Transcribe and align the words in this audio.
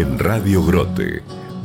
en 0.00 0.18
Radio 0.18 0.62
Grote, 0.62 1.22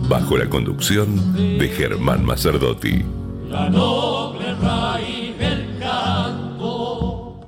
bajo 0.08 0.38
la 0.38 0.48
conducción 0.48 1.34
de 1.60 1.68
Germán 1.68 2.24
Macerdotti. 2.24 3.04
La 3.50 3.70
noble 3.70 4.56
raíz 4.56 5.38
del 5.38 5.78
canto. 5.80 7.42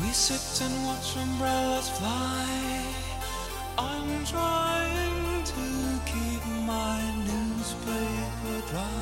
We 0.00 0.12
sit 0.12 0.62
and 0.64 0.86
watch 0.86 1.16
umbrellas 1.16 1.90
fly. 1.98 2.46
I'm 3.78 4.24
trying 4.24 5.42
to 5.42 6.00
keep 6.06 6.46
my 6.64 7.02
newspaper 7.26 8.62
dry. 8.70 9.01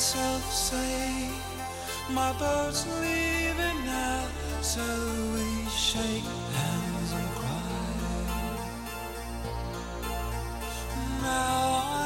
Myself 0.00 0.50
say, 0.50 1.28
My 2.08 2.32
boat's 2.38 2.86
leaving 2.86 3.84
now, 3.84 4.24
so 4.62 4.80
we 5.34 5.68
shake 5.68 6.24
hands 6.56 7.12
and 7.12 7.30
cry. 7.36 7.60
Now 11.20 11.99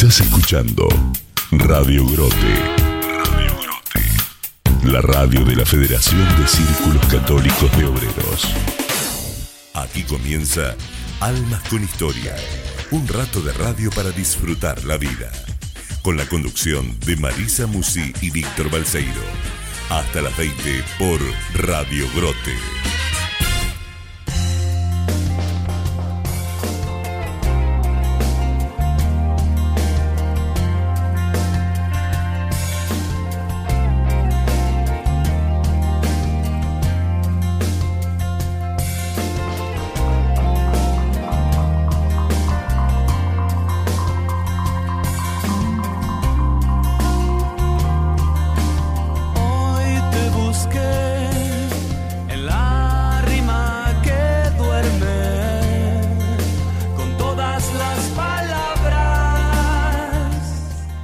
Estás 0.00 0.20
escuchando 0.20 0.86
Radio 1.50 2.06
Grote. 2.06 2.54
Radio 3.24 3.58
Grote. 3.60 4.84
La 4.84 5.00
radio 5.00 5.44
de 5.44 5.56
la 5.56 5.66
Federación 5.66 6.24
de 6.38 6.46
Círculos 6.46 7.04
Católicos 7.06 7.76
de 7.76 7.84
Obreros. 7.84 8.54
Aquí 9.74 10.04
comienza 10.04 10.76
Almas 11.18 11.68
con 11.68 11.82
Historia. 11.82 12.36
Un 12.92 13.08
rato 13.08 13.40
de 13.40 13.52
radio 13.54 13.90
para 13.90 14.12
disfrutar 14.12 14.84
la 14.84 14.98
vida. 14.98 15.32
Con 16.02 16.16
la 16.16 16.28
conducción 16.28 16.96
de 17.00 17.16
Marisa 17.16 17.66
Musi 17.66 18.12
y 18.20 18.30
Víctor 18.30 18.70
Balseiro. 18.70 19.24
Hasta 19.90 20.22
las 20.22 20.36
20 20.36 20.84
por 21.00 21.18
Radio 21.54 22.06
Grote. 22.14 22.54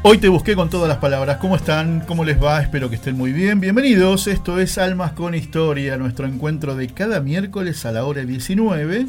Hoy 0.07 0.19
te 0.19 0.29
busqué 0.29 0.55
con 0.55 0.69
todas 0.69 0.87
las 0.87 0.99
palabras. 0.99 1.39
¿Cómo 1.39 1.57
están? 1.57 2.01
¿Cómo 2.01 2.27
les 2.27 2.41
va? 2.41 2.61
Espero 2.61 2.91
que 2.91 2.97
estén 2.97 3.17
muy 3.17 3.33
bien. 3.33 3.59
Bienvenidos. 3.59 4.27
Esto 4.27 4.61
es 4.61 4.77
Almas 4.77 5.13
con 5.13 5.35
Historia, 5.35 5.97
nuestro 5.97 6.27
encuentro 6.27 6.77
de 6.77 6.89
cada 6.89 7.23
miércoles 7.23 7.87
a 7.87 7.91
la 7.91 8.05
hora 8.05 8.23
19 8.23 9.07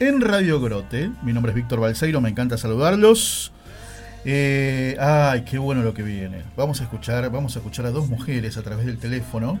en 0.00 0.20
Radio 0.22 0.58
Grote. 0.58 1.10
Mi 1.22 1.34
nombre 1.34 1.50
es 1.50 1.56
Víctor 1.56 1.80
Balseiro, 1.80 2.22
me 2.22 2.30
encanta 2.30 2.56
saludarlos. 2.56 3.52
Eh, 4.24 4.96
ay, 4.98 5.42
qué 5.42 5.58
bueno 5.58 5.82
lo 5.82 5.92
que 5.92 6.02
viene. 6.02 6.44
Vamos 6.56 6.80
a 6.80 6.84
escuchar, 6.84 7.30
vamos 7.30 7.54
a 7.56 7.58
escuchar 7.58 7.84
a 7.84 7.90
dos 7.90 8.08
mujeres 8.08 8.56
a 8.56 8.62
través 8.62 8.86
del 8.86 8.96
teléfono 8.96 9.60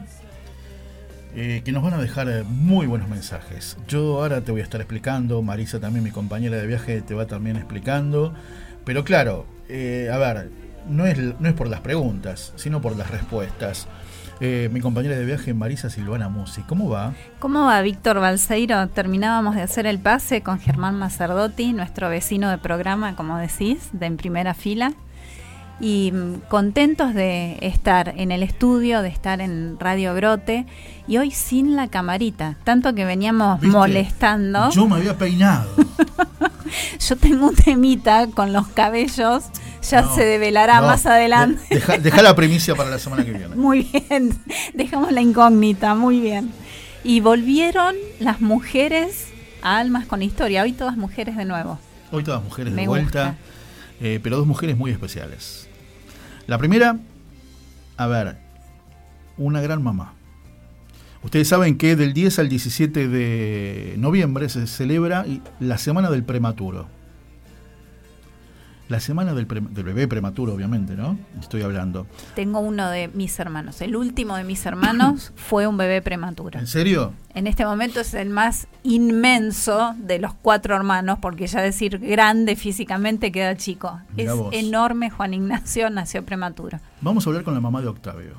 eh, 1.36 1.60
que 1.66 1.72
nos 1.72 1.82
van 1.82 1.92
a 1.92 1.98
dejar 1.98 2.44
muy 2.44 2.86
buenos 2.86 3.10
mensajes. 3.10 3.76
Yo 3.88 4.22
ahora 4.22 4.40
te 4.40 4.52
voy 4.52 4.62
a 4.62 4.64
estar 4.64 4.80
explicando, 4.80 5.42
Marisa 5.42 5.80
también, 5.80 6.02
mi 6.02 6.12
compañera 6.12 6.56
de 6.56 6.66
viaje, 6.66 7.02
te 7.02 7.12
va 7.12 7.26
también 7.26 7.56
explicando. 7.56 8.32
Pero 8.86 9.04
claro, 9.04 9.46
eh, 9.68 10.10
a 10.12 10.18
ver, 10.18 10.50
no 10.88 11.06
es, 11.06 11.18
no 11.40 11.48
es 11.48 11.54
por 11.54 11.68
las 11.68 11.80
preguntas, 11.80 12.52
sino 12.56 12.80
por 12.80 12.96
las 12.96 13.10
respuestas. 13.10 13.86
Eh, 14.40 14.68
mi 14.72 14.80
compañera 14.80 15.16
de 15.16 15.24
viaje, 15.24 15.54
Marisa 15.54 15.88
Silvana 15.88 16.28
Musi, 16.28 16.62
¿cómo 16.62 16.88
va? 16.88 17.12
¿Cómo 17.38 17.64
va 17.64 17.80
Víctor 17.80 18.18
Balseiro? 18.18 18.88
Terminábamos 18.88 19.54
de 19.54 19.62
hacer 19.62 19.86
el 19.86 20.00
pase 20.00 20.42
con 20.42 20.58
Germán 20.58 20.98
Macerdotti, 20.98 21.72
nuestro 21.72 22.08
vecino 22.08 22.50
de 22.50 22.58
programa, 22.58 23.14
como 23.14 23.38
decís, 23.38 23.90
de 23.92 24.06
en 24.06 24.16
primera 24.16 24.54
fila. 24.54 24.94
Y 25.80 26.12
mm, 26.12 26.42
contentos 26.48 27.12
de 27.14 27.58
estar 27.60 28.14
en 28.16 28.30
el 28.30 28.42
estudio, 28.42 29.02
de 29.02 29.08
estar 29.08 29.40
en 29.40 29.78
Radio 29.80 30.14
Grote 30.14 30.66
y 31.08 31.16
hoy 31.18 31.30
sin 31.32 31.74
la 31.76 31.88
camarita, 31.88 32.56
tanto 32.64 32.94
que 32.94 33.04
veníamos 33.04 33.60
¿Viste? 33.60 33.76
molestando. 33.76 34.70
Yo 34.70 34.86
me 34.86 34.96
había 34.96 35.16
peinado. 35.18 35.68
Yo 37.00 37.16
tengo 37.16 37.48
un 37.48 37.54
temita 37.56 38.28
con 38.28 38.52
los 38.52 38.66
cabellos, 38.68 39.44
ya 39.82 40.02
No, 40.02 40.14
se 40.14 40.24
develará 40.24 40.80
no, 40.80 40.86
más 40.86 41.04
adelante. 41.06 41.60
de- 41.68 41.74
Deja, 41.76 41.98
deja 41.98 42.22
la 42.22 42.34
primicia 42.36 42.74
para 42.74 42.88
la 42.88 42.98
semana 42.98 43.24
que 43.24 43.32
viene. 43.32 43.54
Muy 43.56 43.82
bien, 43.82 44.38
dejamos 44.74 45.12
la 45.12 45.20
incógnita, 45.20 45.94
muy 45.94 46.20
bien. 46.20 46.50
Y 47.04 47.20
volvieron 47.20 47.94
las 48.20 48.40
mujeres 48.40 49.26
a 49.62 49.78
Almas 49.78 50.06
con 50.06 50.22
Historia, 50.22 50.62
hoy 50.62 50.72
todas 50.72 50.96
mujeres 50.96 51.36
de 51.36 51.44
nuevo. 51.44 51.78
Hoy 52.12 52.22
todas 52.22 52.42
mujeres 52.42 52.72
Me 52.72 52.82
de 52.82 52.88
vuelta, 52.88 53.24
gusta. 53.36 53.51
Eh, 54.02 54.18
pero 54.20 54.36
dos 54.36 54.48
mujeres 54.48 54.76
muy 54.76 54.90
especiales. 54.90 55.68
La 56.48 56.58
primera, 56.58 56.98
a 57.96 58.06
ver, 58.08 58.36
una 59.38 59.60
gran 59.60 59.80
mamá. 59.80 60.14
Ustedes 61.22 61.46
saben 61.46 61.78
que 61.78 61.94
del 61.94 62.12
10 62.12 62.40
al 62.40 62.48
17 62.48 63.06
de 63.06 63.94
noviembre 63.98 64.48
se 64.48 64.66
celebra 64.66 65.24
la 65.60 65.78
Semana 65.78 66.10
del 66.10 66.24
Prematuro. 66.24 66.88
La 68.92 69.00
Semana 69.00 69.32
del, 69.32 69.46
Bebé 69.46 70.06
Prematuro, 70.06 70.52
obviamente, 70.52 70.94
¿no? 70.96 71.18
Estoy 71.40 71.62
hablando. 71.62 72.06
Tengo 72.34 72.60
uno 72.60 72.90
de 72.90 73.08
mis 73.08 73.38
hermanos, 73.38 73.80
el 73.80 73.96
último 73.96 74.36
de 74.36 74.44
mis 74.44 74.66
hermanos 74.66 75.32
fue 75.36 75.66
un 75.66 75.78
bebé 75.78 76.02
prematuro. 76.02 76.58
¿En 76.58 76.66
serio? 76.66 77.14
En 77.32 77.46
este 77.46 77.64
momento 77.64 78.00
es 78.00 78.12
el 78.12 78.28
más 78.28 78.66
inmenso 78.82 79.94
de 79.96 80.18
los 80.18 80.34
cuatro 80.34 80.76
hermanos, 80.76 81.20
porque 81.22 81.46
ya 81.46 81.62
decir 81.62 82.00
grande 82.00 82.54
físicamente 82.54 83.32
queda 83.32 83.56
chico. 83.56 83.98
Mirá 84.14 84.32
es 84.34 84.38
vos. 84.38 84.52
enorme, 84.52 85.08
Juan 85.08 85.32
Ignacio 85.32 85.88
nació 85.88 86.22
prematuro. 86.26 86.78
Vamos 87.00 87.26
a 87.26 87.30
hablar 87.30 87.44
con 87.44 87.54
la 87.54 87.60
mamá 87.60 87.80
de 87.80 87.88
Octavio. 87.88 88.34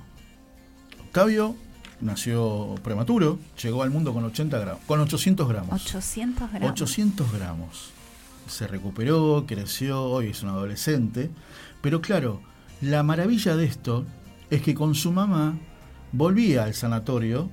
Octavio 1.07 1.55
nació 1.99 2.75
prematuro, 2.83 3.39
llegó 3.59 3.81
al 3.81 3.89
mundo 3.89 4.13
con 4.13 4.23
80 4.23 4.59
gramos, 4.59 4.83
con 4.85 4.99
800 4.99 5.49
gramos. 5.49 5.81
800 5.87 6.51
gramos. 6.51 6.71
800 6.73 7.33
gramos. 7.33 7.93
Se 8.47 8.67
recuperó, 8.67 9.45
creció, 9.47 10.03
hoy 10.03 10.27
es 10.27 10.43
un 10.43 10.49
adolescente. 10.49 11.29
Pero 11.81 12.01
claro, 12.01 12.41
la 12.81 13.03
maravilla 13.03 13.55
de 13.55 13.65
esto 13.65 14.05
es 14.49 14.61
que 14.61 14.75
con 14.75 14.95
su 14.95 15.11
mamá 15.11 15.57
volvía 16.11 16.63
al 16.63 16.73
sanatorio 16.73 17.49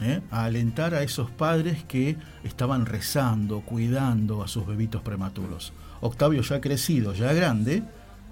¿eh? 0.00 0.20
a 0.30 0.44
alentar 0.44 0.94
a 0.94 1.02
esos 1.02 1.30
padres 1.30 1.84
que 1.84 2.16
estaban 2.44 2.86
rezando, 2.86 3.60
cuidando 3.60 4.42
a 4.42 4.48
sus 4.48 4.66
bebitos 4.66 5.02
prematuros. 5.02 5.72
Octavio 6.00 6.42
ya 6.42 6.60
crecido, 6.60 7.14
ya 7.14 7.32
grande, 7.32 7.82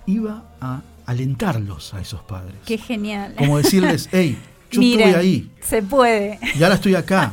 iba 0.07 0.51
a 0.61 0.83
alentarlos 1.07 1.95
a 1.95 2.01
esos 2.01 2.23
padres. 2.23 2.57
Qué 2.67 2.79
genial. 2.79 3.35
Como 3.37 3.59
decirles, 3.59 4.09
hey, 4.13 4.39
yo 4.71 4.81
Miren, 4.81 5.09
estuve 5.09 5.21
ahí 5.21 5.51
Se 5.61 5.83
puede. 5.83 6.39
y 6.59 6.63
ahora 6.63 6.75
estoy 6.77 6.95
acá. 6.95 7.33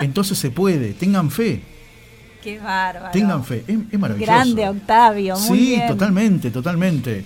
Entonces 0.00 0.38
se 0.38 0.50
puede, 0.50 0.92
tengan 0.92 1.30
fe. 1.30 1.62
Qué 2.44 2.60
bárbaro. 2.60 3.10
Tengan 3.10 3.42
fe, 3.42 3.64
es, 3.66 3.78
es 3.90 3.98
maravilloso. 3.98 4.30
Grande 4.30 4.68
Octavio, 4.68 5.38
muy 5.38 5.58
sí, 5.58 5.66
bien. 5.66 5.88
totalmente, 5.88 6.50
totalmente. 6.50 7.24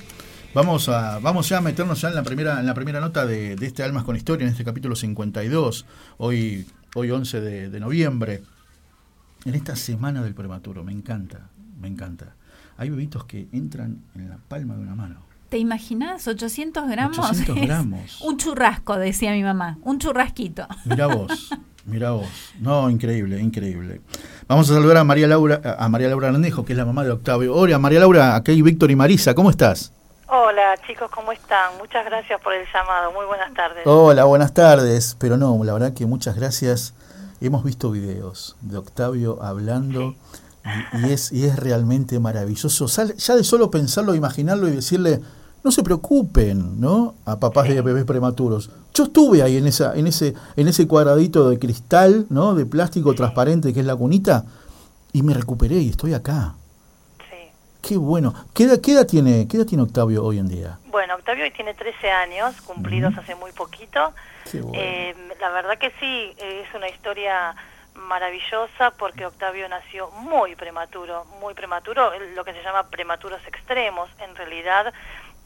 Vamos 0.55 0.89
a, 0.89 1.19
vamos 1.19 1.49
ya 1.49 1.59
a 1.59 1.61
meternos 1.61 2.01
ya 2.01 2.09
en 2.09 2.15
la 2.15 2.23
primera, 2.23 2.61
en 2.61 2.67
la 2.67 2.75
primera 2.75 3.01
nota 3.01 3.27
de, 3.27 3.57
de 3.57 3.67
este 3.67 3.83
Almas 3.83 4.05
con 4.05 4.15
Historia, 4.15 4.45
en 4.47 4.53
este 4.53 4.65
capítulo 4.65 4.95
52, 4.95 5.87
hoy, 6.19 6.67
hoy 6.95 7.11
11 7.11 7.41
de, 7.41 7.69
de 7.69 7.81
noviembre. 7.81 8.43
En 9.45 9.55
esta 9.55 9.77
semana 9.77 10.23
del 10.23 10.35
prematuro, 10.35 10.85
me 10.85 10.93
encanta, 10.93 11.51
me 11.81 11.89
encanta. 11.89 12.37
Hay 12.77 12.91
bebitos 12.91 13.25
que 13.25 13.49
entran 13.53 14.03
en 14.15 14.29
la 14.29 14.39
palma 14.39 14.77
de 14.77 14.83
una 14.83 14.95
mano. 14.95 15.27
¿Te 15.49 15.59
imaginas? 15.59 16.29
800 16.29 16.89
gramos. 16.89 17.19
800 17.19 17.57
es 17.57 17.63
gramos. 17.63 18.21
Un 18.23 18.37
churrasco, 18.37 18.97
decía 18.99 19.33
mi 19.33 19.43
mamá. 19.43 19.79
Un 19.83 19.99
churrasquito. 19.99 20.67
Mirá 20.85 21.07
vos, 21.07 21.51
Mira 21.89 22.11
vos. 22.11 22.29
No, 22.61 22.91
increíble, 22.91 23.41
increíble. 23.41 24.03
Vamos 24.47 24.71
a 24.71 24.75
saludar 24.75 24.99
a 24.99 25.05
María 25.05 25.27
Laura, 25.27 25.77
a 25.79 25.89
María 25.89 26.09
Laura 26.09 26.29
Arnejo, 26.29 26.65
que 26.65 26.75
es 26.75 26.79
la 26.79 26.85
mamá 26.85 27.03
de 27.03 27.11
Octavio. 27.13 27.55
Hola, 27.55 27.79
María 27.79 28.01
Laura, 28.01 28.37
aquí 28.37 28.51
hay 28.53 28.61
Víctor 28.63 28.91
y 28.91 28.97
Marisa, 28.97 29.35
¿cómo 29.35 29.49
estás? 29.49 29.93
Hola 30.27 30.75
chicos, 30.87 31.11
¿cómo 31.11 31.33
están? 31.33 31.79
Muchas 31.79 32.05
gracias 32.05 32.39
por 32.43 32.53
el 32.53 32.67
llamado, 32.73 33.11
muy 33.13 33.25
buenas 33.25 33.55
tardes. 33.55 33.87
Hola, 33.87 34.25
buenas 34.25 34.53
tardes. 34.53 35.17
Pero 35.19 35.39
no, 35.39 35.59
la 35.65 35.73
verdad 35.73 35.95
que 35.95 36.05
muchas 36.05 36.37
gracias. 36.37 36.93
Hemos 37.41 37.65
visto 37.65 37.91
videos 37.91 38.57
de 38.61 38.77
Octavio 38.77 39.43
hablando 39.43 40.15
y, 40.93 41.07
y 41.07 41.13
es, 41.13 41.33
y 41.33 41.47
es 41.47 41.57
realmente 41.57 42.19
maravilloso. 42.19 42.89
Sal- 42.89 43.15
ya 43.17 43.37
de 43.37 43.45
solo 43.45 43.71
pensarlo, 43.71 44.15
imaginarlo 44.15 44.69
y 44.69 44.73
decirle, 44.73 45.21
no 45.65 45.71
se 45.71 45.83
preocupen, 45.83 46.81
¿no? 46.81 47.15
A 47.25 47.39
papás 47.39 47.69
de 47.69 47.81
bebés 47.83 48.05
prematuros. 48.05 48.71
Yo 48.95 49.05
estuve 49.05 49.43
ahí 49.43 49.57
en 49.57 49.67
esa, 49.67 49.95
en 49.97 50.07
ese, 50.07 50.35
en 50.57 50.69
ese 50.69 50.87
cuadradito 50.87 51.49
de 51.51 51.59
cristal, 51.59 52.27
¿no? 52.31 52.55
De 52.55 52.67
plástico 52.67 53.15
transparente 53.15 53.73
que 53.73 53.81
es 53.81 53.87
la 53.87 53.97
cunita 53.97 54.45
y 55.13 55.23
me 55.23 55.35
recuperé 55.35 55.77
y 55.77 55.91
estoy 55.91 56.15
acá. 56.15 56.55
Sí. 57.31 57.51
Qué 57.83 57.97
bueno. 57.97 58.35
¿Qué 58.55 58.65
edad, 58.65 58.81
qué 58.81 58.93
edad 58.93 59.07
tiene, 59.07 59.47
qué 59.49 59.57
edad 59.57 59.67
tiene 59.67 59.85
Octavio 59.85 60.25
hoy 60.25 60.39
en 60.39 60.49
día? 60.49 60.79
Bueno, 60.87 61.15
Octavio 61.15 61.45
hoy 61.45 61.51
tiene 61.51 61.75
13 61.75 62.11
años, 62.11 62.61
cumplidos 62.63 63.17
hace 63.17 63.35
muy 63.35 63.53
poquito. 63.53 64.13
Qué 64.51 64.61
bueno. 64.61 64.79
Eh, 64.81 65.15
la 65.41 65.51
verdad 65.51 65.79
que 65.79 65.93
sí, 66.01 66.35
es 66.39 66.75
una 66.75 66.89
historia 66.89 67.55
maravillosa 67.99 68.93
porque 68.93 69.27
Octavio 69.27 69.69
nació 69.69 70.11
muy 70.11 70.55
prematuro, 70.55 71.25
muy 71.41 71.55
prematuro, 71.55 72.13
lo 72.35 72.45
que 72.45 72.53
se 72.53 72.63
llama 72.63 72.89
prematuros 72.89 73.41
extremos, 73.47 74.09
en 74.21 74.35
realidad, 74.37 74.93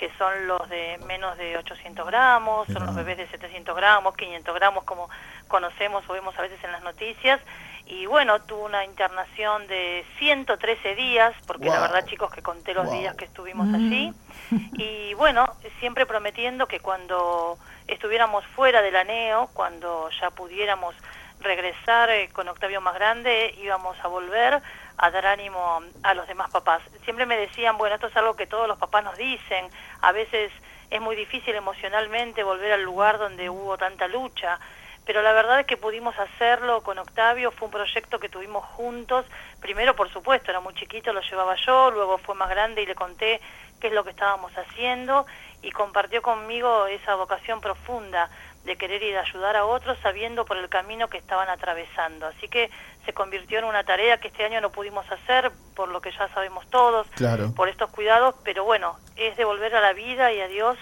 que 0.02 0.10
son 0.18 0.48
los 0.48 0.68
de 0.68 0.98
menos 1.06 1.38
de 1.38 1.56
800 1.58 2.04
gramos, 2.04 2.66
son 2.72 2.84
los 2.84 2.96
bebés 2.96 3.18
de 3.18 3.28
700 3.28 3.76
gramos, 3.76 4.16
500 4.16 4.52
gramos, 4.52 4.82
como 4.82 5.08
conocemos 5.46 6.02
o 6.08 6.12
vemos 6.12 6.36
a 6.36 6.42
veces 6.42 6.58
en 6.64 6.72
las 6.72 6.82
noticias. 6.82 7.38
Y 7.86 8.06
bueno, 8.06 8.40
tuvo 8.42 8.64
una 8.64 8.84
internación 8.84 9.64
de 9.68 10.04
113 10.18 10.96
días, 10.96 11.32
porque 11.46 11.66
la 11.66 11.78
verdad, 11.78 12.04
chicos, 12.04 12.32
que 12.32 12.42
conté 12.42 12.74
los 12.74 12.86
Wow. 12.86 12.98
días 12.98 13.14
que 13.14 13.26
estuvimos 13.26 13.72
allí. 13.72 14.12
Y 14.76 15.14
bueno, 15.14 15.46
siempre 15.78 16.04
prometiendo 16.04 16.66
que 16.66 16.80
cuando 16.80 17.56
estuviéramos 17.86 18.44
fuera 18.56 18.82
del 18.82 18.96
ANEO, 18.96 19.50
cuando 19.54 20.10
ya 20.20 20.30
pudiéramos 20.30 20.96
regresar 21.38 22.10
eh, 22.10 22.28
con 22.32 22.48
Octavio 22.48 22.80
más 22.80 22.94
grande, 22.94 23.54
íbamos 23.62 23.96
a 24.02 24.08
volver 24.08 24.60
a 24.96 25.10
dar 25.10 25.26
ánimo 25.26 25.80
a 26.02 26.14
los 26.14 26.26
demás 26.26 26.50
papás. 26.50 26.82
Siempre 27.04 27.26
me 27.26 27.36
decían, 27.36 27.78
bueno, 27.78 27.94
esto 27.94 28.08
es 28.08 28.16
algo 28.16 28.34
que 28.34 28.46
todos 28.46 28.68
los 28.68 28.78
papás 28.78 29.04
nos 29.04 29.16
dicen, 29.16 29.68
a 30.00 30.12
veces 30.12 30.52
es 30.90 31.00
muy 31.00 31.16
difícil 31.16 31.54
emocionalmente 31.54 32.42
volver 32.44 32.72
al 32.72 32.82
lugar 32.82 33.18
donde 33.18 33.48
hubo 33.48 33.78
tanta 33.78 34.08
lucha, 34.08 34.58
pero 35.04 35.22
la 35.22 35.32
verdad 35.32 35.60
es 35.60 35.66
que 35.66 35.76
pudimos 35.76 36.16
hacerlo 36.18 36.82
con 36.82 36.98
Octavio, 36.98 37.50
fue 37.50 37.66
un 37.66 37.72
proyecto 37.72 38.20
que 38.20 38.28
tuvimos 38.28 38.64
juntos, 38.64 39.26
primero 39.60 39.96
por 39.96 40.12
supuesto, 40.12 40.50
era 40.50 40.60
muy 40.60 40.74
chiquito, 40.74 41.12
lo 41.12 41.22
llevaba 41.22 41.56
yo, 41.56 41.90
luego 41.90 42.18
fue 42.18 42.34
más 42.34 42.50
grande 42.50 42.82
y 42.82 42.86
le 42.86 42.94
conté 42.94 43.40
qué 43.80 43.88
es 43.88 43.92
lo 43.92 44.04
que 44.04 44.10
estábamos 44.10 44.52
haciendo 44.56 45.26
y 45.60 45.72
compartió 45.72 46.22
conmigo 46.22 46.86
esa 46.86 47.16
vocación 47.16 47.60
profunda 47.60 48.30
de 48.64 48.76
querer 48.76 49.02
y 49.02 49.10
de 49.10 49.18
ayudar 49.18 49.56
a 49.56 49.64
otros 49.64 49.98
sabiendo 50.02 50.44
por 50.44 50.56
el 50.56 50.68
camino 50.68 51.08
que 51.08 51.18
estaban 51.18 51.48
atravesando. 51.48 52.26
Así 52.26 52.48
que 52.48 52.70
se 53.04 53.12
convirtió 53.12 53.58
en 53.58 53.64
una 53.64 53.84
tarea 53.84 54.18
que 54.20 54.28
este 54.28 54.44
año 54.44 54.60
no 54.60 54.70
pudimos 54.70 55.04
hacer 55.10 55.50
por 55.74 55.88
lo 55.88 56.00
que 56.00 56.10
ya 56.10 56.28
sabemos 56.34 56.64
todos, 56.70 57.06
Claro. 57.16 57.52
por 57.54 57.68
estos 57.68 57.90
cuidados, 57.90 58.34
pero 58.44 58.64
bueno, 58.64 58.96
es 59.16 59.36
devolver 59.36 59.74
a 59.74 59.80
la 59.80 59.92
vida 59.92 60.32
y 60.32 60.40
a 60.40 60.48
Dios 60.48 60.76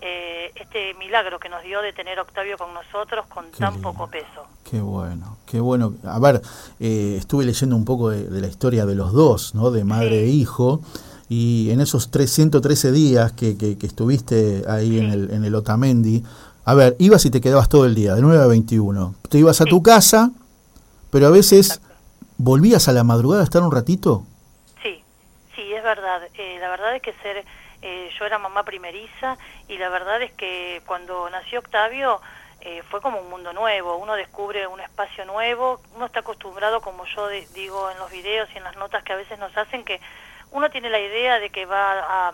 eh, 0.00 0.52
este 0.56 0.92
milagro 0.94 1.38
que 1.38 1.48
nos 1.48 1.62
dio 1.62 1.80
de 1.80 1.92
tener 1.92 2.18
a 2.18 2.22
Octavio 2.22 2.58
con 2.58 2.74
nosotros 2.74 3.24
con 3.26 3.46
Qué 3.46 3.58
tan 3.58 3.74
lindo. 3.74 3.90
poco 3.92 4.08
peso. 4.10 4.46
Qué 4.70 4.80
bueno, 4.80 5.38
qué 5.46 5.60
bueno. 5.60 5.94
A 6.04 6.18
ver, 6.18 6.42
eh, 6.80 7.16
estuve 7.18 7.44
leyendo 7.44 7.74
un 7.76 7.84
poco 7.86 8.10
de, 8.10 8.24
de 8.24 8.40
la 8.40 8.46
historia 8.48 8.84
de 8.86 8.94
los 8.94 9.12
dos, 9.12 9.54
¿no? 9.54 9.70
De 9.70 9.84
madre 9.84 10.24
e 10.24 10.26
hijo. 10.26 10.80
Y 11.28 11.70
en 11.70 11.80
esos 11.80 12.10
313 12.10 12.92
días 12.92 13.32
que, 13.32 13.56
que, 13.56 13.78
que 13.78 13.86
estuviste 13.86 14.64
ahí 14.68 14.98
en, 14.98 15.10
el, 15.10 15.30
en 15.30 15.44
el 15.44 15.54
Otamendi, 15.54 16.22
a 16.66 16.74
ver, 16.74 16.96
ibas 16.98 17.24
y 17.24 17.30
te 17.30 17.40
quedabas 17.40 17.68
todo 17.70 17.86
el 17.86 17.94
día, 17.94 18.14
de 18.14 18.20
9 18.20 18.42
a 18.42 18.46
21. 18.46 19.14
Te 19.30 19.38
ibas 19.38 19.60
a 19.62 19.64
tu 19.64 19.82
casa, 19.82 20.30
pero 21.14 21.28
a 21.28 21.30
veces 21.30 21.80
volvías 22.38 22.88
a 22.88 22.92
la 22.92 23.04
madrugada 23.04 23.42
a 23.42 23.44
estar 23.44 23.62
un 23.62 23.70
ratito. 23.70 24.24
Sí, 24.82 25.00
sí, 25.54 25.72
es 25.72 25.84
verdad. 25.84 26.20
Eh, 26.34 26.58
la 26.60 26.68
verdad 26.68 26.96
es 26.96 27.02
que 27.02 27.12
ser, 27.22 27.44
eh, 27.82 28.10
yo 28.18 28.24
era 28.26 28.40
mamá 28.40 28.64
primeriza 28.64 29.38
y 29.68 29.78
la 29.78 29.90
verdad 29.90 30.20
es 30.22 30.32
que 30.32 30.82
cuando 30.86 31.30
nació 31.30 31.60
Octavio 31.60 32.20
eh, 32.62 32.82
fue 32.90 33.00
como 33.00 33.20
un 33.20 33.30
mundo 33.30 33.52
nuevo. 33.52 33.96
Uno 33.96 34.14
descubre 34.14 34.66
un 34.66 34.80
espacio 34.80 35.24
nuevo. 35.24 35.80
Uno 35.94 36.06
está 36.06 36.18
acostumbrado, 36.18 36.80
como 36.80 37.04
yo 37.06 37.28
de- 37.28 37.46
digo 37.54 37.88
en 37.92 37.98
los 38.00 38.10
videos 38.10 38.48
y 38.52 38.58
en 38.58 38.64
las 38.64 38.74
notas 38.74 39.04
que 39.04 39.12
a 39.12 39.16
veces 39.16 39.38
nos 39.38 39.56
hacen, 39.56 39.84
que 39.84 40.00
uno 40.50 40.68
tiene 40.68 40.90
la 40.90 40.98
idea 40.98 41.38
de 41.38 41.50
que 41.50 41.64
va 41.64 42.28
a 42.28 42.32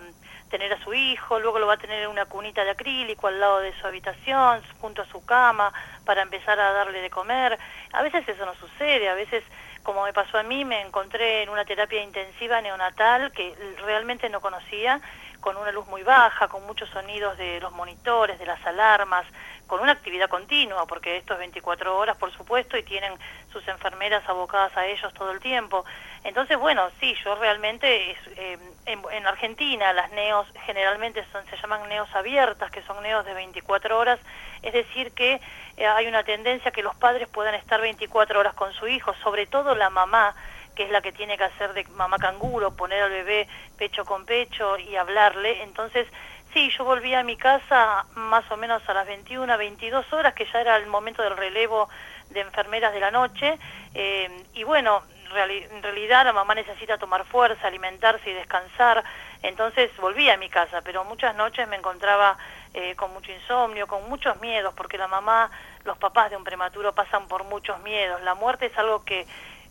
tener 0.50 0.73
a 0.73 0.82
su 0.82 0.93
hijo, 0.93 1.38
luego 1.38 1.58
lo 1.58 1.67
va 1.67 1.75
a 1.75 1.79
tener 1.79 2.02
en 2.02 2.11
una 2.11 2.26
cunita 2.26 2.64
de 2.64 2.70
acrílico 2.70 3.29
al 3.29 3.41
lado 3.41 3.61
de 3.61 3.73
su 3.81 3.87
habitación, 3.87 4.61
junto 4.81 5.02
a 5.02 5.06
su 5.06 5.25
cama, 5.25 5.73
para 6.05 6.23
empezar 6.23 6.58
a 6.61 6.73
darle 6.73 7.00
de 7.00 7.08
comer. 7.08 7.58
A 7.93 8.02
veces 8.02 8.29
eso 8.29 8.44
no 8.44 8.55
sucede, 8.56 9.08
a 9.08 9.14
veces, 9.14 9.44
como 9.82 10.05
me 10.05 10.12
pasó 10.12 10.38
a 10.38 10.43
mí, 10.43 10.64
me 10.64 10.82
encontré 10.82 11.43
en 11.43 11.49
una 11.49 11.64
terapia 11.64 12.02
intensiva 12.02 12.61
neonatal 12.61 13.32
que 13.32 13.55
realmente 13.85 14.29
no 14.29 14.41
conocía, 14.41 15.00
con 15.41 15.57
una 15.57 15.73
luz 15.73 15.87
muy 15.89 16.03
baja, 16.03 16.49
con 16.49 16.67
muchos 16.67 16.89
sonidos 16.91 17.37
de 17.39 17.61
los 17.61 17.73
monitores, 17.73 18.39
de 18.39 18.47
las 18.47 18.65
alarmas, 18.67 19.25
con 19.67 19.81
una 19.81 19.93
actividad 19.93 20.29
continua, 20.29 20.85
porque 20.87 21.17
esto 21.17 21.35
es 21.35 21.39
24 21.39 21.97
horas, 21.97 22.17
por 22.17 22.33
supuesto, 22.33 22.77
y 22.77 22.83
tienen 22.83 23.13
sus 23.53 23.67
enfermeras 23.69 24.29
abocadas 24.29 24.77
a 24.77 24.87
ellos 24.87 25.15
todo 25.15 25.31
el 25.31 25.41
tiempo. 25.41 25.85
Entonces, 26.25 26.59
bueno, 26.59 26.91
sí, 26.99 27.15
yo 27.25 27.37
realmente, 27.37 28.11
eh, 28.11 28.59
en, 28.87 29.03
en 29.13 29.27
Argentina 29.27 29.93
las 29.93 30.11
neos 30.11 30.47
generalmente 30.67 31.25
son, 31.33 31.47
se 31.47 31.57
llaman 31.57 31.89
neos 31.89 32.13
abiertas, 32.15 32.71
que 32.71 32.83
son 32.83 33.03
neos 33.03 33.25
de 33.25 33.33
24 33.33 33.97
horas, 33.97 34.19
es 34.63 34.73
decir, 34.73 35.13
que 35.13 35.41
eh, 35.77 35.87
hay 35.87 36.07
una 36.07 36.25
tendencia 36.25 36.73
que 36.73 36.83
los 36.83 36.95
padres 36.97 37.29
puedan 37.29 37.55
estar 37.55 37.81
24 37.81 38.41
horas 38.41 38.55
con 38.55 38.73
su 38.73 38.89
hijo, 38.89 39.15
sobre 39.23 39.47
todo 39.47 39.75
la 39.75 39.89
mamá, 39.89 40.35
que 40.75 40.85
es 40.85 40.91
la 40.91 41.01
que 41.01 41.13
tiene 41.13 41.37
que 41.37 41.45
hacer 41.45 41.73
de 41.73 41.85
mamá 41.97 42.19
canguro, 42.19 42.73
poner 42.73 43.03
al 43.03 43.11
bebé 43.11 43.49
pecho 43.77 44.05
con 44.05 44.25
pecho 44.25 44.79
y 44.79 44.97
hablarle. 44.97 45.63
Entonces, 45.63 46.07
sí, 46.53 46.71
yo 46.77 46.85
volví 46.85 47.15
a 47.15 47.23
mi 47.23 47.37
casa 47.37 48.05
más 48.15 48.51
o 48.51 48.57
menos 48.57 48.83
a 48.89 48.95
las 48.95 49.07
21, 49.07 49.57
22 49.57 50.13
horas, 50.13 50.35
que 50.35 50.47
ya 50.53 50.61
era 50.61 50.77
el 50.77 50.87
momento 50.87 51.23
del 51.23 51.37
relevo 51.37 51.89
de 52.31 52.41
enfermeras 52.41 52.93
de 52.93 53.01
la 53.01 53.11
noche. 53.11 53.59
eh, 53.95 54.45
y 54.55 54.65
bueno, 54.65 55.03
en 55.37 55.83
realidad 55.83 56.25
la 56.25 56.33
mamá 56.33 56.55
necesita 56.55 56.99
tomar 56.99 57.25
fuerza, 57.25 57.67
alimentarse 57.67 58.31
y 58.31 58.35
descansar. 58.35 59.05
Entonces 59.43 59.91
volví 59.99 60.29
a 60.29 60.37
mi 60.37 60.49
casa, 60.49 60.81
pero 60.83 61.05
muchas 61.05 61.35
noches 61.37 61.67
me 61.69 61.77
encontraba 61.77 62.37
eh, 62.75 62.95
con 62.97 63.12
mucho 63.12 63.33
insomnio, 63.33 63.87
con 63.87 64.09
muchos 64.09 64.41
miedos, 64.41 64.75
porque 64.75 64.99
la 64.99 65.09
mamá, 65.09 65.50
los 65.85 65.97
papás 65.99 66.31
de 66.31 66.37
un 66.37 66.45
prematuro 66.45 66.93
pasan 66.93 67.27
por 67.29 67.45
muchos 67.45 67.81
miedos. 67.81 68.21
La 68.23 68.35
muerte 68.35 68.67
es 68.67 68.79
algo 68.79 69.05
que 69.05 69.27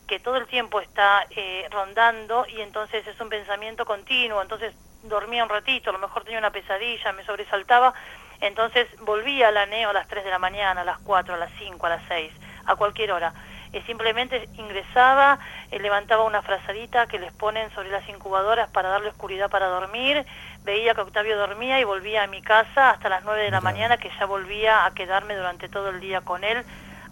que 0.09 0.19
todo 0.19 0.37
el 0.37 0.47
tiempo 0.47 0.81
está 0.81 1.27
eh, 1.29 1.67
rondando 1.69 2.47
y 2.47 2.61
entonces 2.61 3.05
es 3.05 3.21
un 3.21 3.29
pensamiento 3.29 3.85
continuo, 3.85 4.41
entonces 4.41 4.73
dormía 5.03 5.43
un 5.43 5.49
ratito, 5.49 5.91
a 5.91 5.93
lo 5.93 5.99
mejor 5.99 6.23
tenía 6.23 6.39
una 6.39 6.49
pesadilla, 6.49 7.13
me 7.13 7.23
sobresaltaba, 7.23 7.93
entonces 8.41 8.87
volvía 9.01 9.49
a 9.49 9.51
la 9.51 9.67
neo 9.67 9.91
a 9.91 9.93
las 9.93 10.07
3 10.07 10.23
de 10.23 10.31
la 10.31 10.39
mañana, 10.39 10.81
a 10.81 10.83
las 10.83 10.97
4, 10.97 11.35
a 11.35 11.37
las 11.37 11.51
5, 11.59 11.85
a 11.85 11.89
las 11.89 12.01
6, 12.07 12.31
a 12.65 12.75
cualquier 12.75 13.11
hora. 13.11 13.33
Eh, 13.71 13.83
simplemente 13.85 14.49
ingresaba, 14.57 15.37
eh, 15.69 15.77
levantaba 15.77 16.23
una 16.23 16.41
frazadita 16.41 17.05
que 17.05 17.19
les 17.19 17.31
ponen 17.31 17.69
sobre 17.75 17.91
las 17.91 18.09
incubadoras 18.09 18.67
para 18.71 18.89
darle 18.89 19.09
oscuridad 19.09 19.51
para 19.51 19.67
dormir, 19.67 20.25
veía 20.63 20.95
que 20.95 21.01
Octavio 21.01 21.37
dormía 21.37 21.79
y 21.79 21.83
volvía 21.83 22.23
a 22.23 22.27
mi 22.27 22.41
casa 22.41 22.89
hasta 22.89 23.09
las 23.09 23.23
9 23.25 23.43
de 23.43 23.51
la 23.51 23.61
mañana, 23.61 23.97
que 23.97 24.09
ya 24.17 24.25
volvía 24.25 24.85
a 24.85 24.93
quedarme 24.95 25.35
durante 25.35 25.69
todo 25.69 25.89
el 25.89 25.99
día 25.99 26.21
con 26.21 26.43
él, 26.43 26.63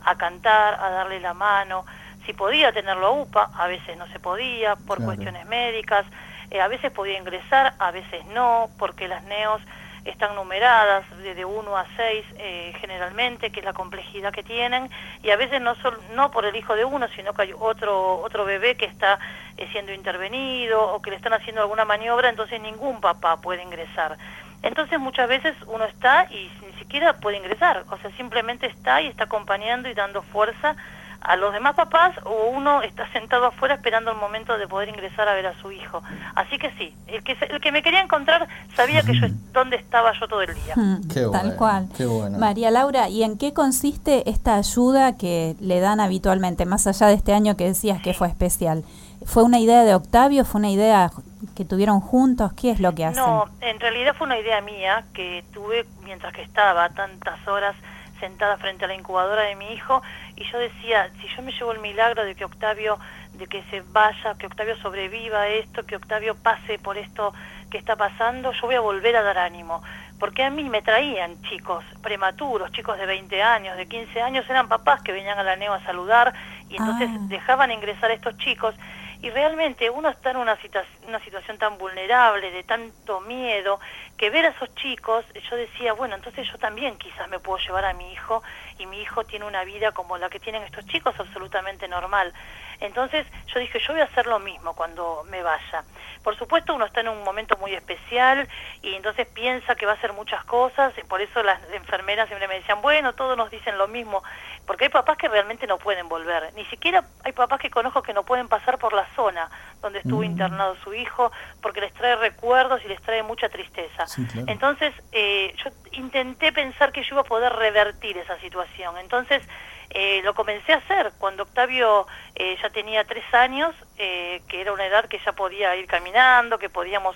a 0.03 0.17
cantar, 0.17 0.79
a 0.79 0.89
darle 0.89 1.19
la 1.19 1.35
mano, 1.35 1.85
si 2.27 2.33
podía 2.33 2.71
tenerlo 2.71 3.07
a 3.07 3.11
UPA, 3.11 3.49
a 3.57 3.65
veces 3.67 3.97
no 3.97 4.05
se 4.07 4.19
podía 4.19 4.75
por 4.75 4.97
Claro. 4.97 5.05
cuestiones 5.05 5.47
médicas, 5.47 6.05
eh, 6.51 6.61
a 6.61 6.67
veces 6.67 6.91
podía 6.91 7.17
ingresar, 7.17 7.73
a 7.79 7.89
veces 7.91 8.23
no, 8.27 8.69
porque 8.77 9.07
las 9.07 9.23
neos 9.23 9.61
están 10.05 10.35
numeradas 10.35 11.03
de 11.17 11.43
1 11.43 11.75
a 11.77 11.85
6 11.97 12.25
eh, 12.37 12.73
generalmente, 12.79 13.49
que 13.49 13.59
es 13.59 13.65
la 13.65 13.73
complejidad 13.73 14.31
que 14.31 14.43
tienen, 14.43 14.89
y 15.21 15.31
a 15.31 15.35
veces 15.35 15.59
no, 15.61 15.75
sol- 15.75 15.99
no 16.11 16.31
por 16.31 16.45
el 16.45 16.55
hijo 16.55 16.75
de 16.75 16.85
uno, 16.85 17.07
sino 17.15 17.33
que 17.33 17.41
hay 17.41 17.53
otro, 17.57 18.19
otro 18.19 18.45
bebé 18.45 18.75
que 18.77 18.85
está 18.85 19.19
eh, 19.57 19.67
siendo 19.73 19.91
intervenido 19.93 20.81
o 20.81 21.01
que 21.01 21.09
le 21.09 21.17
están 21.17 21.33
haciendo 21.33 21.61
alguna 21.61 21.83
maniobra, 21.85 22.29
entonces 22.29 22.61
ningún 22.61 23.01
papá 23.01 23.41
puede 23.41 23.63
ingresar. 23.63 24.17
Entonces 24.63 24.97
muchas 24.99 25.27
veces 25.27 25.55
uno 25.67 25.83
está 25.85 26.25
y 26.31 26.49
ni 26.65 26.73
siquiera 26.79 27.13
puede 27.19 27.37
ingresar, 27.37 27.83
o 27.89 27.97
sea, 27.97 28.09
simplemente 28.11 28.65
está 28.67 29.01
y 29.01 29.07
está 29.07 29.25
acompañando 29.25 29.87
y 29.89 29.93
dando 29.93 30.21
fuerza 30.23 30.75
a 31.21 31.35
los 31.35 31.51
demás 31.53 31.75
papás 31.75 32.15
o 32.23 32.49
uno 32.53 32.81
está 32.81 33.11
sentado 33.11 33.45
afuera 33.45 33.75
esperando 33.75 34.11
el 34.11 34.17
momento 34.17 34.57
de 34.57 34.67
poder 34.67 34.89
ingresar 34.89 35.27
a 35.27 35.33
ver 35.33 35.47
a 35.47 35.59
su 35.61 35.71
hijo. 35.71 36.01
Así 36.35 36.57
que 36.57 36.71
sí, 36.77 36.93
el 37.07 37.23
que, 37.23 37.37
el 37.49 37.59
que 37.59 37.71
me 37.71 37.81
quería 37.81 38.01
encontrar 38.01 38.47
sabía 38.75 39.01
que 39.01 39.13
yo 39.19 39.27
dónde 39.51 39.77
estaba 39.77 40.11
yo 40.19 40.27
todo 40.27 40.41
el 40.41 40.53
día. 40.53 40.75
Mm, 40.75 41.07
Qué 41.07 41.21
Tal 41.21 41.29
bueno, 41.29 41.55
cual. 41.57 41.87
qué 41.95 42.05
bueno. 42.05 42.37
María 42.37 42.71
Laura, 42.71 43.09
¿y 43.09 43.23
en 43.23 43.37
qué 43.37 43.53
consiste 43.53 44.29
esta 44.29 44.55
ayuda 44.55 45.17
que 45.17 45.55
le 45.59 45.79
dan 45.79 45.99
habitualmente, 45.99 46.65
más 46.65 46.87
allá 46.87 47.07
de 47.07 47.15
este 47.15 47.33
año 47.33 47.57
que 47.57 47.65
decías 47.65 48.01
que 48.01 48.13
fue 48.13 48.27
especial? 48.27 48.83
¿Fue 49.25 49.43
una 49.43 49.59
idea 49.59 49.83
de 49.83 49.95
Octavio? 49.95 50.45
¿Fue 50.45 50.59
una 50.59 50.69
idea 50.69 51.11
que 51.55 51.65
tuvieron 51.65 51.99
juntos? 51.99 52.53
¿Qué 52.53 52.71
es 52.71 52.79
lo 52.79 52.93
que 52.93 53.05
hacen? 53.05 53.23
No, 53.23 53.45
en 53.61 53.79
realidad 53.79 54.15
fue 54.15 54.27
una 54.27 54.37
idea 54.37 54.61
mía 54.61 55.03
que 55.13 55.43
tuve 55.53 55.85
mientras 56.03 56.33
que 56.33 56.43
estaba 56.43 56.87
tantas 56.89 57.45
horas 57.47 57.75
sentada 58.19 58.57
frente 58.57 58.85
a 58.85 58.87
la 58.87 58.95
incubadora 58.95 59.43
de 59.43 59.55
mi 59.55 59.71
hijo 59.73 60.01
y 60.37 60.43
yo 60.51 60.59
decía, 60.59 61.09
si 61.19 61.27
yo 61.35 61.41
me 61.41 61.51
llevo 61.51 61.71
el 61.71 61.79
milagro 61.79 62.23
de 62.23 62.35
que 62.35 62.45
Octavio, 62.45 62.99
de 63.33 63.47
que 63.47 63.63
se 63.71 63.81
vaya, 63.91 64.35
que 64.35 64.45
Octavio 64.45 64.75
sobreviva 64.77 65.41
a 65.41 65.47
esto, 65.47 65.83
que 65.83 65.95
Octavio 65.95 66.35
pase 66.35 66.77
por 66.79 66.97
esto 66.97 67.33
que 67.71 67.77
está 67.79 67.95
pasando, 67.95 68.51
yo 68.53 68.67
voy 68.67 68.75
a 68.75 68.79
volver 68.79 69.15
a 69.15 69.23
dar 69.23 69.37
ánimo. 69.39 69.81
Porque 70.19 70.43
a 70.43 70.49
mí 70.49 70.63
me 70.63 70.81
traían 70.81 71.41
chicos 71.43 71.83
prematuros, 72.01 72.71
chicos 72.71 72.97
de 72.97 73.05
20 73.05 73.41
años, 73.41 73.75
de 73.77 73.87
15 73.87 74.21
años, 74.21 74.47
eran 74.49 74.67
papás 74.67 75.01
que 75.01 75.11
venían 75.11 75.37
a 75.39 75.43
la 75.43 75.55
NEO 75.55 75.73
a 75.73 75.83
saludar 75.83 76.33
y 76.69 76.77
entonces 76.77 77.09
Ah. 77.11 77.17
dejaban 77.29 77.71
ingresar 77.71 78.11
a 78.11 78.13
estos 78.13 78.37
chicos 78.37 78.75
y 79.21 79.31
realmente 79.31 79.89
uno 79.89 80.09
está 80.09 80.29
en 80.29 80.37
una, 80.37 80.55
situa- 80.59 80.85
una 81.07 81.19
situación 81.21 81.57
tan 81.57 81.77
vulnerable, 81.79 82.51
de 82.51 82.63
tanto 82.63 83.19
miedo, 83.21 83.79
que 84.15 84.29
ver 84.29 84.45
a 84.45 84.49
esos 84.49 84.73
chicos, 84.75 85.25
yo 85.49 85.55
decía, 85.55 85.93
bueno, 85.93 86.15
entonces 86.15 86.47
yo 86.51 86.57
también 86.59 86.97
quizás 86.97 87.27
me 87.27 87.39
puedo 87.39 87.57
llevar 87.57 87.85
a 87.85 87.93
mi 87.93 88.11
hijo 88.13 88.43
y 88.77 88.85
mi 88.85 89.01
hijo 89.01 89.23
tiene 89.23 89.45
una 89.45 89.63
vida 89.63 89.91
como 89.91 90.17
la 90.17 90.29
que 90.29 90.39
tienen 90.39 90.63
estos 90.63 90.85
chicos, 90.87 91.15
absolutamente 91.19 91.87
normal. 91.87 92.33
Entonces 92.79 93.25
yo 93.47 93.59
dije, 93.59 93.79
yo 93.79 93.93
voy 93.93 94.01
a 94.01 94.05
hacer 94.05 94.27
lo 94.27 94.39
mismo 94.39 94.73
cuando 94.73 95.25
me 95.29 95.41
vaya. 95.41 95.83
Por 96.23 96.37
supuesto 96.37 96.75
uno 96.75 96.85
está 96.85 97.01
en 97.01 97.09
un 97.09 97.23
momento 97.23 97.57
muy 97.57 97.73
especial 97.73 98.47
y 98.81 98.93
entonces 98.93 99.27
piensa 99.27 99.75
que 99.75 99.85
va 99.85 99.93
a 99.93 99.95
hacer 99.95 100.13
muchas 100.13 100.43
cosas, 100.45 100.93
y 100.97 101.03
por 101.03 101.21
eso 101.21 101.41
las 101.41 101.59
enfermeras 101.73 102.27
siempre 102.27 102.47
me 102.47 102.55
decían, 102.55 102.81
bueno, 102.81 103.13
todos 103.13 103.35
nos 103.37 103.49
dicen 103.49 103.77
lo 103.77 103.87
mismo, 103.87 104.23
porque 104.67 104.83
hay 104.85 104.89
papás 104.89 105.17
que 105.17 105.27
realmente 105.27 105.65
no 105.65 105.79
pueden 105.79 106.07
volver, 106.07 106.53
ni 106.55 106.65
siquiera 106.65 107.03
hay 107.23 107.31
papás 107.31 107.59
que 107.59 107.71
conozco 107.71 108.03
que 108.03 108.13
no 108.13 108.23
pueden 108.23 108.47
pasar 108.47 108.77
por 108.77 108.93
la 108.93 109.07
zona 109.15 109.49
donde 109.81 109.99
estuvo 109.99 110.23
internado 110.23 110.75
su 110.83 110.93
hijo, 110.93 111.31
porque 111.61 111.81
les 111.81 111.93
trae 111.93 112.15
recuerdos 112.17 112.81
y 112.83 112.87
les 112.89 113.01
trae 113.01 113.23
mucha 113.23 113.47
tristeza. 113.49 114.05
Sí, 114.05 114.25
claro. 114.25 114.45
Entonces 114.47 114.93
eh, 115.13 115.55
yo 115.63 115.71
intenté 115.93 116.51
pensar 116.51 116.91
que 116.91 117.01
yo 117.01 117.15
iba 117.15 117.21
a 117.21 117.23
poder 117.23 117.53
revertir 117.53 118.17
esa 118.17 118.37
situación, 118.39 118.97
entonces 118.97 119.41
eh, 119.89 120.21
lo 120.23 120.33
comencé 120.33 120.73
a 120.73 120.77
hacer 120.77 121.13
cuando 121.17 121.43
Octavio 121.43 122.07
eh, 122.35 122.57
ya 122.61 122.69
tenía 122.69 123.05
tres 123.05 123.23
años, 123.33 123.73
eh, 123.97 124.41
que 124.49 124.59
era 124.61 124.73
una 124.73 124.85
edad 124.85 125.05
que 125.05 125.19
ya 125.25 125.31
podía 125.31 125.75
ir 125.77 125.87
caminando, 125.87 126.59
que 126.59 126.69
podíamos 126.69 127.15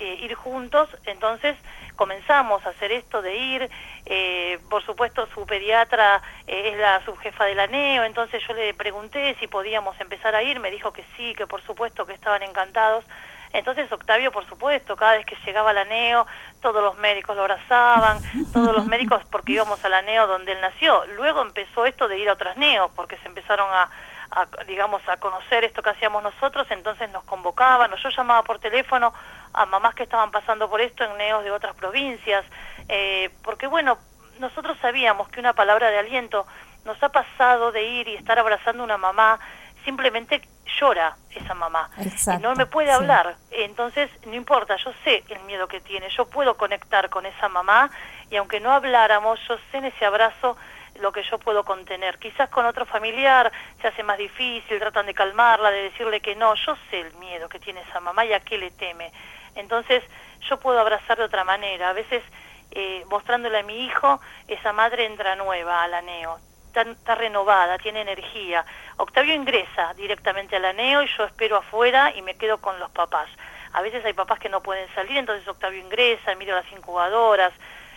eh, 0.00 0.18
ir 0.22 0.34
juntos, 0.34 0.88
entonces 1.04 1.56
comenzamos 1.96 2.64
a 2.64 2.70
hacer 2.70 2.92
esto 2.92 3.20
de 3.20 3.36
ir, 3.36 3.70
eh, 4.06 4.58
por 4.70 4.84
supuesto 4.84 5.26
su 5.34 5.44
pediatra 5.44 6.22
eh, 6.46 6.70
es 6.72 6.78
la 6.78 7.04
subjefa 7.04 7.44
de 7.44 7.54
la 7.56 7.66
NEO, 7.66 8.04
entonces 8.04 8.42
yo 8.46 8.54
le 8.54 8.72
pregunté 8.74 9.36
si 9.40 9.48
podíamos 9.48 10.00
empezar 10.00 10.34
a 10.34 10.42
ir, 10.42 10.60
me 10.60 10.70
dijo 10.70 10.92
que 10.92 11.04
sí, 11.16 11.34
que 11.34 11.46
por 11.46 11.62
supuesto 11.62 12.06
que 12.06 12.14
estaban 12.14 12.42
encantados, 12.42 13.04
entonces 13.52 13.90
Octavio, 13.90 14.30
por 14.30 14.46
supuesto, 14.46 14.94
cada 14.96 15.12
vez 15.12 15.26
que 15.26 15.36
llegaba 15.44 15.70
a 15.70 15.72
la 15.72 15.84
NEO, 15.84 16.26
todos 16.60 16.82
los 16.82 16.96
médicos 16.98 17.34
lo 17.34 17.42
abrazaban, 17.42 18.20
todos 18.52 18.74
los 18.74 18.86
médicos 18.86 19.22
porque 19.30 19.52
íbamos 19.52 19.82
a 19.84 19.88
la 19.88 20.02
NEO 20.02 20.26
donde 20.26 20.52
él 20.52 20.60
nació. 20.60 21.04
Luego 21.16 21.42
empezó 21.42 21.86
esto 21.86 22.08
de 22.08 22.18
ir 22.18 22.28
a 22.28 22.34
otras 22.34 22.56
NEO, 22.56 22.90
porque 22.94 23.16
se 23.16 23.26
empezaron 23.26 23.66
a, 23.72 23.90
a, 24.30 24.46
digamos, 24.66 25.00
a 25.08 25.16
conocer 25.16 25.64
esto 25.64 25.82
que 25.82 25.90
hacíamos 25.90 26.22
nosotros, 26.22 26.66
entonces 26.70 27.10
nos 27.10 27.24
convocaban, 27.24 27.90
yo 27.96 28.08
llamaba 28.10 28.42
por 28.42 28.58
teléfono 28.58 29.12
a 29.58 29.66
mamás 29.66 29.94
que 29.94 30.04
estaban 30.04 30.30
pasando 30.30 30.70
por 30.70 30.80
esto 30.80 31.04
en 31.04 31.16
NEOs 31.16 31.42
de 31.42 31.50
otras 31.50 31.74
provincias, 31.74 32.44
eh, 32.88 33.30
porque 33.42 33.66
bueno, 33.66 33.98
nosotros 34.38 34.78
sabíamos 34.80 35.28
que 35.28 35.40
una 35.40 35.52
palabra 35.52 35.90
de 35.90 35.98
aliento 35.98 36.46
nos 36.84 37.02
ha 37.02 37.08
pasado 37.08 37.72
de 37.72 37.82
ir 37.82 38.06
y 38.08 38.14
estar 38.14 38.38
abrazando 38.38 38.82
a 38.82 38.84
una 38.84 38.96
mamá, 38.96 39.40
simplemente 39.84 40.42
llora 40.78 41.16
esa 41.34 41.54
mamá. 41.54 41.90
Exacto, 41.98 42.40
Y 42.40 42.42
no 42.42 42.54
me 42.54 42.66
puede 42.66 42.88
sí. 42.88 42.94
hablar. 42.94 43.36
Entonces, 43.50 44.10
no 44.26 44.34
importa, 44.34 44.76
yo 44.76 44.92
sé 45.02 45.24
el 45.28 45.40
miedo 45.40 45.66
que 45.66 45.80
tiene, 45.80 46.08
yo 46.10 46.26
puedo 46.26 46.56
conectar 46.56 47.10
con 47.10 47.26
esa 47.26 47.48
mamá 47.48 47.90
y 48.30 48.36
aunque 48.36 48.60
no 48.60 48.70
habláramos, 48.72 49.40
yo 49.48 49.56
sé 49.70 49.78
en 49.78 49.86
ese 49.86 50.06
abrazo 50.06 50.56
lo 51.00 51.12
que 51.12 51.22
yo 51.24 51.38
puedo 51.38 51.64
contener. 51.64 52.18
Quizás 52.18 52.48
con 52.48 52.64
otro 52.64 52.86
familiar 52.86 53.50
se 53.80 53.88
hace 53.88 54.02
más 54.02 54.18
difícil, 54.18 54.78
tratan 54.78 55.06
de 55.06 55.14
calmarla, 55.14 55.70
de 55.70 55.82
decirle 55.82 56.20
que 56.20 56.36
no, 56.36 56.54
yo 56.54 56.76
sé 56.90 57.00
el 57.00 57.12
miedo 57.14 57.48
que 57.48 57.58
tiene 57.58 57.80
esa 57.80 58.00
mamá 58.00 58.24
y 58.24 58.32
a 58.32 58.40
qué 58.40 58.56
le 58.56 58.70
teme. 58.70 59.10
Entonces, 59.58 60.02
yo 60.48 60.58
puedo 60.60 60.78
abrazar 60.78 61.18
de 61.18 61.24
otra 61.24 61.44
manera. 61.44 61.90
A 61.90 61.92
veces, 61.92 62.22
eh, 62.70 63.04
mostrándole 63.10 63.58
a 63.58 63.62
mi 63.62 63.84
hijo, 63.86 64.20
esa 64.46 64.72
madre 64.72 65.04
entra 65.06 65.34
nueva 65.36 65.82
a 65.82 65.88
la 65.88 66.00
neo, 66.02 66.38
está, 66.66 66.82
está 66.82 67.14
renovada, 67.14 67.78
tiene 67.78 68.00
energía. 68.02 68.64
Octavio 68.98 69.34
ingresa 69.34 69.92
directamente 69.94 70.56
a 70.56 70.60
la 70.60 70.72
neo 70.72 71.02
y 71.02 71.08
yo 71.16 71.24
espero 71.24 71.56
afuera 71.56 72.12
y 72.14 72.22
me 72.22 72.34
quedo 72.36 72.58
con 72.58 72.78
los 72.78 72.90
papás. 72.90 73.28
A 73.72 73.82
veces 73.82 74.04
hay 74.04 74.12
papás 74.14 74.38
que 74.38 74.48
no 74.48 74.62
pueden 74.62 74.88
salir, 74.94 75.18
entonces 75.18 75.46
Octavio 75.46 75.80
ingresa, 75.80 76.34
miro 76.36 76.54
las 76.54 76.70
incubadoras. 76.72 77.52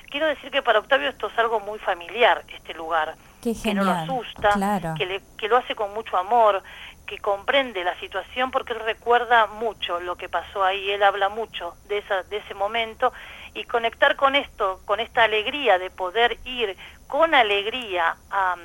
Quiero 0.10 0.28
decir 0.28 0.52
que 0.52 0.62
para 0.62 0.80
Octavio 0.80 1.08
esto 1.10 1.28
es 1.28 1.38
algo 1.40 1.60
muy 1.62 1.80
familiar, 1.80 2.44
este 2.50 2.74
lugar. 2.74 3.16
Qué 3.42 3.56
que 3.62 3.74
no 3.74 3.84
lo 3.84 3.92
asusta, 3.92 4.50
claro. 4.52 4.94
que, 4.98 5.06
le- 5.06 5.22
que 5.38 5.48
lo 5.48 5.58
hace 5.58 5.74
con 5.74 5.94
mucho 5.94 6.18
amor, 6.18 6.62
que 7.12 7.20
comprende 7.20 7.84
la 7.84 8.00
situación 8.00 8.52
porque 8.52 8.72
él 8.72 8.80
recuerda 8.80 9.46
mucho 9.46 10.00
lo 10.00 10.16
que 10.16 10.30
pasó 10.30 10.64
ahí, 10.64 10.92
él 10.92 11.04
habla 11.04 11.28
mucho 11.28 11.76
de, 11.90 11.98
esa, 11.98 12.24
de 12.24 12.38
ese 12.38 12.54
momento 12.54 13.12
y 13.54 13.66
conectar 13.66 14.16
con 14.16 14.34
esto, 14.38 14.80
con 14.86 15.02
esta 15.02 15.26
alegría 15.26 15.78
de 15.78 15.90
poder 15.90 16.38
ir 16.46 16.78
con 17.08 17.36
alegría 17.36 18.16
a, 18.30 18.56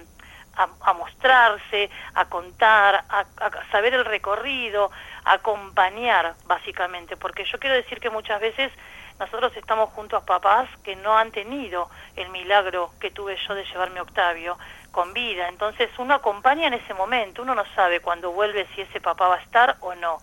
a, 0.55 0.93
mostrarse, 0.93 1.91
a 2.15 2.27
contar, 2.27 3.03
a, 3.09 3.27
a 3.41 3.71
saber 3.73 3.95
el 3.95 4.05
recorrido, 4.05 4.93
a 5.25 5.33
acompañar 5.33 6.37
básicamente, 6.45 7.17
porque 7.17 7.45
yo 7.47 7.59
quiero 7.59 7.75
decir 7.75 7.99
que 7.99 8.11
muchas 8.11 8.41
veces 8.41 8.71
nosotros 9.19 9.57
estamos 9.57 9.91
junto 9.91 10.17
a 10.17 10.25
papás 10.25 10.69
que 10.85 10.95
no 10.95 11.19
han 11.19 11.33
tenido 11.33 11.91
el 12.15 12.29
milagro 12.29 12.93
que 13.01 13.11
tuve 13.11 13.37
yo 13.49 13.57
de 13.57 13.65
llevarme 13.65 13.99
a 13.99 14.03
Octavio 14.03 14.57
con 14.97 15.13
vida. 15.13 15.47
Entonces 15.51 15.91
uno 15.99 16.15
acompaña 16.15 16.69
en 16.69 16.73
ese 16.73 16.95
momento, 16.95 17.43
uno 17.43 17.55
no 17.55 17.65
sabe 17.75 18.01
cuando 18.01 18.33
vuelve 18.33 18.67
si 18.75 18.81
ese 18.81 18.99
papá 18.99 19.29
va 19.29 19.35
a 19.37 19.43
estar 19.43 19.77
o 19.81 19.95
no. 19.95 20.17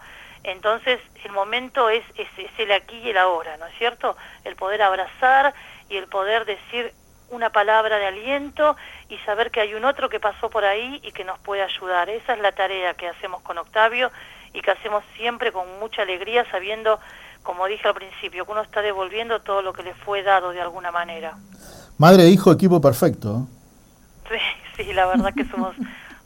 Entonces 0.43 0.99
el 1.23 1.31
momento 1.31 1.89
es, 1.89 2.03
es, 2.15 2.27
es 2.39 2.49
el 2.57 2.71
aquí 2.71 2.97
y 2.97 3.11
el 3.11 3.19
ahora, 3.19 3.55
¿no 3.57 3.67
es 3.67 3.77
cierto? 3.77 4.17
El 4.43 4.55
poder 4.55 4.81
abrazar 4.81 5.53
y 5.89 5.97
el 5.97 6.07
poder 6.07 6.45
decir 6.45 6.91
una 7.29 7.51
palabra 7.51 7.99
de 7.99 8.07
aliento 8.07 8.75
y 9.09 9.17
saber 9.19 9.51
que 9.51 9.61
hay 9.61 9.75
un 9.75 9.85
otro 9.85 10.09
que 10.09 10.19
pasó 10.19 10.49
por 10.49 10.65
ahí 10.65 10.99
y 11.03 11.11
que 11.11 11.23
nos 11.23 11.37
puede 11.37 11.61
ayudar. 11.61 12.09
Esa 12.09 12.33
es 12.33 12.39
la 12.39 12.51
tarea 12.51 12.95
que 12.95 13.07
hacemos 13.07 13.43
con 13.43 13.59
Octavio 13.59 14.11
y 14.53 14.61
que 14.61 14.71
hacemos 14.71 15.03
siempre 15.15 15.51
con 15.51 15.67
mucha 15.79 16.01
alegría 16.01 16.49
sabiendo, 16.49 16.99
como 17.43 17.67
dije 17.67 17.87
al 17.87 17.93
principio, 17.93 18.43
que 18.43 18.51
uno 18.51 18.61
está 18.61 18.81
devolviendo 18.81 19.39
todo 19.41 19.61
lo 19.61 19.71
que 19.71 19.83
le 19.83 19.93
fue 19.93 20.23
dado 20.23 20.49
de 20.49 20.61
alguna 20.61 20.91
manera. 20.91 21.37
Madre 21.99 22.25
hijo, 22.25 22.51
equipo 22.51 22.81
perfecto. 22.81 23.47
Sí, 24.77 24.91
la 24.93 25.05
verdad 25.05 25.33
que 25.35 25.45
somos 25.45 25.75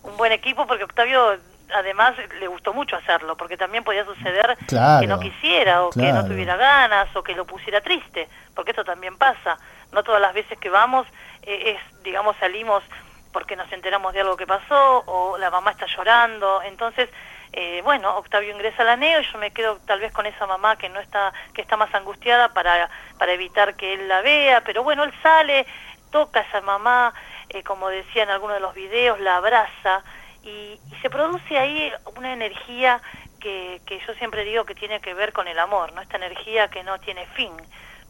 un 0.04 0.18
buen 0.18 0.32
equipo 0.32 0.66
porque 0.68 0.84
Octavio 0.84 1.38
además 1.74 2.14
le 2.40 2.48
gustó 2.48 2.74
mucho 2.74 2.96
hacerlo, 2.96 3.36
porque 3.36 3.58
también 3.58 3.84
podía 3.84 4.06
suceder 4.06 4.58
Claro, 4.68 5.02
que 5.02 5.08
no 5.08 5.20
quisiera 5.20 5.84
o 5.84 5.90
que 5.90 6.14
no 6.14 6.26
tuviera 6.26 6.56
ganas 6.56 7.14
o 7.16 7.24
que 7.24 7.36
lo 7.36 7.46
pusiera 7.46 7.82
triste, 7.82 8.30
porque 8.56 8.72
esto 8.72 8.86
también 8.86 9.18
pasa. 9.18 9.58
No 9.92 10.04
todas 10.04 10.22
las 10.22 10.34
veces 10.34 10.58
que 10.60 10.70
vamos 10.70 11.08
eh, 11.44 11.76
es, 11.76 12.04
digamos, 12.04 12.36
salimos 12.38 12.84
porque 13.34 13.56
nos 13.56 13.72
enteramos 13.72 14.14
de 14.14 14.22
algo 14.22 14.38
que 14.38 14.48
pasó 14.48 15.04
o 15.06 15.38
la 15.38 15.52
mamá 15.52 15.72
está 15.72 15.86
llorando, 15.86 16.62
entonces 16.64 17.10
eh, 17.54 17.82
bueno, 17.84 18.18
Octavio 18.18 18.54
ingresa 18.54 18.84
a 18.84 18.86
la 18.86 18.96
NEO 18.96 19.22
y 19.22 19.26
yo 19.32 19.38
me 19.38 19.52
quedo 19.52 19.78
tal 19.86 20.00
vez 20.00 20.12
con 20.12 20.26
esa 20.26 20.46
mamá 20.46 20.76
que 20.76 20.90
no 20.90 21.00
está 21.00 21.34
que 21.54 21.62
está 21.62 21.78
más 21.78 21.94
angustiada 21.94 22.54
para 22.54 22.90
para 23.18 23.34
evitar 23.34 23.76
que 23.76 23.94
él 23.94 24.08
la 24.08 24.22
vea, 24.22 24.62
pero 24.62 24.84
bueno, 24.84 25.04
él 25.04 25.14
sale, 25.22 25.66
toca 26.12 26.42
a 26.42 26.44
esa 26.44 26.62
mamá, 26.62 27.14
eh, 27.50 27.64
como 27.64 27.90
decía 27.90 28.24
en 28.24 28.30
alguno 28.30 28.54
de 28.54 28.60
los 28.60 28.74
videos, 28.74 29.20
la 29.20 29.38
abraza 29.38 30.04
y, 30.44 30.80
y 30.92 30.96
se 31.02 31.10
produce 31.10 31.58
ahí 31.58 31.92
una 32.16 32.34
energía 32.34 33.02
que, 33.40 33.82
que 33.86 34.00
yo 34.06 34.14
siempre 34.16 34.44
digo 34.44 34.66
que 34.66 34.76
tiene 34.76 35.00
que 35.00 35.14
ver 35.14 35.34
con 35.34 35.48
el 35.48 35.60
amor, 35.60 35.94
¿no? 35.94 36.02
Esta 36.02 36.18
energía 36.18 36.70
que 36.70 36.84
no 36.84 37.00
tiene 37.00 37.26
fin, 37.28 37.52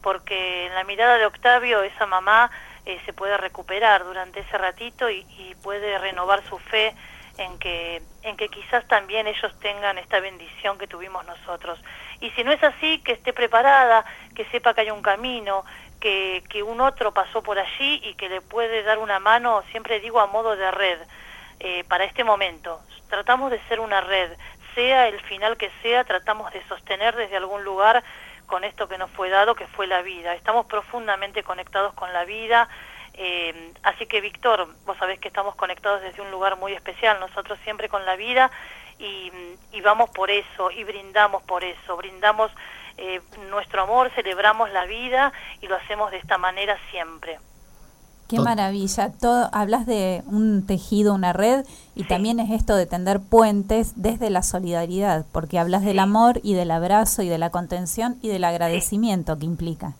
porque 0.02 0.66
en 0.66 0.74
la 0.74 0.84
mirada 0.84 1.18
de 1.18 1.26
Octavio 1.26 1.82
esa 1.82 2.06
mamá 2.06 2.50
eh, 2.86 2.98
se 3.04 3.12
puede 3.12 3.36
recuperar 3.36 4.04
durante 4.04 4.40
ese 4.40 4.56
ratito 4.58 5.10
y, 5.10 5.26
y 5.36 5.54
puede 5.62 5.98
renovar 5.98 6.42
su 6.48 6.58
fe 6.58 6.94
en 7.38 7.58
que, 7.58 8.02
en 8.22 8.36
que 8.36 8.48
quizás 8.48 8.86
también 8.88 9.26
ellos 9.26 9.52
tengan 9.60 9.96
esta 9.98 10.20
bendición 10.20 10.76
que 10.76 10.86
tuvimos 10.86 11.24
nosotros. 11.24 11.80
Y 12.20 12.30
si 12.30 12.44
no 12.44 12.52
es 12.52 12.62
así, 12.62 12.98
que 12.98 13.12
esté 13.12 13.32
preparada, 13.32 14.04
que 14.34 14.44
sepa 14.46 14.74
que 14.74 14.82
hay 14.82 14.90
un 14.90 15.02
camino, 15.02 15.64
que, 16.00 16.44
que 16.48 16.62
un 16.62 16.80
otro 16.80 17.12
pasó 17.12 17.42
por 17.42 17.58
allí 17.58 18.00
y 18.04 18.14
que 18.14 18.28
le 18.28 18.40
puede 18.40 18.82
dar 18.82 18.98
una 18.98 19.18
mano, 19.18 19.62
siempre 19.70 20.00
digo 20.00 20.20
a 20.20 20.26
modo 20.26 20.56
de 20.56 20.70
red. 20.70 20.98
eh, 21.60 21.84
para 21.88 22.04
este 22.04 22.24
momento. 22.24 22.80
Tratamos 23.08 23.50
de 23.50 23.60
ser 23.68 23.80
una 23.80 24.00
red, 24.00 24.30
sea 24.74 25.08
el 25.08 25.20
final 25.22 25.56
que 25.56 25.70
sea, 25.82 26.04
tratamos 26.04 26.52
de 26.52 26.62
sostener 26.68 27.16
desde 27.16 27.36
algún 27.36 27.64
lugar 27.64 28.02
con 28.46 28.64
esto 28.64 28.88
que 28.88 28.98
nos 28.98 29.10
fue 29.10 29.28
dado, 29.28 29.54
que 29.54 29.66
fue 29.66 29.86
la 29.86 30.02
vida. 30.02 30.34
Estamos 30.34 30.66
profundamente 30.66 31.42
conectados 31.42 31.94
con 31.94 32.12
la 32.12 32.24
vida. 32.24 32.68
Eh, 33.14 33.72
así 33.82 34.06
que, 34.06 34.20
Víctor, 34.20 34.68
vos 34.86 34.96
sabés 34.98 35.18
que 35.18 35.28
estamos 35.28 35.54
conectados 35.56 36.00
desde 36.02 36.22
un 36.22 36.30
lugar 36.30 36.56
muy 36.56 36.72
especial, 36.72 37.18
nosotros 37.18 37.58
siempre 37.64 37.88
con 37.88 38.06
la 38.06 38.14
vida 38.14 38.50
y, 38.98 39.32
y 39.72 39.80
vamos 39.80 40.10
por 40.10 40.30
eso 40.30 40.70
y 40.70 40.84
brindamos 40.84 41.42
por 41.42 41.64
eso, 41.64 41.96
brindamos 41.96 42.52
eh, 42.98 43.20
nuestro 43.50 43.82
amor, 43.82 44.10
celebramos 44.14 44.70
la 44.72 44.84
vida 44.84 45.32
y 45.60 45.66
lo 45.68 45.76
hacemos 45.76 46.10
de 46.10 46.18
esta 46.18 46.36
manera 46.38 46.76
siempre. 46.90 47.38
Qué 48.28 48.38
maravilla. 48.40 49.10
Todo, 49.18 49.48
hablas 49.54 49.86
de 49.86 50.22
un 50.26 50.66
tejido, 50.66 51.14
una 51.14 51.32
red, 51.32 51.64
y 51.94 52.02
Sí. 52.02 52.08
también 52.08 52.40
es 52.40 52.50
esto 52.50 52.76
de 52.76 52.84
tender 52.84 53.20
puentes 53.20 53.94
desde 53.96 54.28
la 54.28 54.42
solidaridad, 54.42 55.24
porque 55.32 55.58
hablas 55.58 55.82
del 55.82 55.98
amor 55.98 56.38
y 56.42 56.52
del 56.52 56.70
abrazo 56.70 57.22
y 57.22 57.28
de 57.30 57.38
la 57.38 57.48
contención 57.48 58.18
y 58.20 58.28
del 58.28 58.44
agradecimiento 58.44 59.38
que 59.38 59.46
implica. 59.46 59.94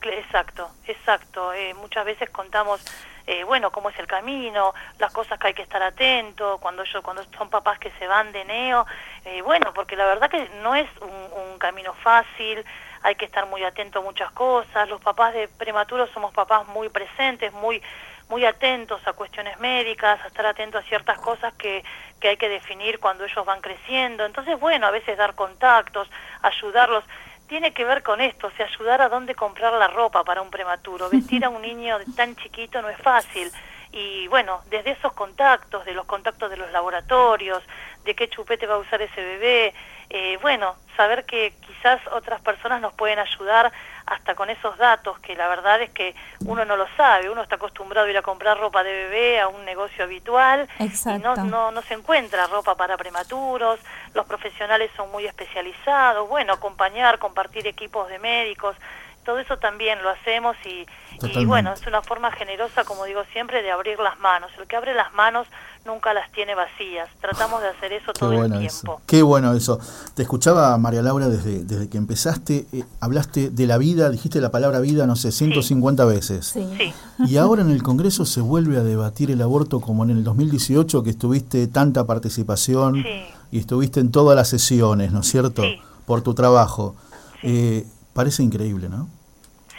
Exacto, 0.00 0.68
exacto. 0.86 1.52
Eh, 1.52 1.74
muchas 1.74 2.04
veces 2.04 2.30
contamos, 2.30 2.80
eh, 3.26 3.42
bueno, 3.44 3.70
cómo 3.70 3.90
es 3.90 3.98
el 3.98 4.06
camino, 4.06 4.72
las 5.00 5.12
cosas 5.12 5.38
que 5.40 5.48
hay 5.48 5.54
que 5.54 5.62
estar 5.62 5.82
atento, 5.82 6.58
cuando 6.60 6.84
yo, 6.84 7.02
cuando 7.02 7.24
son 7.36 7.50
papás 7.50 7.78
que 7.80 7.90
se 7.98 8.06
van 8.06 8.30
de 8.32 8.44
neo, 8.44 8.86
eh, 9.24 9.42
bueno, 9.42 9.72
porque 9.74 9.96
la 9.96 10.06
verdad 10.06 10.30
que 10.30 10.48
no 10.62 10.74
es 10.74 10.88
un, 11.00 11.08
un 11.08 11.41
camino 11.62 11.94
fácil, 11.94 12.64
hay 13.02 13.14
que 13.14 13.24
estar 13.24 13.46
muy 13.46 13.62
atento 13.62 14.00
a 14.00 14.02
muchas 14.02 14.32
cosas. 14.32 14.88
Los 14.88 15.00
papás 15.00 15.32
de 15.32 15.46
prematuros 15.46 16.10
somos 16.10 16.34
papás 16.34 16.66
muy 16.68 16.88
presentes, 16.88 17.52
muy 17.52 17.80
muy 18.28 18.46
atentos 18.46 19.06
a 19.06 19.12
cuestiones 19.12 19.60
médicas, 19.60 20.18
a 20.24 20.28
estar 20.28 20.46
atentos 20.46 20.82
a 20.82 20.88
ciertas 20.88 21.18
cosas 21.18 21.52
que, 21.54 21.84
que 22.18 22.28
hay 22.28 22.36
que 22.38 22.48
definir 22.48 22.98
cuando 22.98 23.24
ellos 23.24 23.44
van 23.44 23.60
creciendo. 23.60 24.24
Entonces, 24.24 24.58
bueno, 24.58 24.86
a 24.86 24.90
veces 24.90 25.18
dar 25.18 25.34
contactos, 25.34 26.08
ayudarlos 26.40 27.04
tiene 27.46 27.74
que 27.74 27.84
ver 27.84 28.02
con 28.02 28.22
esto, 28.22 28.46
o 28.46 28.50
sea, 28.52 28.64
ayudar 28.64 29.02
a 29.02 29.10
dónde 29.10 29.34
comprar 29.34 29.74
la 29.74 29.86
ropa 29.86 30.24
para 30.24 30.40
un 30.40 30.50
prematuro. 30.50 31.10
Vestir 31.10 31.44
a 31.44 31.50
un 31.50 31.60
niño 31.60 31.98
tan 32.16 32.34
chiquito 32.36 32.80
no 32.80 32.88
es 32.88 32.96
fácil. 32.96 33.52
Y 33.92 34.26
bueno, 34.28 34.62
desde 34.70 34.92
esos 34.92 35.12
contactos, 35.12 35.84
de 35.84 35.92
los 35.92 36.06
contactos 36.06 36.48
de 36.48 36.56
los 36.56 36.72
laboratorios, 36.72 37.62
de 38.04 38.14
qué 38.14 38.28
chupete 38.28 38.66
va 38.66 38.74
a 38.74 38.78
usar 38.78 39.00
ese 39.02 39.20
bebé, 39.22 39.74
eh, 40.10 40.38
bueno, 40.42 40.76
saber 40.96 41.24
que 41.24 41.54
quizás 41.66 42.00
otras 42.12 42.40
personas 42.42 42.80
nos 42.80 42.92
pueden 42.92 43.18
ayudar 43.18 43.72
hasta 44.04 44.34
con 44.34 44.50
esos 44.50 44.76
datos, 44.76 45.18
que 45.20 45.34
la 45.34 45.48
verdad 45.48 45.80
es 45.80 45.90
que 45.90 46.14
uno 46.44 46.64
no 46.64 46.76
lo 46.76 46.86
sabe, 46.96 47.30
uno 47.30 47.42
está 47.42 47.54
acostumbrado 47.54 48.06
a 48.06 48.10
ir 48.10 48.18
a 48.18 48.22
comprar 48.22 48.58
ropa 48.58 48.82
de 48.82 48.92
bebé 48.92 49.40
a 49.40 49.48
un 49.48 49.64
negocio 49.64 50.04
habitual 50.04 50.68
y 50.78 50.82
no, 50.82 50.86
Exacto. 50.86 51.44
no, 51.44 51.70
no 51.70 51.82
se 51.82 51.94
encuentra 51.94 52.46
ropa 52.46 52.74
para 52.74 52.96
prematuros, 52.98 53.80
los 54.12 54.26
profesionales 54.26 54.90
son 54.96 55.10
muy 55.10 55.24
especializados, 55.24 56.28
bueno, 56.28 56.52
acompañar, 56.52 57.18
compartir 57.18 57.66
equipos 57.66 58.08
de 58.08 58.18
médicos, 58.18 58.76
todo 59.24 59.38
eso 59.38 59.56
también 59.58 60.02
lo 60.02 60.10
hacemos 60.10 60.56
y, 60.64 60.86
y 61.22 61.44
bueno, 61.44 61.72
es 61.72 61.86
una 61.86 62.02
forma 62.02 62.32
generosa, 62.32 62.84
como 62.84 63.04
digo 63.04 63.22
siempre, 63.32 63.62
de 63.62 63.70
abrir 63.70 63.98
las 64.00 64.18
manos. 64.18 64.50
El 64.58 64.66
que 64.66 64.76
abre 64.76 64.94
las 64.94 65.12
manos 65.12 65.46
nunca 65.84 66.14
las 66.14 66.30
tiene 66.32 66.54
vacías. 66.54 67.08
Tratamos 67.20 67.60
de 67.62 67.68
hacer 67.68 67.92
eso 67.92 68.12
Qué 68.12 68.20
todo 68.20 68.32
bueno 68.32 68.56
el 68.56 68.66
eso. 68.66 68.80
tiempo. 68.82 69.00
Qué 69.06 69.22
bueno 69.22 69.52
eso. 69.54 69.78
Te 70.14 70.22
escuchaba, 70.22 70.76
María 70.78 71.02
Laura, 71.02 71.28
desde, 71.28 71.64
desde 71.64 71.88
que 71.88 71.98
empezaste. 71.98 72.66
eh, 72.72 72.84
hablaste 73.00 73.50
de 73.50 73.66
la 73.66 73.78
vida, 73.78 74.08
dijiste 74.10 74.40
la 74.40 74.50
palabra 74.50 74.80
vida, 74.80 75.06
no 75.06 75.16
sé, 75.16 75.32
150 75.32 76.04
veces. 76.04 76.46
Sí. 76.46 76.68
Sí, 76.78 76.92
Y 77.26 77.36
ahora 77.36 77.62
en 77.62 77.70
el 77.70 77.82
Congreso 77.82 78.24
se 78.24 78.40
vuelve 78.40 78.76
a 78.78 78.82
debatir 78.82 79.30
el 79.30 79.42
aborto 79.42 79.80
como 79.80 80.04
en 80.04 80.10
el 80.10 80.22
2018, 80.24 81.02
que 81.02 81.10
estuviste 81.10 81.66
tanta 81.66 82.04
participación 82.06 83.02
Sí. 83.02 83.24
y 83.50 83.58
estuviste 83.58 84.00
en 84.00 84.10
todas 84.12 84.36
las 84.36 84.48
sesiones, 84.48 85.12
¿no 85.12 85.20
es 85.20 85.26
cierto? 85.30 85.62
Sí. 85.62 85.80
Por 86.06 86.22
tu 86.22 86.34
trabajo. 86.34 86.94
Eh, 87.42 87.84
parece 88.12 88.42
increíble, 88.42 88.88
¿no? 88.88 89.08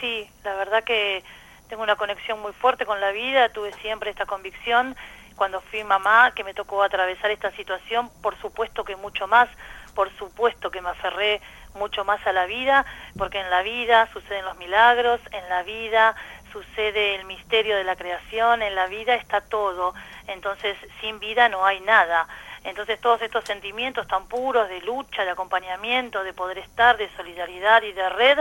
Sí, 0.01 0.25
la 0.43 0.53
verdad 0.55 0.83
que 0.83 1.23
tengo 1.69 1.81
una 1.83 1.95
conexión 1.95 2.41
muy 2.41 2.51
fuerte 2.53 2.85
con 2.85 2.99
la 2.99 3.11
vida, 3.11 3.49
tuve 3.49 3.71
siempre 3.81 4.09
esta 4.11 4.25
convicción. 4.25 4.95
Cuando 5.35 5.61
fui 5.61 5.83
mamá, 5.83 6.31
que 6.31 6.43
me 6.43 6.53
tocó 6.53 6.83
atravesar 6.83 7.31
esta 7.31 7.51
situación, 7.51 8.09
por 8.21 8.37
supuesto 8.39 8.83
que 8.83 8.95
mucho 8.95 9.27
más, 9.27 9.49
por 9.95 10.11
supuesto 10.17 10.71
que 10.71 10.81
me 10.81 10.89
aferré 10.89 11.41
mucho 11.75 12.05
más 12.05 12.25
a 12.25 12.31
la 12.31 12.45
vida, 12.45 12.85
porque 13.17 13.39
en 13.39 13.49
la 13.49 13.61
vida 13.61 14.07
suceden 14.13 14.45
los 14.45 14.57
milagros, 14.57 15.19
en 15.31 15.47
la 15.49 15.63
vida 15.63 16.15
sucede 16.51 17.15
el 17.15 17.25
misterio 17.25 17.75
de 17.75 17.83
la 17.83 17.95
creación, 17.95 18.61
en 18.61 18.75
la 18.75 18.85
vida 18.85 19.15
está 19.15 19.41
todo, 19.41 19.93
entonces 20.27 20.77
sin 21.01 21.19
vida 21.19 21.49
no 21.49 21.65
hay 21.65 21.79
nada. 21.81 22.27
Entonces 22.63 22.99
todos 23.01 23.21
estos 23.21 23.43
sentimientos 23.43 24.07
tan 24.07 24.27
puros 24.27 24.69
de 24.69 24.81
lucha, 24.81 25.25
de 25.25 25.31
acompañamiento, 25.31 26.23
de 26.23 26.33
poder 26.33 26.59
estar, 26.59 26.95
de 26.97 27.09
solidaridad 27.17 27.81
y 27.83 27.91
de 27.91 28.07
red, 28.09 28.39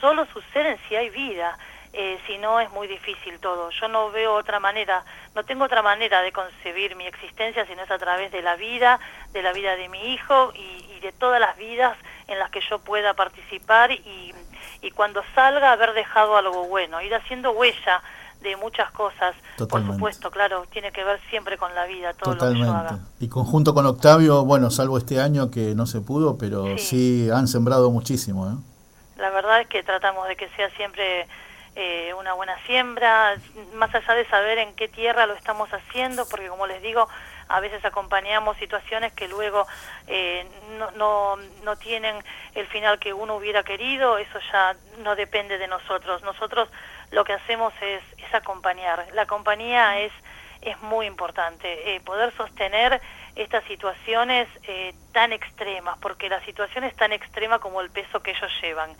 solo 0.00 0.26
suceden 0.26 0.76
si 0.88 0.96
hay 0.96 1.08
vida. 1.08 1.56
Eh, 1.94 2.18
si 2.26 2.38
no 2.38 2.58
es 2.58 2.70
muy 2.72 2.88
difícil 2.88 3.38
todo. 3.38 3.68
Yo 3.70 3.86
no 3.88 4.10
veo 4.10 4.34
otra 4.34 4.58
manera, 4.60 5.04
no 5.34 5.44
tengo 5.44 5.64
otra 5.64 5.82
manera 5.82 6.22
de 6.22 6.32
concebir 6.32 6.96
mi 6.96 7.06
existencia 7.06 7.66
si 7.66 7.74
no 7.74 7.82
es 7.82 7.90
a 7.90 7.98
través 7.98 8.32
de 8.32 8.40
la 8.40 8.56
vida, 8.56 8.98
de 9.32 9.42
la 9.42 9.52
vida 9.52 9.76
de 9.76 9.90
mi 9.90 10.14
hijo 10.14 10.52
y, 10.54 10.86
y 10.96 11.00
de 11.00 11.12
todas 11.12 11.38
las 11.38 11.54
vidas 11.58 11.96
en 12.28 12.38
las 12.38 12.50
que 12.50 12.60
yo 12.70 12.78
pueda 12.78 13.12
participar 13.12 13.90
y, 13.90 14.34
y 14.80 14.90
cuando 14.92 15.22
salga 15.34 15.72
haber 15.72 15.92
dejado 15.92 16.36
algo 16.38 16.64
bueno, 16.64 17.02
ir 17.02 17.14
haciendo 17.14 17.50
huella 17.50 18.00
de 18.40 18.56
muchas 18.56 18.90
cosas. 18.92 19.36
Totalmente. 19.58 19.68
Por 19.88 19.94
supuesto, 19.96 20.30
claro, 20.30 20.64
tiene 20.70 20.92
que 20.92 21.04
ver 21.04 21.20
siempre 21.28 21.58
con 21.58 21.74
la 21.74 21.84
vida, 21.84 22.14
todo 22.14 22.34
lo 22.34 22.40
que 22.40 22.46
yo 22.46 22.52
Totalmente. 22.64 22.94
haga. 22.94 22.98
Y 23.20 23.28
conjunto 23.28 23.74
con 23.74 23.84
Octavio, 23.84 24.46
bueno, 24.46 24.70
salvo 24.70 24.96
este 24.96 25.20
año 25.20 25.50
que 25.50 25.74
no 25.74 25.84
se 25.86 26.00
pudo, 26.00 26.38
pero 26.38 26.64
sí, 26.78 27.26
Sí. 27.26 27.30
han 27.30 27.46
sembrado 27.48 27.90
muchísimo, 27.90 28.48
¿eh? 28.48 28.54
La 29.18 29.28
verdad 29.28 29.60
es 29.60 29.68
que 29.68 29.82
tratamos 29.82 30.26
de 30.26 30.36
que 30.36 30.48
sea 30.56 30.70
siempre 30.70 31.28
eh, 31.74 32.12
una 32.14 32.34
buena 32.34 32.56
siembra, 32.66 33.36
más 33.74 33.94
allá 33.94 34.14
de 34.14 34.26
saber 34.26 34.58
en 34.58 34.74
qué 34.74 34.88
tierra 34.88 35.26
lo 35.26 35.34
estamos 35.34 35.72
haciendo, 35.72 36.28
porque 36.28 36.48
como 36.48 36.66
les 36.66 36.82
digo, 36.82 37.08
a 37.48 37.60
veces 37.60 37.84
acompañamos 37.84 38.56
situaciones 38.58 39.12
que 39.12 39.28
luego 39.28 39.66
eh, 40.06 40.46
no, 40.78 40.90
no, 40.92 41.36
no 41.64 41.76
tienen 41.76 42.16
el 42.54 42.66
final 42.66 42.98
que 42.98 43.12
uno 43.12 43.36
hubiera 43.36 43.62
querido, 43.62 44.18
eso 44.18 44.38
ya 44.52 44.76
no 44.98 45.16
depende 45.16 45.58
de 45.58 45.68
nosotros. 45.68 46.22
Nosotros 46.22 46.68
lo 47.10 47.24
que 47.24 47.34
hacemos 47.34 47.72
es, 47.80 48.02
es 48.18 48.34
acompañar. 48.34 49.06
La 49.12 49.26
compañía 49.26 50.00
es, 50.00 50.12
es 50.62 50.80
muy 50.82 51.06
importante, 51.06 51.94
eh, 51.94 52.00
poder 52.00 52.34
sostener 52.36 53.00
estas 53.34 53.64
situaciones 53.64 54.48
eh, 54.64 54.94
tan 55.12 55.32
extremas, 55.32 55.98
porque 55.98 56.28
la 56.28 56.44
situación 56.44 56.84
es 56.84 56.94
tan 56.96 57.12
extrema 57.12 57.58
como 57.58 57.80
el 57.80 57.90
peso 57.90 58.22
que 58.22 58.32
ellos 58.32 58.52
llevan. 58.60 58.94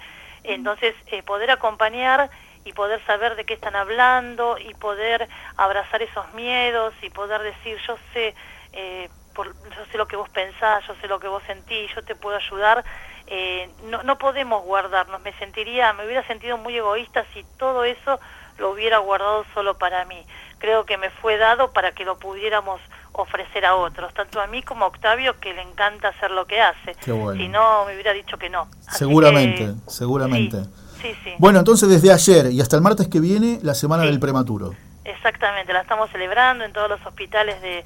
Entonces, 0.44 0.94
eh, 1.06 1.22
poder 1.22 1.50
acompañar 1.50 2.30
y 2.64 2.72
poder 2.72 3.04
saber 3.06 3.36
de 3.36 3.44
qué 3.44 3.54
están 3.54 3.76
hablando 3.76 4.56
y 4.58 4.74
poder 4.74 5.28
abrazar 5.56 6.02
esos 6.02 6.32
miedos 6.34 6.94
y 7.02 7.10
poder 7.10 7.42
decir, 7.42 7.76
yo 7.86 7.96
sé, 8.12 8.34
eh, 8.72 9.08
por, 9.34 9.48
yo 9.48 9.84
sé 9.90 9.98
lo 9.98 10.06
que 10.06 10.16
vos 10.16 10.28
pensás, 10.28 10.86
yo 10.86 10.94
sé 11.00 11.08
lo 11.08 11.18
que 11.18 11.28
vos 11.28 11.42
sentís, 11.46 11.92
yo 11.94 12.02
te 12.02 12.14
puedo 12.14 12.36
ayudar. 12.36 12.84
Eh, 13.26 13.70
no, 13.84 14.02
no 14.02 14.18
podemos 14.18 14.62
guardarnos, 14.64 15.22
me 15.22 15.32
sentiría, 15.34 15.92
me 15.92 16.04
hubiera 16.04 16.26
sentido 16.26 16.58
muy 16.58 16.76
egoísta 16.76 17.24
si 17.32 17.44
todo 17.56 17.84
eso 17.84 18.20
lo 18.58 18.70
hubiera 18.70 18.98
guardado 18.98 19.44
solo 19.54 19.78
para 19.78 20.04
mí. 20.04 20.24
Creo 20.58 20.84
que 20.84 20.96
me 20.96 21.10
fue 21.10 21.38
dado 21.38 21.72
para 21.72 21.92
que 21.92 22.04
lo 22.04 22.18
pudiéramos 22.18 22.80
ofrecer 23.12 23.64
a 23.66 23.74
otros, 23.74 24.12
tanto 24.14 24.40
a 24.40 24.46
mí 24.46 24.62
como 24.62 24.84
a 24.84 24.88
Octavio, 24.88 25.38
que 25.38 25.52
le 25.52 25.62
encanta 25.62 26.08
hacer 26.08 26.30
lo 26.30 26.46
que 26.46 26.60
hace. 26.60 26.94
Qué 26.94 27.12
bueno. 27.12 27.40
Si 27.40 27.48
no, 27.48 27.84
me 27.84 27.94
hubiera 27.94 28.12
dicho 28.12 28.38
que 28.38 28.48
no. 28.48 28.68
Así 28.86 28.98
Seguramente, 28.98 29.66
que, 29.66 29.90
seguramente. 29.90 30.64
Sí, 30.64 30.70
sí, 31.02 31.14
sí. 31.24 31.34
Bueno, 31.38 31.58
entonces 31.58 31.88
desde 31.88 32.12
ayer 32.12 32.52
y 32.52 32.60
hasta 32.60 32.76
el 32.76 32.82
martes 32.82 33.08
que 33.08 33.20
viene, 33.20 33.58
la 33.62 33.74
semana 33.74 34.04
Sí. 34.04 34.08
del 34.10 34.20
prematuro. 34.20 34.74
Exactamente, 35.04 35.72
la 35.72 35.80
estamos 35.80 36.08
celebrando 36.10 36.64
en 36.64 36.72
todos 36.72 36.88
los 36.88 37.04
hospitales 37.04 37.60
de, 37.60 37.84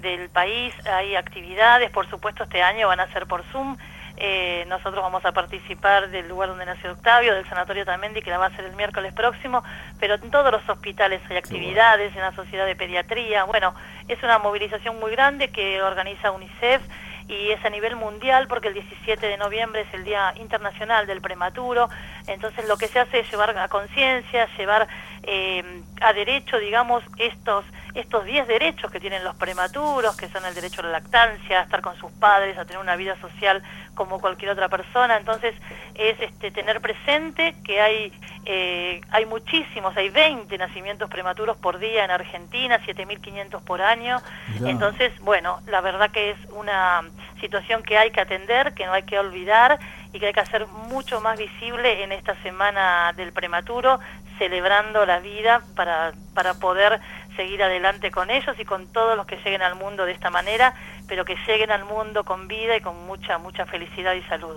del 0.00 0.28
país, 0.28 0.72
hay 0.86 1.16
actividades, 1.16 1.90
por 1.90 2.08
supuesto 2.08 2.44
este 2.44 2.62
año 2.62 2.86
van 2.88 3.00
a 3.00 3.12
ser 3.12 3.26
por 3.26 3.42
Zoom, 3.52 3.76
Eh, 4.20 4.64
nosotros 4.66 5.00
vamos 5.00 5.24
a 5.24 5.30
participar 5.30 6.10
del 6.10 6.26
lugar 6.26 6.48
donde 6.48 6.66
nació 6.66 6.90
Octavio, 6.90 7.36
del 7.36 7.48
Sanatorio 7.48 7.84
Tamendi, 7.84 8.20
que 8.20 8.30
la 8.30 8.38
va 8.38 8.46
a 8.46 8.50
ser 8.56 8.64
el 8.64 8.74
miércoles 8.74 9.12
próximo, 9.12 9.62
pero 10.00 10.14
en 10.16 10.28
todos 10.32 10.50
los 10.50 10.68
hospitales 10.68 11.20
hay 11.30 11.36
actividades, 11.36 12.12
en 12.16 12.22
la 12.22 12.32
Sociedad 12.34 12.66
de 12.66 12.74
Pediatría, 12.74 13.44
bueno, 13.44 13.76
es 14.08 14.20
una 14.24 14.40
movilización 14.40 14.98
muy 14.98 15.12
grande 15.12 15.50
que 15.50 15.80
organiza 15.82 16.32
UNICEF 16.32 16.82
y 17.28 17.50
es 17.50 17.64
a 17.64 17.70
nivel 17.70 17.94
mundial 17.96 18.48
porque 18.48 18.68
el 18.68 18.74
17 18.74 19.26
de 19.26 19.36
noviembre 19.36 19.82
es 19.82 19.94
el 19.94 20.04
Día 20.04 20.32
Internacional 20.36 21.06
del 21.06 21.20
Prematuro, 21.20 21.88
entonces 22.26 22.66
lo 22.66 22.76
que 22.76 22.88
se 22.88 22.98
hace 22.98 23.20
es 23.20 23.30
llevar 23.30 23.56
a 23.56 23.68
conciencia, 23.68 24.48
llevar 24.56 24.88
eh, 25.22 25.82
a 26.00 26.12
derecho, 26.12 26.58
digamos, 26.58 27.04
estos 27.18 27.64
estos 27.94 28.24
10 28.24 28.46
derechos 28.46 28.90
que 28.90 29.00
tienen 29.00 29.24
los 29.24 29.34
prematuros, 29.36 30.16
que 30.16 30.28
son 30.28 30.44
el 30.44 30.54
derecho 30.54 30.80
a 30.80 30.84
la 30.84 30.90
lactancia, 30.90 31.60
a 31.60 31.62
estar 31.64 31.80
con 31.80 31.96
sus 31.96 32.10
padres, 32.12 32.56
a 32.58 32.64
tener 32.64 32.80
una 32.80 32.96
vida 32.96 33.16
social 33.20 33.62
como 33.94 34.20
cualquier 34.20 34.50
otra 34.50 34.68
persona. 34.68 35.16
Entonces, 35.16 35.54
es 35.94 36.20
este, 36.20 36.50
tener 36.50 36.80
presente 36.80 37.54
que 37.64 37.80
hay, 37.80 38.12
eh, 38.44 39.00
hay 39.10 39.26
muchísimos, 39.26 39.96
hay 39.96 40.10
20 40.10 40.56
nacimientos 40.58 41.10
prematuros 41.10 41.56
por 41.56 41.78
día 41.78 42.04
en 42.04 42.10
Argentina, 42.10 42.80
7.500 42.86 43.62
por 43.62 43.82
año. 43.82 44.18
Entonces, 44.64 45.12
bueno, 45.20 45.60
la 45.66 45.80
verdad 45.80 46.10
que 46.10 46.30
es 46.30 46.38
una 46.52 47.02
situación 47.40 47.82
que 47.82 47.98
hay 47.98 48.10
que 48.10 48.20
atender, 48.20 48.74
que 48.74 48.86
no 48.86 48.92
hay 48.92 49.02
que 49.02 49.18
olvidar 49.18 49.78
y 50.12 50.20
que 50.20 50.26
hay 50.26 50.32
que 50.32 50.40
hacer 50.40 50.66
mucho 50.66 51.20
más 51.20 51.38
visible 51.38 52.02
en 52.02 52.12
esta 52.12 52.34
semana 52.42 53.12
del 53.16 53.32
prematuro, 53.32 54.00
celebrando 54.38 55.04
la 55.04 55.18
vida 55.18 55.62
para, 55.74 56.12
para 56.34 56.54
poder 56.54 57.00
seguir 57.38 57.62
adelante 57.62 58.10
con 58.10 58.30
ellos 58.30 58.56
y 58.58 58.64
con 58.64 58.88
todos 58.88 59.16
los 59.16 59.24
que 59.24 59.36
lleguen 59.36 59.62
al 59.62 59.76
mundo 59.76 60.04
de 60.04 60.10
esta 60.10 60.28
manera, 60.28 60.74
pero 61.06 61.24
que 61.24 61.36
lleguen 61.46 61.70
al 61.70 61.84
mundo 61.84 62.24
con 62.24 62.48
vida 62.48 62.76
y 62.76 62.80
con 62.80 63.06
mucha, 63.06 63.38
mucha 63.38 63.64
felicidad 63.64 64.14
y 64.14 64.22
salud. 64.22 64.56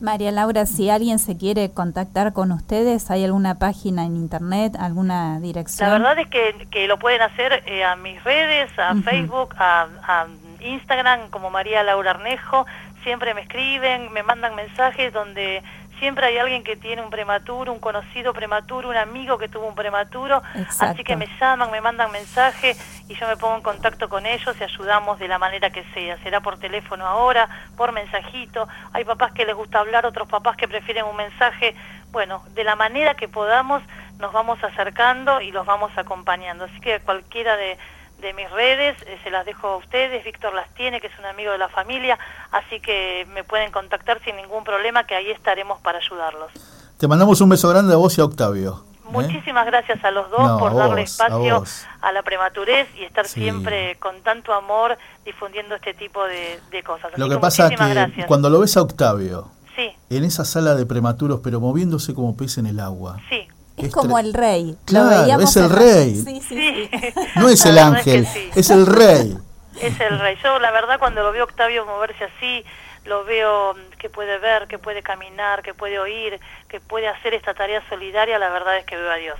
María 0.00 0.32
Laura, 0.32 0.64
si 0.64 0.88
alguien 0.88 1.18
se 1.18 1.36
quiere 1.36 1.70
contactar 1.72 2.32
con 2.32 2.50
ustedes, 2.50 3.10
¿hay 3.10 3.24
alguna 3.24 3.58
página 3.58 4.06
en 4.06 4.16
internet, 4.16 4.74
alguna 4.80 5.38
dirección? 5.38 5.90
La 5.90 5.98
verdad 5.98 6.18
es 6.18 6.28
que, 6.28 6.66
que 6.70 6.88
lo 6.88 6.98
pueden 6.98 7.20
hacer 7.20 7.62
eh, 7.66 7.84
a 7.84 7.94
mis 7.94 8.24
redes, 8.24 8.70
a. 8.78 8.94
Facebook, 8.94 9.54
a, 9.58 9.86
a 10.02 10.26
Instagram 10.60 11.28
como 11.28 11.50
María 11.50 11.82
Laura 11.82 12.12
Arnejo. 12.12 12.64
Siempre 13.02 13.34
me 13.34 13.42
escriben, 13.42 14.10
me 14.14 14.22
mandan 14.22 14.54
mensajes 14.54 15.12
donde 15.12 15.62
siempre 15.98 16.26
hay 16.26 16.38
alguien 16.38 16.64
que 16.64 16.76
tiene 16.76 17.02
un 17.02 17.10
prematuro, 17.10 17.72
un 17.72 17.78
conocido 17.78 18.32
prematuro, 18.32 18.88
un 18.88 18.96
amigo 18.96 19.38
que 19.38 19.48
tuvo 19.48 19.66
un 19.66 19.74
prematuro. 19.74 20.42
Exacto. 20.54 20.94
Así 20.94 21.04
que 21.04 21.16
me 21.16 21.26
llaman, 21.40 21.70
me 21.70 21.80
mandan 21.80 22.10
mensaje 22.12 22.76
y 23.08 23.14
yo 23.14 23.26
me 23.28 23.36
pongo 23.36 23.56
en 23.56 23.62
contacto 23.62 24.08
con 24.08 24.26
ellos 24.26 24.56
y 24.58 24.64
ayudamos 24.64 25.18
de 25.18 25.28
la 25.28 25.38
manera 25.38 25.70
que 25.70 25.84
sea. 25.94 26.18
Será 26.18 26.40
por 26.40 26.58
teléfono 26.58 27.06
ahora, 27.06 27.48
por 27.76 27.92
mensajito. 27.92 28.68
Hay 28.92 29.04
papás 29.04 29.32
que 29.32 29.44
les 29.44 29.54
gusta 29.54 29.80
hablar, 29.80 30.06
otros 30.06 30.28
papás 30.28 30.56
que 30.56 30.68
prefieren 30.68 31.04
un 31.04 31.16
mensaje. 31.16 31.74
Bueno, 32.12 32.42
de 32.54 32.64
la 32.64 32.76
manera 32.76 33.14
que 33.14 33.28
podamos 33.28 33.82
nos 34.18 34.32
vamos 34.32 34.62
acercando 34.62 35.40
y 35.40 35.50
los 35.50 35.66
vamos 35.66 35.90
acompañando. 35.96 36.64
Así 36.64 36.80
que 36.80 37.00
cualquiera 37.00 37.56
de, 37.56 37.76
de 38.20 38.32
mis 38.32 38.50
redes 38.50 38.96
eh, 39.06 39.18
se 39.22 39.30
las 39.30 39.44
dejo 39.44 39.68
a 39.68 39.76
ustedes. 39.76 40.24
Víctor 40.24 40.54
las 40.54 40.72
tiene, 40.74 41.00
que 41.00 41.08
es 41.08 41.18
un 41.18 41.26
amigo 41.26 41.52
de 41.52 41.58
la 41.58 41.68
familia. 41.68 42.18
Así 42.52 42.80
que 42.80 43.26
me 43.34 43.44
pueden 43.44 43.70
contactar 43.72 44.20
sin 44.24 44.36
ningún 44.36 44.64
problema, 44.64 45.04
que 45.04 45.14
ahí 45.14 45.30
estaremos 45.30 45.80
para 45.80 45.98
ayudarlos. 45.98 46.50
Te 46.98 47.08
mandamos 47.08 47.40
un 47.40 47.48
beso 47.50 47.68
grande 47.68 47.92
a 47.92 47.96
vos 47.96 48.16
y 48.16 48.20
a 48.20 48.24
Octavio. 48.24 48.84
¿eh? 48.88 48.94
Muchísimas 49.10 49.66
gracias 49.66 50.02
a 50.04 50.10
los 50.10 50.30
dos 50.30 50.40
No, 50.40 50.58
por 50.58 50.74
darle 50.74 51.02
vos, 51.02 51.20
a 51.20 51.26
espacio 51.26 51.64
a, 52.00 52.12
la 52.12 52.22
prematurez 52.22 52.88
y 52.96 53.04
estar 53.04 53.26
Sí. 53.26 53.42
siempre 53.42 53.96
con 53.96 54.22
tanto 54.22 54.52
amor 54.54 54.96
difundiendo 55.24 55.74
este 55.74 55.92
tipo 55.92 56.24
de, 56.24 56.58
de 56.70 56.82
cosas. 56.82 57.12
Así 57.12 57.20
Lo 57.20 57.28
que 57.28 57.36
pasa 57.38 57.64
es 57.68 57.78
que 57.78 57.88
gracias. 57.88 58.26
cuando 58.26 58.48
lo 58.48 58.60
ves 58.60 58.76
a 58.76 58.82
Octavio 58.82 59.50
Sí, 59.76 59.92
en 60.08 60.22
esa 60.24 60.44
sala 60.44 60.74
de 60.76 60.86
prematuros, 60.86 61.40
pero 61.42 61.60
moviéndose 61.60 62.14
como 62.14 62.36
pez 62.36 62.58
en 62.58 62.66
el 62.66 62.78
agua, 62.80 63.18
sí, 63.28 63.46
Es 63.76 63.86
Es 63.86 63.92
como 63.92 64.18
el 64.18 64.32
rey. 64.34 64.76
Claro, 64.84 65.40
es 65.40 65.56
el 65.56 65.70
rey. 65.70 66.14
Sí, 66.14 66.40
sí, 66.40 66.88
sí. 66.90 66.90
sí. 66.90 67.14
no 67.36 67.48
es 67.48 67.64
el 67.64 67.78
ángel, 67.78 68.24
que 68.24 68.30
sí. 68.30 68.50
es 68.54 68.70
el 68.70 68.86
rey. 68.86 69.36
Es 69.80 70.00
el 70.00 70.18
rey. 70.20 70.36
Yo 70.42 70.58
la 70.58 70.70
verdad 70.70 70.98
cuando 70.98 71.22
lo 71.22 71.32
veo 71.32 71.44
Octavio 71.44 71.84
moverse 71.84 72.24
así, 72.24 72.64
lo 73.04 73.24
veo 73.24 73.74
mm, 73.74 73.98
que 73.98 74.08
puede 74.08 74.38
ver, 74.38 74.66
que 74.68 74.78
puede 74.78 75.02
caminar, 75.02 75.62
que 75.62 75.74
puede 75.74 75.98
oír, 75.98 76.40
que 76.68 76.80
puede 76.80 77.08
hacer 77.08 77.34
esta 77.34 77.54
tarea 77.54 77.82
solidaria, 77.88 78.38
la 78.38 78.48
verdad 78.50 78.76
es 78.78 78.84
que 78.84 78.96
veo 78.96 79.10
a 79.10 79.16
Dios. 79.16 79.38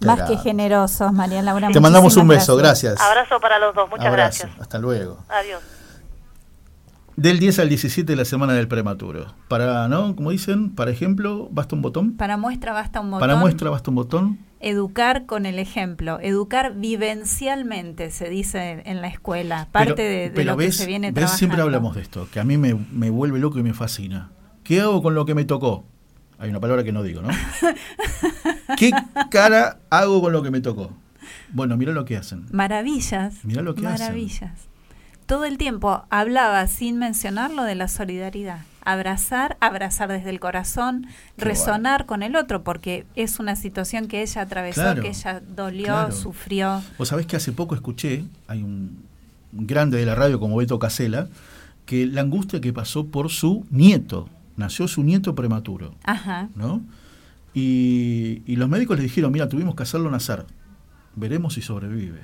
Más 0.00 0.22
que 0.28 0.36
generosos, 0.36 1.12
María 1.12 1.40
Laura. 1.42 1.70
Te 1.72 1.80
mandamos 1.80 2.16
un 2.16 2.28
beso, 2.28 2.56
gracias. 2.56 3.00
Abrazo 3.00 3.40
para 3.40 3.58
los 3.58 3.74
dos, 3.74 3.88
muchas 3.88 4.06
Abrazo, 4.06 4.40
gracias. 4.42 4.60
Hasta 4.60 4.78
luego. 4.78 5.18
Adiós. 5.28 5.62
Del 7.16 7.38
10 7.38 7.60
al 7.60 7.68
17 7.68 8.10
de 8.12 8.16
la 8.16 8.24
semana 8.24 8.54
del 8.54 8.66
prematuro. 8.68 9.26
Para, 9.48 9.86
¿no? 9.88 10.16
Como 10.16 10.30
dicen, 10.32 10.70
para 10.74 10.90
ejemplo, 10.90 11.48
basta 11.52 11.76
un 11.76 11.82
botón. 11.82 12.16
Para 12.16 12.36
muestra 12.36 12.72
basta 12.72 13.00
un 13.00 13.10
botón. 13.12 13.20
Para 13.20 13.36
muestra 13.36 13.70
basta 13.70 13.90
un 13.90 13.94
botón. 13.96 14.38
Educar 14.60 15.26
con 15.26 15.46
el 15.46 15.58
ejemplo, 15.58 16.18
educar 16.20 16.74
vivencialmente, 16.74 18.10
se 18.10 18.30
dice 18.30 18.82
en 18.86 19.00
la 19.02 19.08
escuela, 19.08 19.68
parte 19.70 19.92
Pero- 19.94 20.08
de, 20.08 20.16
de 20.16 20.30
pero 20.30 20.50
lo 20.52 20.56
ves, 20.56 20.66
que 20.68 20.72
se 20.82 20.86
viene 20.86 21.08
ves, 21.08 21.14
trabajando. 21.14 21.38
siempre 21.38 21.60
hablamos 21.60 21.94
de 21.96 22.02
esto, 22.02 22.26
que 22.32 22.40
a 22.40 22.44
mí 22.44 22.56
me, 22.56 22.74
me 22.74 23.10
vuelve 23.10 23.38
loco 23.38 23.58
y 23.58 23.62
me 23.62 23.74
fascina. 23.74 24.30
¿Qué 24.62 24.80
hago 24.80 25.02
con 25.02 25.14
lo 25.14 25.26
que 25.26 25.34
me 25.34 25.44
tocó? 25.44 25.84
Hay 26.38 26.48
una 26.50 26.60
palabra 26.60 26.82
que 26.82 26.92
no 26.92 27.02
digo, 27.02 27.20
¿no? 27.22 27.28
¿Qué 28.76 28.90
cara 29.30 29.78
hago 29.90 30.20
con 30.22 30.32
lo 30.32 30.42
que 30.42 30.50
me 30.50 30.60
tocó? 30.60 30.90
Bueno, 31.52 31.76
mira 31.76 31.92
lo 31.92 32.04
que 32.04 32.16
hacen. 32.16 32.46
Maravillas. 32.50 33.44
Mirá 33.44 33.62
lo 33.62 33.74
que 33.74 33.86
hacen. 33.86 34.06
Maravillas. 34.06 34.52
Todo 35.26 35.44
el 35.44 35.58
tiempo 35.58 36.04
hablaba 36.10 36.66
sin 36.66 36.98
mencionarlo 36.98 37.64
de 37.64 37.74
la 37.74 37.88
solidaridad. 37.88 38.58
Abrazar, 38.84 39.56
abrazar 39.60 40.10
desde 40.10 40.28
el 40.30 40.40
corazón, 40.40 41.06
Qué 41.38 41.44
resonar 41.46 42.04
con 42.04 42.22
el 42.22 42.36
otro, 42.36 42.62
porque 42.62 43.06
es 43.16 43.38
una 43.38 43.56
situación 43.56 44.08
que 44.08 44.20
ella 44.22 44.42
atravesó, 44.42 44.82
Claro, 44.82 45.02
que 45.02 45.08
ella 45.08 45.40
dolió, 45.40 45.86
claro. 45.86 46.12
sufrió. 46.12 46.82
Vos 46.98 47.08
sabés 47.08 47.24
que 47.26 47.36
hace 47.36 47.52
poco 47.52 47.74
escuché, 47.74 48.24
hay 48.46 48.62
un 48.62 49.04
un 49.56 49.68
grande 49.68 49.98
de 49.98 50.04
la 50.04 50.16
radio 50.16 50.40
como 50.40 50.56
Beto 50.56 50.80
Casela, 50.80 51.28
que 51.86 52.06
la 52.06 52.22
angustia 52.22 52.60
que 52.60 52.72
pasó 52.72 53.06
por 53.06 53.30
su 53.30 53.64
nieto. 53.70 54.28
Nació 54.56 54.88
su 54.88 55.04
nieto 55.04 55.36
prematuro, 55.36 55.94
Ajá. 56.02 56.48
¿no? 56.56 56.82
Y, 57.54 58.42
y 58.46 58.56
los 58.56 58.68
médicos 58.68 58.96
le 58.96 59.04
dijeron, 59.04 59.30
mira, 59.32 59.48
tuvimos 59.48 59.74
que 59.76 59.84
hacerlo 59.84 60.10
nacer. 60.10 60.44
Veremos 61.14 61.54
si 61.54 61.62
sobrevive. 61.62 62.20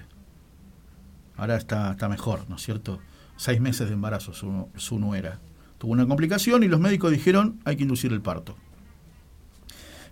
Ahora 1.40 1.56
está, 1.56 1.92
está 1.92 2.06
mejor, 2.08 2.44
¿no 2.50 2.56
es 2.56 2.62
cierto? 2.62 3.00
Seis 3.36 3.60
meses 3.62 3.88
de 3.88 3.94
embarazo 3.94 4.34
su, 4.34 4.68
su 4.76 4.98
nuera. 4.98 5.38
Tuvo 5.78 5.92
una 5.92 6.06
complicación 6.06 6.62
y 6.62 6.68
los 6.68 6.78
médicos 6.78 7.10
dijeron, 7.10 7.58
hay 7.64 7.76
que 7.76 7.84
inducir 7.84 8.12
el 8.12 8.20
parto. 8.20 8.56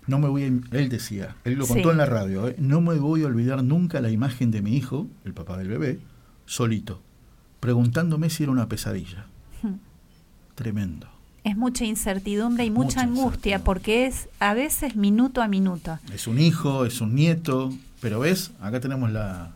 No 0.07 0.17
me 0.17 0.27
voy 0.27 0.43
a, 0.43 0.47
él 0.47 0.89
decía, 0.89 1.35
él 1.43 1.53
lo 1.53 1.67
contó 1.67 1.89
Sí. 1.89 1.91
en 1.91 1.97
la 1.97 2.07
radio, 2.07 2.47
¿eh? 2.47 2.55
no 2.57 2.81
me 2.81 2.95
voy 2.95 3.21
a 3.23 3.27
olvidar 3.27 3.63
nunca 3.63 4.01
la 4.01 4.09
imagen 4.09 4.49
de 4.49 4.63
mi 4.63 4.75
hijo, 4.75 5.05
el 5.23 5.33
papá 5.35 5.55
del 5.57 5.67
bebé, 5.67 5.99
solito, 6.47 6.99
preguntándome 7.59 8.31
si 8.31 8.41
era 8.41 8.51
una 8.51 8.67
pesadilla. 8.67 9.27
Hmm. 9.61 9.75
Tremendo. 10.55 11.07
Es 11.43 11.55
mucha 11.55 11.85
incertidumbre 11.85 12.65
y 12.65 12.71
mucha, 12.71 12.85
Mucha 12.85 13.01
angustia, 13.01 13.63
porque 13.63 14.07
es 14.07 14.29
a 14.39 14.55
veces 14.55 14.95
minuto 14.95 15.43
a 15.43 15.47
minuto. 15.47 15.99
Es 16.11 16.25
un 16.25 16.39
hijo, 16.39 16.85
es 16.85 17.01
un 17.01 17.13
nieto, 17.13 17.71
pero 18.01 18.19
ves, 18.19 18.51
acá 18.59 18.79
tenemos 18.79 19.11
la, 19.11 19.51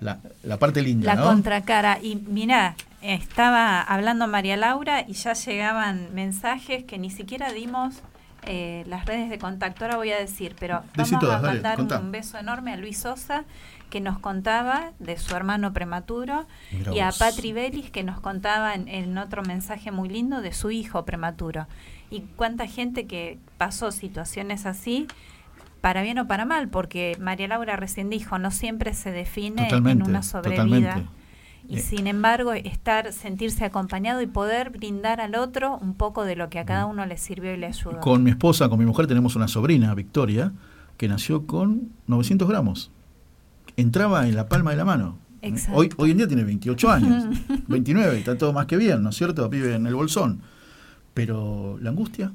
la, 0.00 0.18
la 0.42 0.58
parte 0.58 0.82
linda, 0.82 1.14
La 1.14 1.20
¿no? 1.20 1.26
contracara. 1.26 1.98
Y 2.02 2.16
mira, 2.16 2.74
estaba 3.02 3.80
hablando 3.82 4.26
María 4.26 4.56
Laura 4.56 5.04
y 5.06 5.12
ya 5.14 5.32
llegaban 5.34 6.14
mensajes 6.14 6.84
que 6.84 6.98
ni 6.98 7.10
siquiera 7.10 7.52
dimos 7.52 7.96
eh, 8.46 8.84
las 8.86 9.04
redes 9.06 9.30
de 9.30 9.38
contacto. 9.38 9.84
Ahora 9.84 9.96
voy 9.96 10.10
a 10.10 10.18
decir, 10.18 10.56
pero 10.58 10.82
Decí 10.96 11.12
vamos 11.12 11.26
todas, 11.28 11.44
a 11.44 11.46
mandar 11.46 11.80
un 11.80 12.12
beso 12.12 12.38
enorme 12.38 12.72
a 12.72 12.76
Luis 12.76 12.98
Sosa, 12.98 13.44
que 13.90 14.00
nos 14.00 14.18
contaba 14.18 14.92
de 14.98 15.18
su 15.18 15.34
hermano 15.34 15.72
prematuro, 15.72 16.46
Mirá 16.70 16.94
y 16.94 17.00
a. 17.00 17.10
Patri 17.10 17.52
Belis, 17.52 17.90
que 17.90 18.04
nos 18.04 18.20
contaba 18.20 18.74
en, 18.74 18.88
en 18.88 19.18
otro 19.18 19.42
mensaje 19.42 19.90
muy 19.90 20.08
lindo 20.08 20.40
de 20.40 20.52
su 20.52 20.70
hijo 20.70 21.04
prematuro. 21.04 21.66
Y 22.08 22.22
cuánta 22.36 22.66
gente 22.66 23.06
que 23.06 23.38
pasó 23.58 23.92
situaciones 23.92 24.64
así 24.64 25.06
para 25.80 26.02
bien 26.02 26.18
o 26.18 26.26
para 26.26 26.44
mal, 26.44 26.68
porque 26.68 27.16
María 27.20 27.48
Laura 27.48 27.76
recién 27.76 28.10
dijo, 28.10 28.38
no 28.38 28.50
siempre 28.50 28.92
se 28.94 29.10
define 29.12 29.64
Totalmente, 29.64 30.04
en 30.04 30.10
una 30.10 30.22
sobrevida. 30.22 30.64
totalmente. 30.64 31.06
Y 31.68 31.76
Eh. 31.76 31.80
sin 31.80 32.06
embargo, 32.06 32.52
estar, 32.52 33.12
sentirse 33.12 33.64
acompañado 33.64 34.20
y 34.22 34.26
poder 34.26 34.70
brindar 34.70 35.20
al 35.20 35.34
otro 35.36 35.78
un 35.78 35.94
poco 35.94 36.24
de 36.24 36.34
lo 36.36 36.50
que 36.50 36.58
a 36.58 36.64
cada 36.64 36.86
uno 36.86 37.06
le 37.06 37.16
sirvió 37.16 37.54
y 37.54 37.56
le 37.56 37.66
ayudó. 37.66 38.00
Con 38.00 38.22
mi 38.24 38.30
esposa, 38.30 38.68
con 38.68 38.78
mi 38.78 38.84
mujer, 38.86 39.06
tenemos 39.06 39.36
una 39.36 39.46
sobrina, 39.48 39.94
Victoria, 39.94 40.52
que 40.96 41.06
nació 41.08 41.46
con 41.46 41.90
900 42.08 42.48
gramos. 42.48 42.90
Entraba 43.76 44.26
en 44.26 44.34
la 44.34 44.48
palma 44.48 44.72
de 44.72 44.76
la 44.78 44.84
mano. 44.84 45.18
Exacto. 45.42 45.78
Hoy, 45.78 45.90
hoy 45.96 46.10
en 46.10 46.18
día 46.18 46.26
tiene 46.28 46.44
28 46.44 46.90
años, 46.90 47.24
29, 47.68 48.18
está 48.18 48.36
todo 48.36 48.52
más 48.52 48.66
que 48.66 48.76
bien, 48.76 49.02
¿no 49.02 49.10
es 49.10 49.16
cierto? 49.16 49.48
Vive 49.48 49.74
en 49.74 49.86
el 49.86 49.94
bolsón. 49.94 50.42
Pero 51.14 51.78
la 51.80 51.90
angustia, 51.90 52.32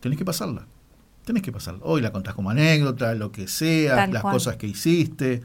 tenés 0.00 0.16
que 0.16 0.24
pasarla. 0.24 0.66
Tenés 1.28 1.42
que 1.42 1.52
pasarla. 1.52 1.80
Hoy 1.82 2.00
la 2.00 2.10
contás 2.10 2.32
como 2.34 2.48
anécdota, 2.48 3.14
lo 3.14 3.30
que 3.30 3.48
sea, 3.48 4.06
las 4.06 4.22
cual. 4.22 4.32
cosas 4.32 4.56
que 4.56 4.66
hiciste. 4.66 5.42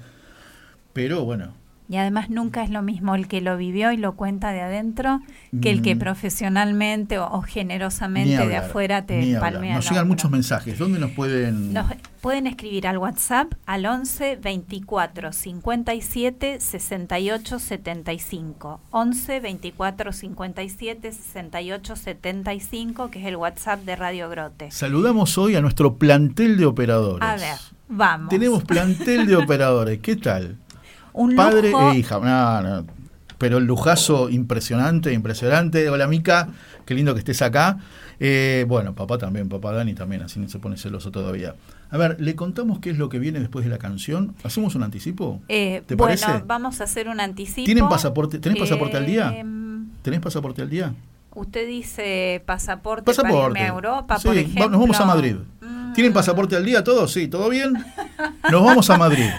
Pero 0.93 1.25
bueno, 1.25 1.55
Y 1.89 1.97
además 1.97 2.29
nunca 2.29 2.63
es 2.63 2.69
lo 2.69 2.81
mismo 2.81 3.15
el 3.15 3.27
que 3.27 3.41
lo 3.41 3.57
vivió 3.57 3.91
y 3.91 3.97
lo 3.97 4.13
cuenta 4.15 4.51
de 4.51 4.61
adentro 4.61 5.21
que 5.61 5.69
el 5.69 5.81
que 5.81 5.95
profesionalmente 5.95 7.19
o, 7.19 7.41
generosamente 7.41 8.31
de 8.31 8.43
hablar, 8.43 8.63
afuera 8.65 9.05
te 9.05 9.37
palmea. 9.39 9.75
Nos 9.75 9.89
llegan 9.89 10.07
muchos 10.07 10.31
mensajes. 10.31 10.77
¿Dónde 10.77 10.99
nos 10.99 11.11
pueden...? 11.11 11.73
Nos 11.73 11.87
pueden 12.21 12.47
escribir 12.47 12.87
al 12.87 12.97
WhatsApp 12.97 13.53
al 13.65 13.85
11 13.85 14.37
24 14.37 15.33
57 15.33 16.59
68 16.61 17.59
75. 17.59 18.79
11 18.91 19.39
24 19.41 20.13
57 20.13 21.11
68 21.11 21.95
75, 21.97 23.11
que 23.11 23.19
es 23.19 23.25
el 23.25 23.35
WhatsApp 23.35 23.81
de 23.81 23.95
Radio 23.97 24.29
Grote. 24.29 24.71
Saludamos 24.71 25.37
hoy 25.37 25.57
a 25.57 25.61
nuestro 25.61 25.97
plantel 25.97 26.57
de 26.57 26.65
operadores. 26.65 27.27
A 27.27 27.35
ver, 27.35 27.59
vamos. 27.89 28.29
Tenemos 28.29 28.63
plantel 28.63 29.27
de 29.27 29.35
operadores. 29.35 29.99
¿Qué 29.99 30.15
tal? 30.15 30.57
Un 31.13 31.35
padre 31.35 31.71
lujo. 31.71 31.91
e 31.91 31.97
hija. 31.97 32.19
No, 32.19 32.61
no. 32.61 32.85
Pero 33.37 33.57
el 33.57 33.65
lujazo 33.65 34.29
impresionante, 34.29 35.11
impresionante. 35.13 35.89
Hola 35.89 36.07
Mica, 36.07 36.47
qué 36.85 36.93
lindo 36.95 37.13
que 37.13 37.19
estés 37.19 37.41
acá. 37.41 37.77
Eh, 38.19 38.65
bueno, 38.69 38.93
papá 38.93 39.17
también, 39.17 39.49
papá 39.49 39.73
Dani 39.73 39.93
también, 39.95 40.21
así 40.21 40.39
no 40.39 40.47
se 40.47 40.59
pone 40.59 40.77
celoso 40.77 41.11
todavía. 41.11 41.55
A 41.89 41.97
ver, 41.97 42.15
¿le 42.21 42.35
contamos 42.35 42.79
qué 42.79 42.91
es 42.91 42.97
lo 42.97 43.09
que 43.09 43.19
viene 43.19 43.39
después 43.39 43.65
de 43.65 43.71
la 43.71 43.79
canción? 43.79 44.33
¿Hacemos 44.43 44.75
un 44.75 44.83
anticipo? 44.83 45.41
Eh, 45.49 45.83
¿Te 45.85 45.95
bueno, 45.95 46.15
parece? 46.21 46.43
vamos 46.45 46.79
a 46.79 46.85
hacer 46.85 47.09
un 47.09 47.19
anticipo. 47.19 47.65
¿Tienen 47.65 47.89
pasaporte- 47.89 48.39
tenés 48.39 48.59
pasaporte 48.59 48.97
al 48.97 49.05
día? 49.05 49.33
Em, 49.35 49.87
¿Tenés 50.03 50.21
pasaporte 50.21 50.61
al 50.61 50.69
día? 50.69 50.93
Usted 51.35 51.67
dice 51.67 52.41
pasaporte, 52.45 53.03
para 53.03 53.17
Pasaporte. 53.23 53.59
irme 53.59 53.69
a 53.69 53.73
Europa, 53.73 54.19
Sí, 54.19 54.27
por 54.27 54.37
ejemplo. 54.37 54.69
nos 54.69 54.79
vamos 54.79 54.99
a 55.01 55.05
Madrid. 55.05 55.35
Mm, 55.61 55.82
¿Tienen 55.93 56.13
pasaporte 56.13 56.55
al 56.55 56.65
día 56.65 56.83
todos? 56.83 57.11
Sí, 57.11 57.27
¿todo 57.27 57.49
bien? 57.49 57.73
Nos 58.51 58.63
vamos 58.63 58.89
a 58.89 58.97
Madrid. 58.97 59.29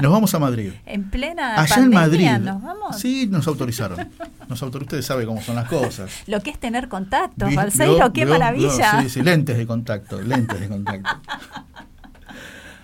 Nos 0.00 0.12
vamos 0.12 0.34
a 0.34 0.38
Madrid. 0.38 0.72
En 0.86 1.10
plena 1.10 1.60
Allá 1.60 1.76
en 1.76 1.90
Madrid. 1.90 2.28
nos 2.40 2.62
vamos. 2.62 2.98
Sí, 2.98 3.26
nos 3.30 3.46
autorizaron. 3.46 4.08
Nos 4.48 4.62
autor- 4.62 4.82
Ustedes 4.82 5.06
saben 5.06 5.26
cómo 5.26 5.40
son 5.42 5.56
las 5.56 5.68
cosas. 5.68 6.10
Lo 6.26 6.40
que 6.40 6.50
es 6.50 6.58
tener 6.58 6.88
contactos, 6.88 7.48
Vi- 7.50 7.56
Balseiro, 7.56 8.12
qué 8.12 8.26
maravilla. 8.26 9.00
sí, 9.02 9.08
sí, 9.08 9.22
lentes 9.22 9.56
de 9.56 9.66
contacto, 9.66 10.20
lentes 10.20 10.58
de 10.60 10.68
contacto. 10.68 11.08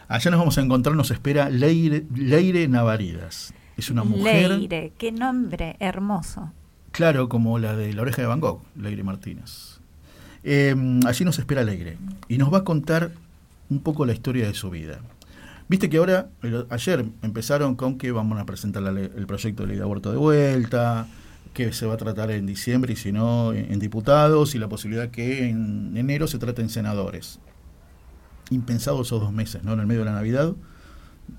Allá 0.09 0.31
nos 0.31 0.39
vamos 0.39 0.57
a 0.57 0.61
encontrar, 0.61 0.95
nos 0.95 1.11
espera 1.11 1.49
Leire, 1.51 2.07
Leire 2.15 2.69
Navaridas. 2.69 3.53
Es 3.77 3.91
una 3.91 4.05
mujer, 4.05 4.51
Leire, 4.53 4.93
qué 4.97 5.11
nombre 5.13 5.77
hermoso. 5.81 6.53
claro, 6.93 7.29
como 7.29 7.59
la 7.59 7.75
de 7.77 7.93
la 7.93 8.03
oreja 8.03 8.23
de 8.23 8.29
Van 8.29 8.41
Gogh, 8.41 8.63
Leire 8.77 9.03
Martínez. 9.03 9.81
Eh, 10.49 10.77
allí 11.05 11.25
nos 11.25 11.41
espera 11.41 11.65
Leire 11.65 11.99
y 12.29 12.39
nos 12.39 12.55
va 12.55 12.59
a 12.59 12.65
contar 12.65 13.11
un 13.69 13.81
poco 13.81 14.07
la 14.07 14.13
historia 14.13 14.47
de 14.47 14.55
su 14.55 14.71
vida. 14.71 15.01
Viste 15.67 15.91
que 15.91 15.97
ahora, 15.97 16.29
ayer 16.71 17.05
empezaron 17.23 17.75
con 17.75 17.99
que 17.99 18.13
vamos 18.13 18.39
a 18.39 18.47
presentar 18.47 18.85
la 18.85 18.91
el 18.91 19.27
proyecto 19.27 19.65
de 19.65 19.71
ley 19.71 19.77
de 19.77 19.83
aborto 19.83 20.13
de 20.13 20.19
vuelta, 20.19 21.09
que 21.53 21.73
se 21.73 21.85
va 21.85 21.95
a 21.95 21.97
tratar 21.97 22.31
en 22.31 22.47
diciembre 22.47 22.93
y 22.93 22.97
si 22.97 23.11
no 23.11 23.53
en, 23.53 23.73
en 23.73 23.81
diputados 23.81 24.55
y 24.55 24.61
la 24.61 24.69
posibilidad 24.69 25.11
que 25.11 25.49
en 25.49 25.97
enero 25.97 26.29
se 26.29 26.39
trate 26.39 26.63
en 26.63 26.69
senadores. 26.69 27.41
Impensado 28.51 29.03
esos 29.03 29.21
dos 29.21 29.33
meses, 29.33 29.65
¿no? 29.65 29.73
En 29.73 29.81
el 29.81 29.89
medio 29.89 30.03
de 30.03 30.07
la 30.07 30.13
Navidad, 30.13 30.53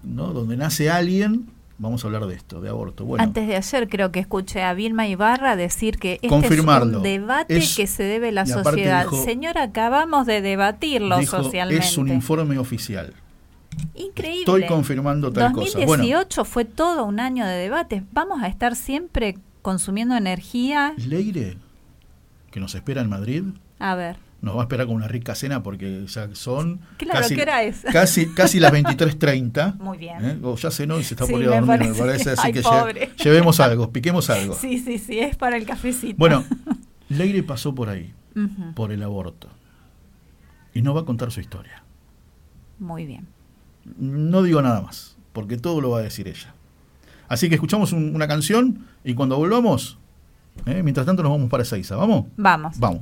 ¿no? 0.04 0.34
Donde 0.34 0.58
nace 0.58 0.90
alguien, 0.90 1.48
vamos 1.80 2.04
a 2.04 2.08
hablar 2.08 2.26
de 2.26 2.36
esto, 2.36 2.60
de 2.62 2.70
aborto. 2.70 3.06
Bueno, 3.06 3.24
Antes 3.24 3.48
de 3.48 3.56
ayer 3.56 3.88
creo 3.90 4.12
que 4.12 4.20
escuché 4.20 4.64
a 4.64 4.74
Vilma 4.74 5.08
Ibarra 5.08 5.56
decir 5.56 5.98
que 6.00 6.14
este 6.14 6.28
Confirmarlo. 6.28 6.92
es 6.92 6.98
un 6.98 7.04
debate 7.04 7.58
Es- 7.58 7.76
que 7.76 7.88
se 7.88 8.04
debe 8.04 8.30
a 8.30 8.32
la 8.32 8.46
sociedad. 8.46 9.04
dijo- 9.04 9.24
Señora, 9.24 9.64
acabamos 9.64 10.26
de 10.26 10.42
debatirlo 10.42 11.18
dijo, 11.20 11.44
socialmente. 11.44 11.86
es 11.86 11.98
un 11.98 12.10
informe 12.10 12.58
oficial. 12.58 13.14
Increíble. 13.96 14.40
Estoy 14.40 14.66
confirmando 14.66 15.32
tal 15.32 15.52
cosa. 15.52 15.78
Bueno, 15.86 16.04
2018 16.04 16.46
fue 16.46 16.66
todo 16.66 17.06
un 17.06 17.20
año 17.20 17.46
de 17.46 17.54
debates. 17.56 18.02
Vamos 18.12 18.42
a 18.42 18.48
estar 18.48 18.76
siempre 18.76 19.38
consumiendo 19.62 20.16
energía. 20.16 20.94
Leire, 20.98 21.58
que 22.52 22.60
nos 22.60 22.74
espera 22.76 23.02
en 23.02 23.10
Madrid, 23.10 23.44
A 23.80 23.94
ver. 23.96 24.18
Nos 24.42 24.56
va 24.56 24.62
a 24.62 24.64
esperar 24.64 24.86
con 24.88 24.96
una 24.96 25.08
rica 25.08 25.34
cena 25.36 25.64
porque 25.64 26.06
ya 26.08 26.30
son 26.34 26.80
Claro, 26.98 27.22
casi, 27.22 27.36
¿qué 27.36 27.42
hora 27.42 27.64
es? 27.64 27.82
casi, 27.92 28.28
casi 28.34 28.60
las 28.60 28.72
23.30. 28.72 29.78
Muy 29.80 29.98
bien. 29.98 30.24
¿eh? 30.26 30.38
O 30.44 30.56
ya 30.56 30.70
cenó 30.72 31.00
y 31.00 31.04
se 31.04 31.16
está 31.16 31.26
Sí, 31.26 31.34
ir 31.34 31.48
a 31.48 31.60
dormir, 31.60 31.62
me 31.62 31.78
parece. 31.94 32.00
parece. 32.00 32.30
Así 32.32 32.42
Ay, 32.46 32.54
que 32.54 32.62
lle- 32.64 33.16
llevemos 33.24 33.60
algo, 33.60 33.92
piquemos 33.92 34.30
algo. 34.30 34.54
Sí, 34.54 34.78
sí, 34.80 34.98
sí, 35.00 35.20
es 35.20 35.36
para 35.36 35.58
el 35.58 35.66
cafecito. 35.66 36.16
Bueno, 36.18 36.44
Leire 37.10 37.42
pasó 37.44 37.74
por 37.74 37.90
ahí, 37.90 38.14
por 38.76 38.92
el 38.92 39.02
aborto. 39.04 39.50
Y 40.74 40.82
nos 40.84 40.96
va 40.96 41.02
a 41.02 41.06
contar 41.06 41.32
su 41.32 41.40
historia. 41.40 41.82
Muy 42.80 43.06
bien. 43.08 43.28
No 43.98 44.44
digo 44.44 44.62
nada 44.62 44.82
más, 44.82 45.18
porque 45.34 45.58
todo 45.58 45.82
lo 45.82 45.90
va 45.92 46.00
a 46.00 46.02
decir 46.04 46.28
ella. 46.28 46.54
Así 47.28 47.50
que 47.50 47.56
escuchamos 47.56 47.92
un- 47.94 48.14
una 48.14 48.28
canción 48.28 48.86
y 49.04 49.16
cuando 49.16 49.36
volvamos, 49.38 49.98
¿eh? 50.68 50.84
mientras 50.84 51.06
tanto 51.08 51.24
nos 51.24 51.32
vamos 51.32 51.50
para 51.50 51.66
Seiza. 51.66 51.96
¿Vamos? 51.96 52.26
Vamos. 52.38 52.78
Vamos. 52.80 53.02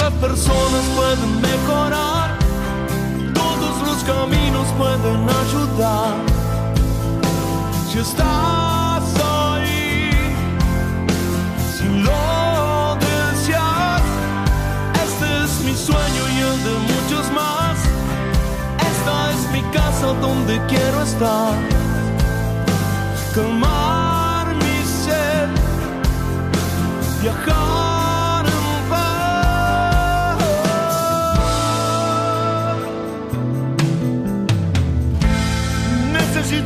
Las 0.00 0.12
personas 0.14 0.84
pueden 0.96 1.40
mejorar, 1.40 2.38
todos 3.34 3.74
los 3.86 3.98
caminos 4.04 4.66
pueden 4.78 5.20
ayudar. 5.42 6.14
Si 7.90 7.98
estás 7.98 9.04
ahí, 9.44 10.10
si 11.76 11.86
lo 12.06 12.96
deseas, 13.08 14.02
este 15.04 15.26
es 15.44 15.52
mi 15.66 15.74
sueño 15.88 16.22
y 16.36 16.38
el 16.50 16.58
de 16.68 16.74
muchos 16.92 17.26
más. 17.32 17.76
Esta 18.92 19.14
es 19.34 19.42
mi 19.54 19.62
casa 19.78 20.08
donde 20.26 20.54
quiero 20.66 21.02
estar. 21.02 21.54
Calmar 23.34 24.46
mi 24.62 24.76
sed, 25.04 25.48
viajar 27.22 27.59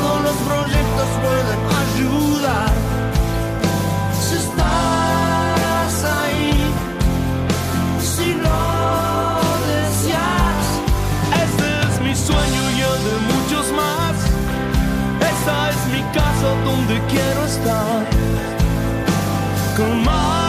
todos 0.00 0.22
los 0.22 0.36
proyectos 0.48 1.08
pueden 1.24 1.60
ayudar. 1.82 2.72
Si 4.20 4.34
estás 4.36 5.94
ahí, 6.18 6.52
si 8.00 8.34
lo 8.44 8.62
deseas, 9.72 10.64
este 11.44 11.66
es 11.86 11.94
mi 12.06 12.14
sueño 12.14 12.62
y 12.76 12.80
el 12.90 13.00
de 13.08 13.16
muchos 13.32 13.66
más. 13.72 14.16
Esta 15.32 15.70
es 15.70 15.80
mi 15.94 16.02
casa 16.18 16.48
donde 16.64 16.94
quiero 17.12 17.44
estar. 17.44 18.04
Con 19.76 20.04
más 20.04 20.43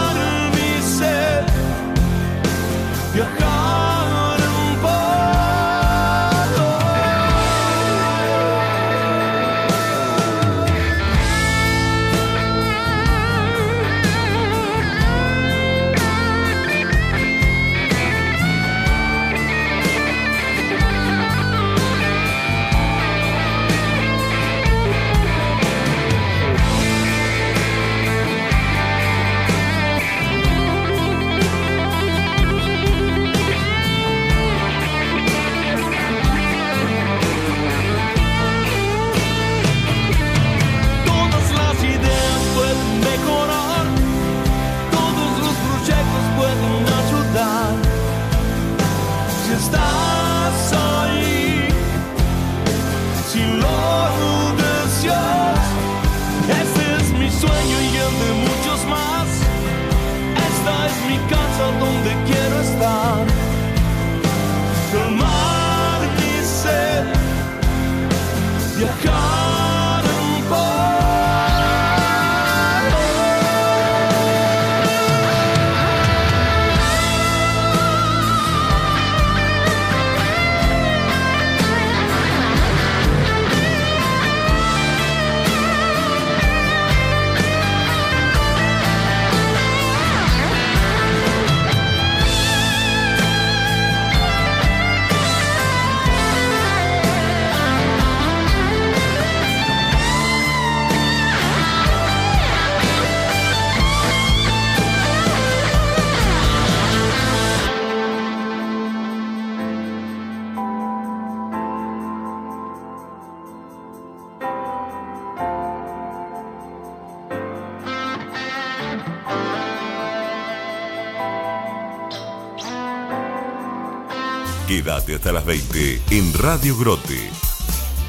hasta 125.25 125.33
las 125.33 125.45
20 125.45 126.01
en 126.11 126.33
Radio 126.35 126.77
Grote. 126.77 127.17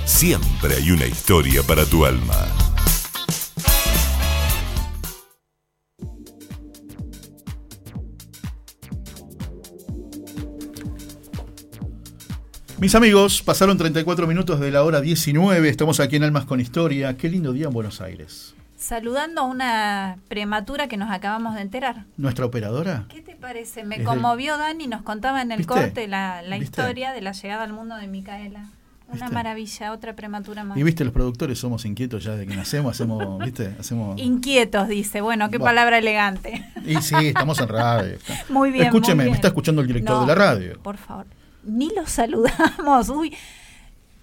Siempre 0.05 0.75
hay 0.75 0.91
una 0.91 1.07
historia 1.07 1.63
para 1.63 1.87
tu 1.87 2.05
alma. 2.05 2.47
Mis 12.79 12.95
amigos, 12.95 13.41
pasaron 13.41 13.79
34 13.79 14.27
minutos 14.27 14.61
de 14.61 14.71
la 14.71 14.85
hora 14.85 15.01
19, 15.01 15.71
estamos 15.71 16.01
aquí 16.01 16.17
en 16.17 16.25
Almas 16.25 16.45
con 16.45 16.61
Historia. 16.61 17.17
Qué 17.17 17.31
lindo 17.31 17.55
día 17.55 17.69
en 17.69 17.73
Buenos 17.73 18.03
Aires. 18.03 18.55
Saludando 18.87 19.41
a 19.41 19.45
una 19.47 20.19
prematura 20.29 20.87
que 20.87 20.97
nos 20.97 21.11
acabamos 21.11 21.57
de 21.57 21.63
enterar. 21.63 22.05
¿Nuestra 22.17 22.47
operadora? 22.47 23.07
¿Qué 23.09 23.21
te 23.21 23.35
parece? 23.35 23.83
Me 23.83 23.97
Es 23.97 23.99
del- 23.99 24.07
conmovió 24.07 24.57
Dani, 24.59 24.87
nos 24.87 25.03
contaba 25.03 25.43
en 25.43 25.51
el 25.51 25.59
¿Viste? 25.59 25.73
corte 25.75 26.07
la, 26.07 26.41
historia 26.57 27.11
de 27.13 27.21
la 27.21 27.33
llegada 27.33 27.65
al 27.65 27.73
mundo 27.73 27.97
de 27.97 28.07
Micaela. 28.07 28.61
Una 29.09 29.13
¿Viste? 29.15 29.35
maravilla, 29.35 29.91
otra 29.93 30.15
prematura 30.15 30.63
más. 30.63 30.79
Y 30.79 30.85
viste, 30.85 31.03
los 31.05 31.13
productores 31.13 31.59
somos 31.59 31.85
inquietos 31.85 32.23
ya 32.23 32.37
de 32.37 32.47
que 32.47 32.55
nacemos, 32.55 32.93
hacemos, 32.95 33.39
¿viste? 33.45 33.75
Hacemos... 33.77 34.21
Inquietos, 34.21 34.87
dice. 34.87 35.21
Bueno, 35.21 35.51
qué 35.51 35.59
Bueno. 35.59 35.71
palabra 35.73 35.99
elegante. 35.99 36.65
Y 36.85 36.95
sí, 37.03 37.17
estamos 37.27 37.59
en 37.59 37.67
radio. 37.69 38.19
Muy 38.51 38.71
bien. 38.71 38.85
Escúcheme, 38.87 39.15
muy 39.17 39.25
bien. 39.25 39.33
me 39.33 39.37
está 39.37 39.49
escuchando 39.49 39.81
el 39.83 39.89
director 39.89 40.15
No, 40.15 40.21
de 40.21 40.27
la 40.29 40.35
radio. 40.37 40.81
Por 40.81 40.97
favor. 40.97 41.27
Ni 41.65 41.89
lo 41.93 42.07
saludamos. 42.07 43.09
Uy. 43.09 43.35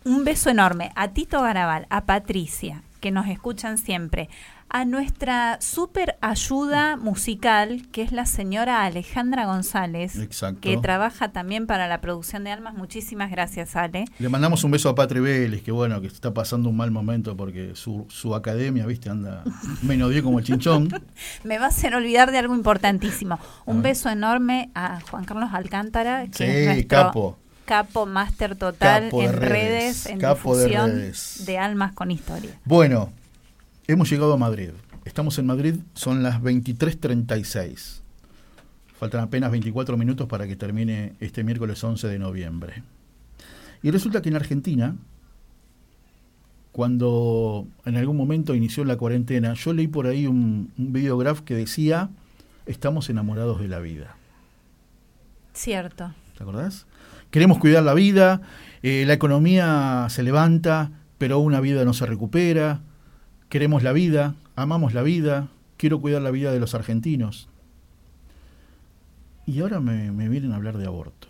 Un 0.06 0.24
beso 0.24 0.50
enorme 0.50 0.94
a 0.96 1.10
Tito 1.10 1.42
Garabal, 1.42 1.86
a 1.90 2.06
Patricia, 2.06 2.82
que 3.02 3.12
nos 3.12 3.28
escuchan 3.28 3.78
siempre, 3.78 4.30
a 4.74 4.86
nuestra 4.86 5.58
super 5.62 6.18
ayuda 6.20 6.98
musical, 6.98 7.84
que 7.92 8.02
es 8.02 8.12
la 8.12 8.26
señora 8.26 8.84
Alejandra 8.84 9.46
González, 9.46 10.18
Exacto. 10.18 10.62
que 10.62 10.78
trabaja 10.78 11.30
también 11.32 11.68
para 11.68 11.88
la 11.88 12.02
producción 12.02 12.44
de 12.44 12.52
Almas. 12.52 12.74
Muchísimas 12.74 13.30
gracias, 13.32 13.76
Ale. 13.76 14.06
Le 14.20 14.30
mandamos 14.30 14.64
un 14.64 14.72
beso 14.72 14.90
a 14.90 14.96
Patri 14.96 15.20
Vélez, 15.20 15.62
que 15.62 15.72
bueno, 15.72 16.02
que 16.02 16.08
está 16.08 16.34
pasando 16.34 16.70
un 16.70 16.76
mal 16.78 16.90
momento 16.92 17.38
porque 17.38 17.72
su, 17.76 18.06
su 18.10 18.34
academia, 18.36 18.86
viste, 18.88 19.10
anda 19.10 19.44
menos 19.84 20.10
bien 20.10 20.24
como 20.24 20.40
el 20.40 20.46
chinchón. 20.46 20.90
Me 21.44 21.60
va 21.60 21.66
a 21.66 21.70
hacer 21.70 21.94
olvidar 21.96 22.32
de 22.32 22.40
algo 22.40 22.56
importantísimo. 22.56 23.40
Un 23.66 23.84
beso 23.84 24.10
enorme 24.10 24.72
a 24.74 25.00
Juan 25.02 25.24
Carlos 25.26 25.50
Alcántara, 25.54 26.26
que 26.26 26.34
Sí, 26.34 26.44
es 26.46 26.66
nuestro 26.66 26.88
capo. 26.88 27.38
capo 27.66 28.06
máster 28.08 28.56
total 28.56 29.04
Capo 29.06 29.22
en 29.22 29.34
redes, 29.34 29.50
redes, 29.50 30.06
en 30.08 30.20
capo 30.20 30.58
de 30.58 30.68
redes. 30.68 31.44
de 31.46 31.60
Almas 31.60 31.94
con 31.94 32.10
Historia. 32.10 32.50
Bueno, 32.66 33.12
hemos 33.88 34.10
llegado 34.10 34.34
a 34.34 34.38
Madrid. 34.38 34.72
Estamos 35.06 35.38
en 35.38 35.46
Madrid, 35.46 35.76
son 35.94 36.24
las 36.24 36.42
23.36. 36.42 38.02
Faltan 38.98 39.22
apenas 39.22 39.52
24 39.52 39.98
minutos 39.98 40.28
para 40.28 40.48
que 40.48 40.56
termine 40.56 41.14
este 41.20 41.44
miércoles 41.44 41.84
11 41.84 42.08
de 42.08 42.20
noviembre. 42.20 42.84
Y 43.82 43.92
resulta 43.92 44.22
que 44.22 44.30
en 44.30 44.36
Argentina, 44.36 44.96
cuando 46.72 47.68
en 47.86 47.98
algún 47.98 48.16
momento 48.16 48.56
inició 48.56 48.86
la 48.86 48.96
cuarentena, 48.96 49.54
yo 49.56 49.74
leí 49.74 49.88
por 49.88 50.08
ahí 50.08 50.26
un, 50.26 50.72
un 50.78 50.94
videograf 50.94 51.42
que 51.42 51.54
decía, 51.54 52.10
estamos 52.66 53.10
enamorados 53.10 53.60
de 53.60 53.68
la 53.68 53.80
vida. 53.80 54.16
Cierto. 55.54 56.14
¿Te 56.38 56.44
acordás? 56.44 56.86
Queremos 57.30 57.58
cuidar 57.58 57.84
la 57.84 57.94
vida, 57.94 58.42
eh, 58.84 59.04
la 59.06 59.14
economía 59.14 60.08
se 60.10 60.24
levanta, 60.24 60.92
pero 61.18 61.40
una 61.40 61.60
vida 61.60 61.84
no 61.84 61.94
se 61.94 62.06
recupera. 62.06 62.82
Queremos 63.54 63.84
la 63.84 63.92
vida, 63.92 64.34
amamos 64.56 64.96
la 64.96 65.04
vida, 65.04 65.48
quiero 65.78 66.02
cuidar 66.02 66.24
la 66.24 66.32
vida 66.32 66.52
de 66.52 66.60
los 66.60 66.74
argentinos. 66.74 67.50
Y 69.46 69.60
ahora 69.60 69.80
me, 69.80 70.12
me 70.12 70.28
vienen 70.28 70.54
a 70.54 70.56
hablar 70.56 70.80
de 70.80 70.88
aborto. 70.88 71.28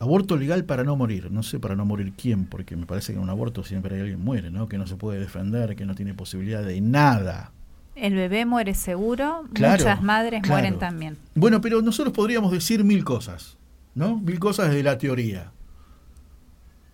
Aborto 0.00 0.36
legal 0.36 0.64
para 0.64 0.82
no 0.82 0.96
morir. 0.96 1.30
No 1.30 1.44
sé 1.44 1.60
para 1.60 1.76
no 1.76 1.84
morir 1.84 2.14
quién, 2.20 2.46
porque 2.46 2.74
me 2.74 2.84
parece 2.84 3.12
que 3.12 3.18
en 3.18 3.22
un 3.22 3.30
aborto 3.30 3.62
siempre 3.62 3.94
hay 3.94 4.00
alguien 4.00 4.24
muere, 4.24 4.50
¿no? 4.50 4.68
Que 4.68 4.76
no 4.76 4.88
se 4.88 4.96
puede 4.96 5.20
defender, 5.20 5.76
que 5.76 5.86
no 5.86 5.94
tiene 5.94 6.14
posibilidad 6.14 6.64
de 6.64 6.80
nada. 6.80 7.52
El 7.94 8.16
bebé 8.16 8.44
muere 8.44 8.74
seguro, 8.74 9.44
Claro, 9.52 9.78
muchas 9.84 10.02
madres 10.02 10.42
claro. 10.42 10.54
mueren 10.54 10.80
también. 10.80 11.16
Bueno, 11.36 11.60
pero 11.60 11.80
nosotros 11.80 12.12
podríamos 12.12 12.50
decir 12.50 12.82
mil 12.82 13.04
cosas, 13.04 13.56
¿no? 13.94 14.16
Mil 14.18 14.40
cosas 14.40 14.70
desde 14.70 14.82
la 14.82 14.98
teoría. 14.98 15.52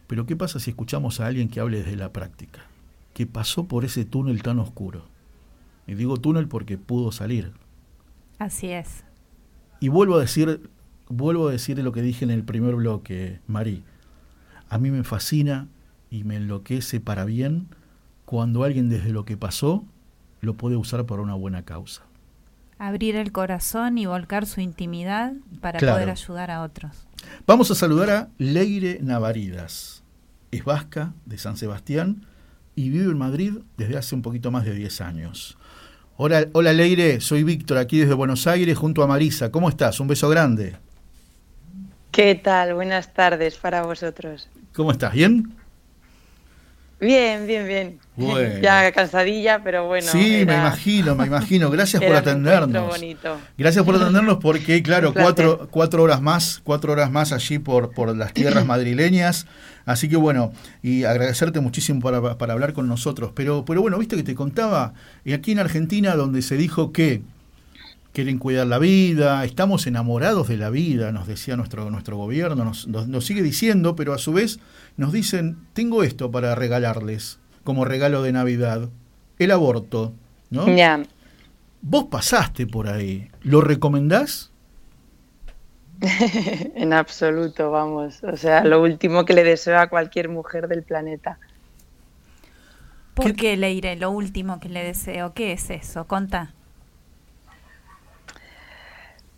Pero 0.09 0.27
¿qué 0.27 0.37
pasa 0.37 0.61
si 0.61 0.69
escuchamos 0.69 1.21
a 1.21 1.27
alguien 1.27 1.49
que 1.49 1.59
hable 1.59 1.79
desde 1.79 1.97
la 1.97 2.13
práctica? 2.13 2.67
Que 3.15 3.27
pasó 3.27 3.67
por 3.69 3.85
ese 3.85 4.05
túnel 4.05 4.43
tan 4.43 4.59
oscuro. 4.59 5.07
Y 5.87 5.95
digo 5.95 6.17
túnel 6.17 6.49
porque 6.49 6.79
pudo 6.79 7.13
salir. 7.13 7.53
Así 8.39 8.69
es. 8.69 9.05
Y 9.81 9.89
vuelvo 9.89 10.17
a 10.17 10.21
decir, 10.21 10.71
vuelvo 11.09 11.49
a 11.49 11.53
decir 11.53 11.79
lo 11.79 11.93
que 11.93 12.03
dije 12.03 12.25
en 12.25 12.31
el 12.31 12.45
primer 12.45 12.75
bloque, 12.77 13.41
Marí. 13.47 13.85
A 14.69 14.79
mí 14.79 14.91
me 14.91 15.05
fascina 15.05 15.69
y 16.11 16.25
me 16.25 16.37
enloquece 16.37 17.01
para 17.01 17.25
bien 17.25 17.69
cuando 18.25 18.65
alguien 18.65 18.89
desde 18.89 19.11
lo 19.11 19.25
que 19.25 19.37
pasó 19.37 19.85
lo 20.41 20.55
puede 20.55 20.77
usar 20.77 21.05
para 21.07 21.23
una 21.23 21.35
buena 21.35 21.65
causa. 21.65 22.03
Abrir 22.79 23.15
el 23.17 23.31
corazón 23.33 23.99
y 23.99 24.07
volcar 24.07 24.47
su 24.47 24.61
intimidad 24.61 25.35
para 25.61 25.79
Claro. 25.79 25.97
poder 25.97 26.11
ayudar 26.11 26.51
a 26.51 26.63
otros. 26.63 27.07
Vamos 27.47 27.71
a 27.71 27.75
saludar 27.75 28.11
a 28.11 28.29
Leire 28.39 28.99
Navaridas. 29.03 30.03
Es 30.51 30.65
vasca 30.65 31.15
de 31.27 31.39
San 31.39 31.57
Sebastián 31.57 32.27
y 32.75 32.91
vive 32.91 33.11
en 33.11 33.19
Madrid 33.19 33.55
desde 33.77 33.97
hace 33.97 34.15
un 34.15 34.23
poquito 34.23 34.51
más 34.51 34.65
de 34.65 34.75
10 34.75 35.01
años. 35.01 35.59
Hola, 36.17 36.47
hola 36.53 36.73
Leire, 36.73 37.21
soy 37.21 37.43
Víctor 37.43 37.79
aquí 37.79 37.99
desde 37.99 38.15
Buenos 38.15 38.47
Aires 38.47 38.77
junto 38.77 39.03
a 39.03 39.07
Marisa. 39.07 39.51
¿Cómo 39.51 39.69
estás? 39.69 39.99
Un 40.01 40.09
beso 40.09 40.29
grande. 40.29 40.77
¿Qué 42.11 42.35
tal? 42.35 42.75
Buenas 42.75 43.15
tardes 43.15 43.57
para 43.57 43.83
vosotros. 43.83 44.49
¿Cómo 44.75 44.93
estás? 44.93 45.15
¿Bien? 45.15 45.55
Bien, 47.03 47.49
bien, 47.49 47.67
bien. 47.67 47.99
Bueno. 48.15 48.61
Ya 48.61 48.93
cansadilla, 48.93 49.61
pero 49.65 49.89
bueno. 49.89 50.07
sí, 50.07 50.45
me 50.47 50.55
imagino, 50.55 51.17
me 51.17 51.27
imagino. 51.27 51.69
Gracias 51.69 52.01
por 52.07 52.15
atendernos. 52.15 52.89
bonito. 52.89 53.39
Gracias 53.59 53.85
por 53.85 53.97
atendernos 53.97 54.37
porque, 54.37 54.85
claro, 54.85 55.13
cuatro, 55.13 55.67
cuatro 55.73 56.05
horas 56.05 56.23
más, 56.23 56.61
cuatro 56.63 56.93
horas 56.93 57.11
más 57.11 57.33
allí 57.33 57.59
por, 57.59 57.91
por 57.93 58.17
las 58.17 58.33
tierras 58.33 58.65
madrileñas. 58.67 59.47
Así 59.85 60.09
que 60.09 60.15
bueno, 60.15 60.53
y 60.81 61.03
agradecerte 61.03 61.59
muchísimo 61.59 62.01
para, 62.01 62.39
para 62.39 62.53
hablar 62.53 62.73
con 62.73 62.87
nosotros. 62.87 63.33
Pero, 63.35 63.65
pero 63.65 63.83
bueno, 63.83 63.99
viste 63.99 64.15
que 64.15 64.23
te 64.23 64.37
contaba, 64.37 64.95
y 65.25 65.33
aquí 65.33 65.51
en 65.51 65.59
Argentina 65.59 66.15
donde 66.15 66.41
se 66.41 66.57
dijo 66.57 66.93
que 66.93 67.23
quieren 68.13 68.39
cuidar 68.39 68.67
la 68.67 68.79
vida, 68.79 69.45
estamos 69.45 69.87
enamorados 69.87 70.49
de 70.49 70.57
la 70.57 70.71
vida, 70.71 71.13
nos 71.13 71.27
decía 71.27 71.57
nuestro, 71.57 71.91
nuestro 71.91 72.17
gobierno, 72.17 72.65
nos, 72.65 72.87
nos, 72.87 73.09
nos 73.09 73.25
sigue 73.25 73.43
diciendo, 73.43 73.97
pero 73.97 74.13
a 74.13 74.19
su 74.19 74.33
vez 74.33 74.61
nos 74.97 75.13
dicen, 75.13 75.59
tengo 75.73 76.03
esto 76.03 76.31
para 76.31 76.55
regalarles 76.55 77.39
como 77.65 77.85
regalo 77.85 78.23
de 78.23 78.33
Navidad, 78.33 78.89
el 79.39 79.51
aborto, 79.51 80.13
¿no? 80.51 80.75
Ya. 80.75 81.03
Vos 81.81 82.05
pasaste 82.05 82.67
por 82.67 82.89
ahí, 82.89 83.31
¿lo 83.43 83.61
recomendás? 83.61 84.53
en 86.75 86.93
absoluto, 86.93 87.71
vamos. 87.71 88.23
O 88.25 88.37
sea, 88.37 88.65
lo 88.65 88.83
último 88.83 89.25
que 89.25 89.35
le 89.35 89.45
deseo 89.45 89.79
a 89.79 89.89
cualquier 89.89 90.29
mujer 90.29 90.69
del 90.69 90.83
planeta. 90.83 91.39
¿Por 93.15 93.35
qué, 93.35 93.57
Leire? 93.57 93.97
Lo 93.97 94.11
último 94.11 94.59
que 94.59 94.69
le 94.69 94.83
deseo, 94.83 95.33
¿qué 95.35 95.53
es 95.53 95.71
eso? 95.71 96.07
Conta. 96.07 96.55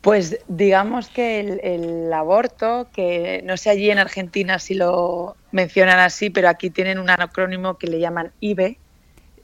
Pues 0.05 0.39
digamos 0.49 1.09
que 1.09 1.41
el, 1.41 2.13
aborto, 2.13 2.89
que 2.93 3.41
no 3.43 3.57
sé 3.57 3.71
allí 3.71 3.91
en 3.91 3.99
Argentina 3.99 4.59
si 4.59 4.75
lo 4.75 5.35
mencionan 5.51 5.99
así, 5.99 6.29
pero 6.29 6.51
aquí 6.51 6.69
tienen 6.69 6.99
un 6.99 7.09
acrónimo 7.09 7.79
que 7.79 7.87
le 7.87 8.01
llaman 8.01 8.31
IBE. 8.39 8.77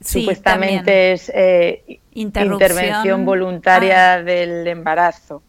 Supuestamente 0.01 1.13
es 1.13 1.31
eh, 1.33 1.99
intervención 2.13 3.25
voluntaria 3.25 4.13
ah. 4.13 4.21
del 4.21 4.67
embarazo. 4.67 5.41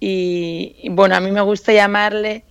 y, 0.00 0.88
bueno, 0.90 1.14
a 1.14 1.20
mí 1.20 1.30
me 1.30 1.42
gusta 1.42 1.72
llamarle 1.72 2.42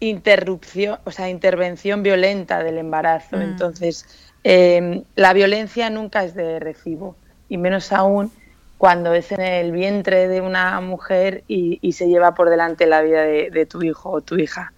interrupción, 0.00 0.98
o 1.04 1.12
sea, 1.12 1.30
intervención 1.30 2.02
violenta 2.02 2.64
del 2.64 2.78
embarazo. 2.78 3.36
Mm. 3.36 3.42
Entonces, 3.42 4.06
em, 4.42 5.04
la 5.14 5.32
violencia 5.34 5.88
nunca 5.88 6.24
es 6.24 6.34
de 6.34 6.58
recibo, 6.58 7.14
y 7.48 7.58
menos 7.58 7.92
aún 7.92 8.32
cuando 8.78 9.14
es 9.14 9.32
en 9.32 9.40
el 9.40 9.72
vientre 9.72 10.28
de 10.28 10.40
una 10.40 10.80
mujer 10.80 11.44
y, 11.48 11.92
se 11.92 12.08
lleva 12.08 12.34
por 12.34 12.50
delante 12.50 12.86
la 12.86 13.02
vida 13.02 13.22
de, 13.22 13.66
tu 13.66 13.82
hijo 13.82 14.10
o 14.10 14.20
tu 14.20 14.36
hija. 14.36 14.72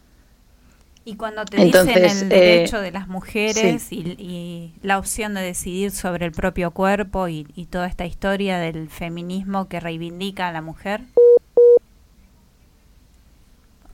Y 1.04 1.16
cuando 1.16 1.44
te 1.46 1.56
dicen 1.64 1.88
el 1.88 2.04
eh, 2.04 2.24
derecho 2.26 2.80
de 2.80 2.90
las 2.90 3.08
mujeres 3.08 3.92
y, 3.92 4.74
la 4.82 4.98
opción 4.98 5.34
de 5.34 5.40
decidir 5.40 5.90
sobre 5.90 6.26
el 6.26 6.32
propio 6.32 6.70
cuerpo 6.70 7.28
y, 7.28 7.44
toda 7.70 7.86
esta 7.86 8.06
historia 8.06 8.58
del 8.58 8.88
feminismo 8.88 9.68
que 9.68 9.80
reivindica 9.80 10.48
a 10.48 10.52
la 10.52 10.62
mujer. 10.62 11.00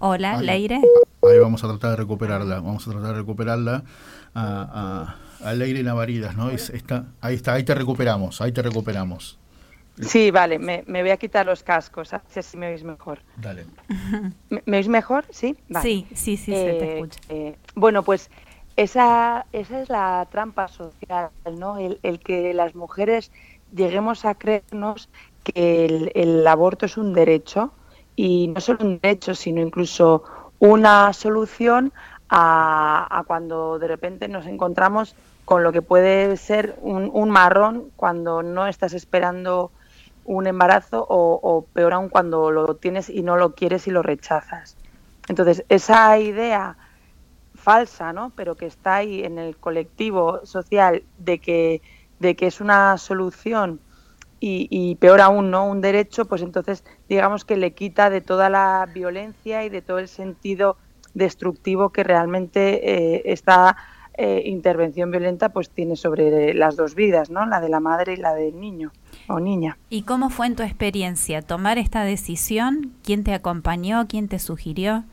Hola, 0.01 0.43
Leire. 0.43 0.83
Ahí 1.23 1.39
vamos 1.39 1.65
a 1.65 1.69
tratar 1.69 1.93
de 1.93 1.97
recuperarla, 1.97 2.57
vamos 2.57 2.87
a 2.87 2.91
tratar 2.91 3.13
de 3.13 3.19
recuperarla 3.21 3.85
a, 4.35 5.17
a, 5.41 5.49
a 5.49 5.55
Leire 5.55 5.83
Navaridas, 5.83 6.37
¿no? 6.37 6.51
está, 6.51 7.07
ahí 7.23 7.37
está, 7.37 7.55
ahí 7.55 7.63
te 7.63 7.75
recuperamos, 7.75 8.43
ahí 8.43 8.53
te 8.53 8.61
recuperamos. 8.61 9.39
Sí, 10.01 10.31
vale, 10.31 10.59
me, 10.59 10.83
voy 10.87 11.11
a 11.11 11.17
quitar 11.17 11.47
los 11.47 11.63
cascos, 11.63 12.13
así 12.13 12.57
me 12.57 12.69
oís 12.73 12.83
mejor. 12.83 13.21
Dale. 13.37 13.65
¿Me, 14.67 14.77
oís 14.77 14.89
mejor? 14.89 15.25
Sí, 15.31 15.57
sí, 15.83 16.07
sí, 16.15 16.37
sí, 16.37 16.53
se 16.53 16.53
te 16.53 16.85
eh, 16.85 16.95
escucha. 16.95 17.21
Eh, 17.29 17.57
bueno, 17.77 18.03
pues 18.03 18.29
esa, 18.77 19.47
esa 19.53 19.81
es 19.81 19.89
la 19.89 20.27
trampa 20.31 20.67
social, 20.67 21.31
¿no? 21.59 21.79
El, 21.79 22.01
el, 22.03 22.19
que 22.19 22.53
las 22.55 22.75
mujeres 22.75 23.31
lleguemos 23.73 24.25
a 24.25 24.35
creernos 24.35 25.09
que 25.45 25.85
el, 25.85 26.11
el 26.15 26.47
aborto 26.47 26.87
es 26.87 26.97
un 26.97 27.13
derecho 27.13 27.73
y 28.17 28.49
no 28.49 28.61
solo 28.61 28.81
un 28.83 28.99
derecho, 29.01 29.35
sino 29.35 29.61
incluso 29.61 30.25
una 30.59 31.13
solución 31.13 31.93
a, 32.29 33.07
a 33.11 33.23
cuando 33.25 33.79
de 33.79 33.87
repente 33.87 34.27
nos 34.27 34.47
encontramos 34.47 35.15
con 35.45 35.63
lo 35.63 35.73
que 35.73 35.83
puede 35.83 36.37
ser 36.37 36.77
un, 36.81 37.11
un 37.13 37.31
marrón 37.31 37.91
cuando 37.97 38.43
no 38.43 38.67
estás 38.67 38.95
esperando 38.95 39.71
un 40.25 40.47
embarazo 40.47 41.07
o, 41.09 41.67
peor 41.73 41.93
aún 41.93 42.09
cuando 42.09 42.51
lo 42.51 42.77
tienes 42.77 43.09
y 43.09 43.23
no 43.23 43.37
lo 43.37 43.55
quieres 43.55 43.87
y 43.87 43.91
lo 43.91 44.03
rechazas. 44.03 44.77
Entonces, 45.29 45.65
esa 45.69 46.19
idea 46.19 46.77
falsa, 47.55 48.13
¿no? 48.13 48.33
pero 48.37 48.57
que 48.57 48.67
está 48.67 48.97
ahí 48.97 49.25
en 49.25 49.39
el 49.39 49.57
colectivo 49.57 50.45
social 50.45 51.03
de 51.19 51.39
que, 51.39 51.83
de 52.19 52.37
que 52.37 52.47
es 52.47 52.61
una 52.61 52.99
solución 52.99 53.81
y, 54.47 54.97
peor 54.97 55.23
aún, 55.23 55.51
¿no? 55.51 55.67
Un 55.67 55.81
derecho, 55.81 56.27
pues 56.27 56.43
entonces 56.43 56.85
digamos 57.09 57.47
que 57.47 57.57
le 57.57 57.73
quita 57.73 58.11
de 58.11 58.21
toda 58.21 58.51
la 58.51 58.87
violencia 58.93 59.65
y 59.65 59.71
de 59.71 59.81
todo 59.81 59.99
el 59.99 60.07
sentido 60.07 60.77
destructivo 61.15 61.89
que 61.89 62.05
realmente 62.05 63.15
eh, 63.17 63.23
esta 63.25 63.75
eh, 64.19 64.43
intervención 64.45 65.11
violenta 65.11 65.49
pues 65.49 65.71
tiene 65.71 65.97
sobre 65.97 66.53
las 66.53 66.77
dos 66.77 66.95
vidas, 66.95 67.31
¿no? 67.31 67.47
La 67.47 67.63
de 67.63 67.71
la 67.71 67.81
madre 67.81 68.13
y 68.13 68.17
la 68.17 68.35
del 68.35 68.61
niño 68.61 68.93
o 69.29 69.41
niña. 69.41 69.79
¿Y 69.91 70.03
cómo 70.03 70.31
fue 70.31 70.47
en 70.47 70.57
tu 70.57 70.63
experiencia 70.63 71.43
tomar 71.43 71.79
esta 71.79 72.05
decisión? 72.05 72.93
¿Quién 73.03 73.25
te 73.25 73.35
acompañó? 73.35 74.07
¿Quién 74.09 74.29
te 74.29 74.39
sugirió? 74.39 75.05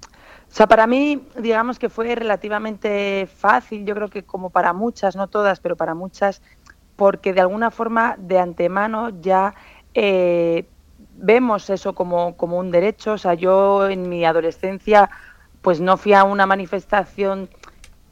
O 0.00 0.54
sea, 0.56 0.66
para 0.66 0.86
mí, 0.86 1.22
digamos 1.38 1.78
que 1.78 1.88
fue 1.88 2.14
relativamente 2.14 3.26
fácil, 3.26 3.84
yo 3.84 3.94
creo 3.94 4.08
que 4.08 4.22
como 4.22 4.50
para 4.50 4.72
muchas, 4.72 5.14
no 5.14 5.26
todas, 5.26 5.60
pero 5.60 5.76
para 5.76 5.94
muchas, 5.94 6.40
porque 6.96 7.34
de 7.34 7.42
alguna 7.42 7.70
forma 7.70 8.16
de 8.18 8.38
antemano 8.38 9.10
ya 9.20 9.54
eh, 9.92 10.66
vemos 11.16 11.68
eso 11.68 11.94
como, 11.94 12.36
como 12.36 12.58
un 12.58 12.70
derecho. 12.70 13.12
O 13.12 13.18
sea, 13.18 13.34
yo 13.34 13.88
en 13.88 14.08
mi 14.08 14.24
adolescencia 14.24 15.10
pues 15.60 15.80
no 15.80 15.96
fui 15.96 16.12
a 16.14 16.24
una 16.24 16.46
manifestación 16.46 17.50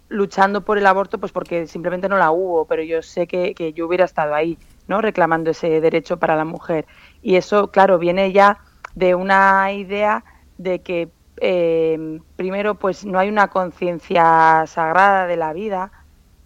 luchando 0.09 0.65
por 0.65 0.79
el 0.79 0.87
aborto 0.87 1.19
pues 1.19 1.33
porque 1.33 1.67
simplemente 1.67 2.09
no 2.09 2.19
la 2.19 2.31
hubo, 2.31 2.67
pero 2.67 2.83
yo 2.83 3.03
sé 3.03 3.27
que, 3.27 3.55
que 3.55 3.73
yo 3.73 3.87
hubiera 3.87 4.05
estado 4.05 4.35
ahí. 4.35 4.59
¿no? 4.87 5.01
reclamando 5.01 5.51
ese 5.51 5.81
derecho 5.81 6.19
para 6.19 6.37
la 6.37 6.45
mujer. 6.45 6.87
Y 7.23 7.37
eso, 7.37 7.71
claro, 7.71 7.99
viene 7.99 8.33
ya 8.33 8.59
de 8.95 9.15
una 9.15 9.73
idea 9.73 10.25
de 10.59 10.81
que 10.81 11.09
eh, 11.41 12.21
primero 12.37 12.77
pues 12.77 13.05
no 13.05 13.19
hay 13.19 13.29
una 13.29 13.49
conciencia 13.49 14.65
sagrada 14.67 15.27
de 15.27 15.37
la 15.37 15.53
vida, 15.53 15.91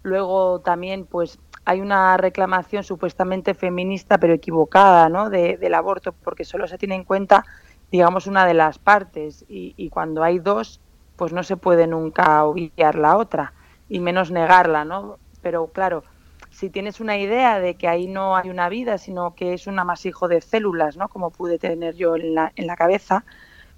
luego 0.03 0.61
también 0.61 1.05
pues 1.05 1.39
hay 1.65 1.81
una 1.81 2.17
reclamación 2.17 2.83
supuestamente 2.85 3.53
feminista 3.53 4.17
pero 4.19 4.33
equivocada 4.33 5.11
¿no? 5.11 5.29
del 5.29 5.75
aborto 5.75 6.13
porque 6.13 6.45
solo 6.45 6.67
se 6.67 6.79
tiene 6.79 6.95
en 6.95 7.05
cuenta 7.05 7.45
digamos 7.91 8.27
una 8.27 8.47
de 8.47 8.55
las 8.55 8.79
partes 8.79 9.45
y, 9.49 9.75
y 9.77 9.91
cuando 9.91 10.23
hay 10.23 10.39
dos 10.39 10.81
pues 11.19 11.33
no 11.33 11.43
se 11.43 11.57
puede 11.57 11.87
nunca 11.89 12.45
obviar 12.45 12.95
la 12.95 13.17
otra 13.17 13.53
y 13.89 13.99
menos 13.99 14.31
negarla, 14.31 14.85
¿no? 14.85 15.19
Pero 15.43 15.67
claro, 15.67 16.05
si 16.51 16.71
tienes 16.71 17.01
una 17.01 17.19
idea 17.19 17.59
de 17.59 17.75
que 17.75 17.89
ahí 17.89 18.07
no 18.07 18.37
hay 18.37 18.51
una 18.51 18.69
vida, 18.69 18.99
sino 18.99 19.35
que 19.35 19.53
es 19.53 19.67
un 19.67 19.81
amasijo 19.81 20.29
de 20.29 20.41
células, 20.41 20.97
¿no? 20.97 21.09
Como 21.09 21.31
pude 21.31 21.59
tener 21.59 21.97
yo 21.97 22.15
en 22.15 22.37
la, 22.37 22.53
en 22.55 22.69
la 22.69 22.77
cabeza, 22.77 23.25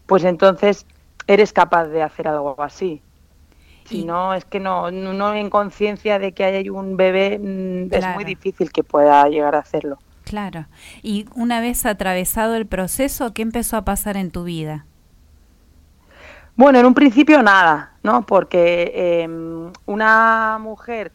pues 0.05 0.25
entonces 0.25 0.87
eres 1.27 1.55
capaz 1.55 1.87
de 1.87 2.03
hacer 2.03 2.29
algo 2.29 2.61
así. 2.63 3.03
Si 3.87 4.05
no, 4.05 4.35
es 4.35 4.45
que 4.45 4.61
no, 4.61 4.91
no 4.91 5.35
en 5.35 5.51
conciencia 5.51 6.19
de 6.19 6.33
que 6.33 6.45
hay 6.45 6.69
un 6.69 6.97
bebé, 6.97 7.39
mm, 7.39 7.93
es 7.93 8.15
muy 8.15 8.25
difícil 8.25 8.71
que 8.71 8.85
pueda 8.85 9.27
llegar 9.29 9.57
a 9.57 9.61
hacerlo. 9.61 9.99
Claro. 10.25 10.67
Y 11.03 11.27
una 11.35 11.61
vez 11.61 11.87
atravesado 11.87 12.55
el 12.55 12.67
proceso, 12.67 13.33
¿qué 13.33 13.43
empezó 13.43 13.77
a 13.77 13.85
pasar 13.85 14.17
en 14.17 14.31
tu 14.31 14.45
vida? 14.45 14.87
Bueno, 16.61 16.79
en 16.79 16.85
un 16.85 16.93
principio 16.93 17.43
nada, 17.43 17.95
¿no? 18.03 18.27
Porque 18.27 19.23
em, 19.23 19.73
una 19.87 20.59
mujer 20.61 21.11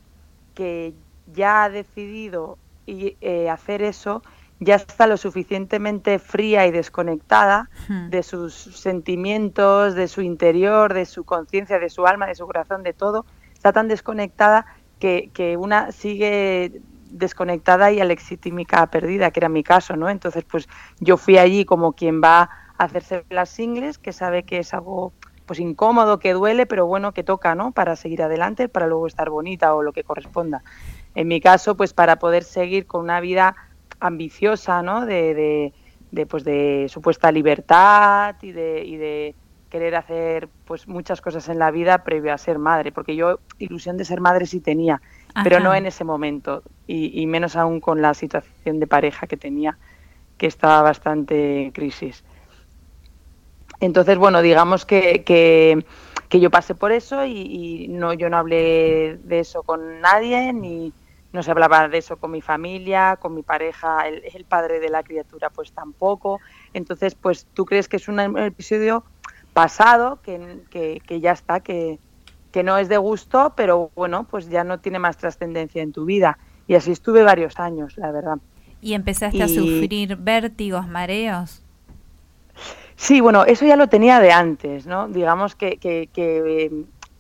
que 0.56 0.96
ya 1.36 1.66
ha 1.66 1.70
decidido 1.70 2.58
eh, 2.88 3.48
hacer 3.52 3.84
eso, 3.84 4.24
ya 4.60 4.74
está 4.74 5.06
lo 5.06 5.18
suficientemente 5.18 6.18
fría 6.18 6.66
y 6.66 6.72
desconectada 6.72 7.70
de 8.10 8.24
sus 8.24 8.56
sentimientos, 8.56 9.94
de 9.94 10.08
su 10.08 10.22
interior, 10.22 10.96
de 10.96 11.06
su 11.06 11.26
conciencia, 11.26 11.78
de 11.78 11.92
su 11.92 12.08
alma, 12.08 12.26
de 12.26 12.34
su 12.34 12.48
corazón, 12.48 12.82
de 12.82 12.94
todo. 12.94 13.28
Está 13.54 13.72
tan 13.72 13.88
desconectada 13.88 14.66
que, 14.98 15.30
que 15.32 15.58
una 15.58 15.92
sigue 15.92 16.82
desconectada 17.12 17.92
y 17.92 18.00
alexitímica 18.00 18.88
perdida, 18.88 19.30
que 19.30 19.42
era 19.42 19.50
mi 19.50 19.62
caso, 19.62 19.96
¿no? 19.96 20.10
Entonces, 20.10 20.44
pues 20.44 20.68
yo 21.00 21.18
fui 21.18 21.38
allí 21.38 21.66
como 21.66 21.94
quien 21.94 22.20
va 22.20 22.50
a 22.80 22.84
hacerse 22.84 23.26
las 23.30 23.60
ingles, 23.60 24.00
que 24.00 24.12
sabe 24.12 24.42
que 24.42 24.58
es 24.58 24.74
algo 24.74 25.14
pues 25.46 25.60
incómodo, 25.60 26.20
que 26.20 26.34
duele, 26.34 26.66
pero 26.66 26.86
bueno, 26.88 27.14
que 27.14 27.24
toca, 27.24 27.56
¿no? 27.56 27.72
Para 27.72 27.96
seguir 27.96 28.22
adelante, 28.22 28.68
para 28.70 28.88
luego 28.88 29.08
estar 29.08 29.30
bonita 29.30 29.74
o 29.76 29.84
lo 29.84 29.94
que 29.94 30.04
corresponda 30.04 30.64
en 31.16 31.30
mi 31.30 31.40
caso, 31.42 31.76
pues 31.76 31.94
para 31.94 32.18
poder 32.18 32.44
seguir 32.44 32.86
con 32.86 33.02
una 33.02 33.22
vida 33.22 33.56
ambiciosa, 34.00 34.84
¿no? 34.84 35.06
De, 35.06 35.74
de, 36.12 36.26
pues 36.26 36.44
de 36.44 36.88
supuesta 36.90 37.32
libertad 37.32 38.36
y 38.42 38.52
de, 38.52 38.84
y 38.86 38.98
de 38.98 39.36
querer 39.70 39.96
hacer 39.96 40.50
pues 40.66 40.88
muchas 40.88 41.22
cosas 41.22 41.50
en 41.50 41.60
la 41.60 41.72
vida 41.72 42.04
previo 42.04 42.34
a 42.34 42.38
ser 42.38 42.60
madre, 42.60 42.92
porque 42.92 43.16
yo 43.16 43.40
ilusión 43.58 43.98
de 43.98 44.06
ser 44.06 44.22
madre 44.22 44.46
sí 44.46 44.60
tenía, 44.60 45.02
pero 45.44 45.60
no 45.60 45.74
en 45.74 45.86
ese 45.86 46.04
momento 46.04 46.64
y, 46.88 47.26
menos 47.28 47.56
aún 47.56 47.82
con 47.82 48.02
la 48.02 48.14
situación 48.14 48.80
de 48.80 48.88
pareja 48.88 49.28
que 49.28 49.36
tenía, 49.36 49.78
que 50.38 50.48
estaba 50.48 50.82
bastante 50.82 51.64
en 51.64 51.72
crisis. 51.72 52.24
Entonces, 53.80 54.18
bueno, 54.18 54.42
digamos 54.42 54.86
que, 54.86 55.24
que, 55.24 55.86
yo 56.40 56.52
pasé 56.52 56.76
por 56.76 56.92
eso 56.92 57.24
y, 57.24 57.32
y, 57.32 57.88
no, 57.88 58.14
yo 58.14 58.30
no 58.30 58.38
hablé 58.38 59.18
de 59.24 59.40
eso 59.40 59.64
con 59.64 60.02
nadie 60.02 60.52
ni, 60.52 60.92
no 61.36 61.44
se 61.44 61.52
hablaba 61.52 61.88
de 61.88 61.98
eso 61.98 62.18
con 62.18 62.32
mi 62.32 62.42
familia, 62.42 63.18
con 63.22 63.36
mi 63.36 63.44
pareja, 63.44 64.08
el, 64.08 64.24
el 64.34 64.46
padre 64.46 64.80
de 64.80 64.90
la 64.90 65.04
criatura 65.04 65.50
pues 65.50 65.72
tampoco. 65.72 66.40
Entonces, 66.74 67.14
pues 67.14 67.46
tú 67.54 67.66
crees 67.66 67.88
que 67.88 67.98
es 67.98 68.08
un 68.08 68.20
episodio 68.38 69.04
pasado, 69.54 70.20
que, 70.22 70.62
que, 70.70 71.20
ya 71.20 71.32
está, 71.32 71.60
que, 71.60 72.00
que 72.52 72.64
no 72.64 72.78
es 72.78 72.90
de 72.90 72.98
gusto, 72.98 73.54
pero 73.56 73.92
bueno, 73.96 74.26
pues 74.26 74.50
ya 74.50 74.64
no 74.64 74.80
tiene 74.80 75.00
más 75.00 75.18
trascendencia 75.18 75.82
en 75.84 75.92
tu 75.92 76.06
vida. 76.06 76.38
Y 76.68 76.76
así 76.76 76.92
estuve 76.92 77.24
varios 77.24 77.60
años, 77.60 77.98
la 77.98 78.12
verdad. 78.12 78.38
¿Y 78.82 78.94
empezaste 78.94 79.44
a 79.44 79.48
sufrir 79.48 80.16
vértigos, 80.16 80.88
mareos? 80.88 81.65
Sí, 82.96 83.22
bueno, 83.22 83.46
eso 83.46 83.66
ya 83.66 83.76
lo 83.76 83.88
tenía 83.88 84.20
de 84.20 84.32
antes, 84.32 84.88
¿no? 84.88 85.08
Digamos 85.08 85.56
que, 85.56 85.78
que, 85.78 86.10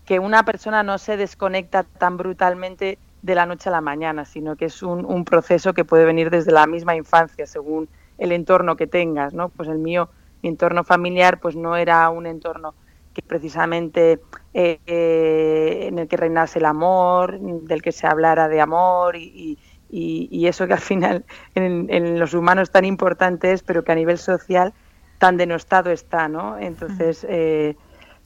que 0.05 0.19
una 0.19 0.45
persona 0.45 0.83
no 0.83 0.97
se 0.97 1.17
desconecta 1.17 1.83
tan 1.83 2.17
brutalmente 2.17 2.97
de 3.21 3.35
la 3.35 3.45
noche 3.45 3.69
a 3.69 3.71
la 3.71 3.81
mañana, 3.81 4.23
sino 4.23 4.55
que 4.55 4.65
es 4.65 4.83
un, 4.83 5.03
un 5.03 5.25
proceso 5.25 5.73
que 5.73 5.83
puede 5.83 6.05
venir 6.05 6.29
desde 6.29 6.51
la 6.51 6.67
misma 6.67 6.95
infancia, 6.95 7.47
según 7.47 7.89
el 8.19 8.31
entorno 8.31 8.75
que 8.75 8.87
tengas, 8.87 9.33
¿no? 9.33 9.49
Pues 9.49 9.67
el 9.67 9.79
mío, 9.79 10.09
mi 10.43 10.49
entorno 10.49 10.83
familiar, 10.83 11.39
pues 11.39 11.55
no 11.55 11.75
era 11.75 12.07
un 12.09 12.27
entorno 12.27 12.75
que 13.13 13.21
precisamente 13.23 14.19
eh, 14.53 14.79
eh, 14.85 15.87
en 15.87 15.97
el 15.99 16.07
que 16.07 16.17
reinase 16.17 16.59
el 16.59 16.65
amor, 16.65 17.39
del 17.39 17.81
que 17.81 17.91
se 17.91 18.05
hablara 18.05 18.47
de 18.47 18.61
amor 18.61 19.15
y, 19.15 19.57
y, 19.89 20.27
y 20.29 20.47
eso 20.47 20.67
que 20.67 20.73
al 20.73 20.79
final 20.79 21.25
en, 21.55 21.87
en, 21.89 22.19
los 22.19 22.33
humanos 22.33 22.69
tan 22.71 22.85
importante 22.85 23.53
es, 23.53 23.63
pero 23.63 23.83
que 23.83 23.91
a 23.93 23.95
nivel 23.95 24.17
social 24.19 24.73
tan 25.25 25.37
denostado 25.37 25.89
está, 25.89 26.27
¿no? 26.27 26.59
Entonces, 26.59 27.25
eh, 27.27 27.75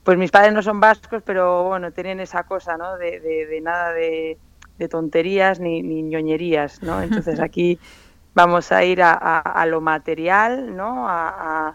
pues 0.04 0.18
mis 0.18 0.32
padres 0.32 0.52
no 0.52 0.62
son 0.62 0.82
vascos, 0.82 1.24
pero 1.26 1.64
bueno, 1.64 1.94
tienen 1.94 2.20
esa 2.20 2.44
cosa, 2.44 2.76
¿no? 2.76 2.98
De, 2.98 3.22
de, 3.22 3.46
de 3.46 3.62
nada 3.62 3.94
de, 3.94 4.38
de, 4.78 4.90
tonterías 4.90 5.62
ni, 5.62 5.82
ni, 5.82 6.04
ñoñerías, 6.04 6.84
¿no? 6.84 7.02
Entonces 7.02 7.40
aquí 7.40 7.80
vamos 8.34 8.74
a 8.74 8.84
ir 8.84 9.02
a, 9.02 9.14
a, 9.14 9.40
a 9.40 9.66
lo 9.66 9.80
material, 9.80 10.76
¿no? 10.76 11.08
A, 11.08 11.74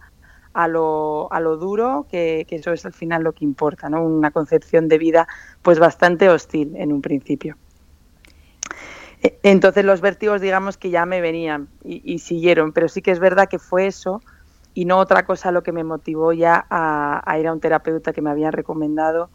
a, 0.52 0.68
lo, 0.68 1.32
a 1.32 1.40
lo 1.40 1.56
duro, 1.56 2.06
que, 2.10 2.44
que, 2.46 2.56
eso 2.56 2.74
es 2.74 2.84
al 2.84 2.92
final 2.92 3.22
lo 3.22 3.32
que 3.32 3.46
importa, 3.46 3.88
¿no? 3.88 4.04
Una 4.04 4.30
concepción 4.30 4.88
de 4.88 4.98
vida 4.98 5.26
pues 5.62 5.78
bastante 5.78 6.28
hostil 6.28 6.76
en 6.76 6.92
un 6.92 7.00
principio. 7.00 7.56
E, 9.22 9.38
entonces 9.42 9.86
los 9.86 10.02
vértigos 10.02 10.42
digamos 10.42 10.76
que 10.76 10.90
ya 10.90 11.06
me 11.06 11.22
venían 11.22 11.68
y, 11.82 12.02
y 12.04 12.18
siguieron, 12.18 12.74
pero 12.74 12.88
sí 12.88 13.00
que 13.00 13.10
es 13.10 13.20
verdad 13.20 13.48
que 13.48 13.58
fue 13.58 13.86
eso 13.86 14.20
y 14.74 14.84
no 14.84 14.98
otra 14.98 15.24
cosa 15.24 15.52
lo 15.52 15.62
que 15.62 15.72
me 15.72 15.84
motivó 15.84 16.32
ya 16.32 16.66
a, 16.68 17.38
ir 17.38 17.46
a 17.46 17.52
un 17.52 17.60
terapeuta 17.60 18.12
que 18.12 18.20
me 18.20 18.30
habían 18.30 18.52
recomendado 18.52 19.30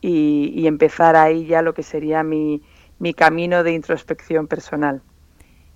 y, 0.00 0.52
y, 0.54 0.66
empezar 0.66 1.16
ahí 1.16 1.46
ya 1.46 1.62
lo 1.62 1.72
que 1.72 1.82
sería 1.82 2.22
mi, 2.22 2.62
mi 2.98 3.14
camino 3.14 3.64
de 3.64 3.72
introspección 3.72 4.46
personal. 4.46 5.00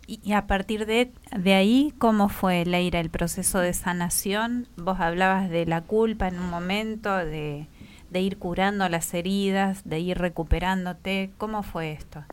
Y 0.07 0.33
a 0.33 0.47
partir 0.47 0.87
de, 0.87 1.13
de 1.37 1.55
ahí, 1.55 1.93
¿cómo 1.99 2.31
fue, 2.31 2.65
Leira, 2.65 2.99
el 2.99 3.11
proceso 3.11 3.59
de 3.59 3.75
sanación? 3.75 4.67
Vos 4.77 5.01
hablabas 5.01 5.51
de 5.51 5.67
la 5.67 5.83
culpa 5.83 6.29
en 6.29 6.39
un 6.39 6.49
momento, 6.49 7.15
de, 7.15 7.67
de 8.11 8.21
ir 8.21 8.39
curando 8.39 8.89
las 8.89 9.13
heridas, 9.13 9.83
de 9.85 10.01
ir 10.01 10.17
recuperándote. 10.17 11.31
¿Cómo 11.37 11.63
fue 11.63 11.93
esto? 11.93 12.25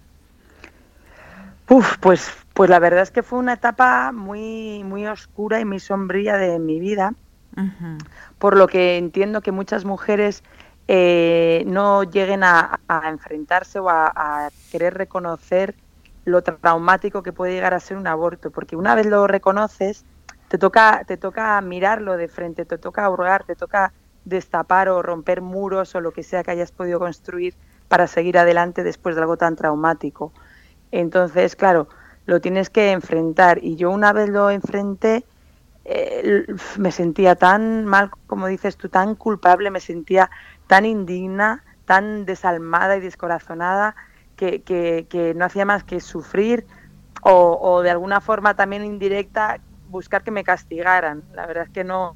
Uf, 1.70 1.98
pues, 2.00 2.32
pues 2.54 2.70
la 2.70 2.80
verdad 2.80 3.02
es 3.02 3.12
que 3.12 3.24
fue 3.24 3.40
una 3.40 3.54
etapa 3.54 4.12
muy, 4.12 4.84
muy 4.84 5.08
oscura 5.08 5.60
y 5.60 5.66
muy 5.66 5.80
sombría 5.80 6.38
de 6.38 6.60
mi 6.60 6.80
vida, 6.80 7.14
uh 7.58 7.62
-huh. 7.62 7.98
por 8.38 8.56
lo 8.56 8.68
que 8.68 8.98
entiendo 8.98 9.42
que 9.42 9.52
muchas 9.52 9.84
mujeres 9.84 10.44
eh, 10.88 11.64
no 11.66 12.04
lleguen 12.04 12.44
a, 12.44 12.80
a 12.88 13.10
enfrentarse 13.10 13.80
o 13.80 13.90
a, 13.90 14.12
a, 14.16 14.50
querer 14.72 14.94
reconocer 14.94 15.76
lo 16.26 16.44
traumático 16.44 17.24
que 17.24 17.34
puede 17.34 17.54
llegar 17.54 17.74
a 17.74 17.80
ser 17.80 17.98
un 17.98 18.08
aborto, 18.08 18.52
porque 18.52 18.76
una 18.76 18.94
vez 18.94 19.08
lo 19.08 19.26
reconoces, 19.26 20.06
te 20.48 20.60
toca, 20.60 21.04
te 21.08 21.18
toca 21.18 21.60
mirarlo 21.62 22.18
de 22.18 22.28
frente, 22.28 22.66
te 22.66 22.78
toca 22.78 23.06
ahorrar, 23.06 23.44
te 23.44 23.56
toca 23.56 23.92
destapar 24.26 24.90
o 24.90 25.02
romper 25.02 25.42
muros 25.42 25.96
o 25.96 26.02
lo 26.02 26.12
que 26.12 26.24
sea 26.24 26.44
que 26.44 26.52
hayas 26.52 26.72
podido 26.72 27.00
construir 27.00 27.56
para 27.88 28.08
seguir 28.08 28.38
adelante 28.38 28.84
después 28.84 29.16
de 29.16 29.22
algo 29.22 29.38
tan 29.38 29.56
traumático. 29.56 30.32
Entonces, 30.92 31.56
claro, 31.56 31.88
lo 32.26 32.42
tienes 32.42 32.70
que 32.70 32.92
enfrentar. 32.92 33.60
Y 33.64 33.76
yo 33.76 33.92
una 33.92 34.14
vez 34.14 34.30
lo 34.30 34.50
enfrenté, 34.50 35.26
eh, 35.86 36.46
me 36.78 36.92
sentía 36.92 37.36
tan 37.36 37.86
mal, 37.86 38.12
como 38.28 38.48
dices 38.48 38.78
tú, 38.78 38.90
tan 38.90 39.16
culpable, 39.16 39.70
me 39.72 39.80
sentía 39.80 40.30
tan 40.68 40.86
indigna, 40.86 41.64
tan 41.86 42.26
desalmada 42.26 42.98
y 42.98 43.02
descorazonada, 43.02 43.96
que, 44.36 44.62
que, 44.64 45.08
que 45.10 45.34
no 45.34 45.46
hacía 45.46 45.66
más 45.66 45.84
que 45.84 46.00
sufrir 46.00 46.66
o, 47.22 47.58
o, 47.62 47.82
de 47.82 47.90
alguna 47.90 48.22
forma 48.22 48.56
también 48.56 48.84
indirecta 48.84 49.60
buscar 49.90 50.24
que 50.24 50.32
me 50.32 50.44
castigaran. 50.44 51.24
La 51.34 51.46
verdad 51.46 51.66
es 51.66 51.70
que 51.70 51.84
no, 51.84 52.16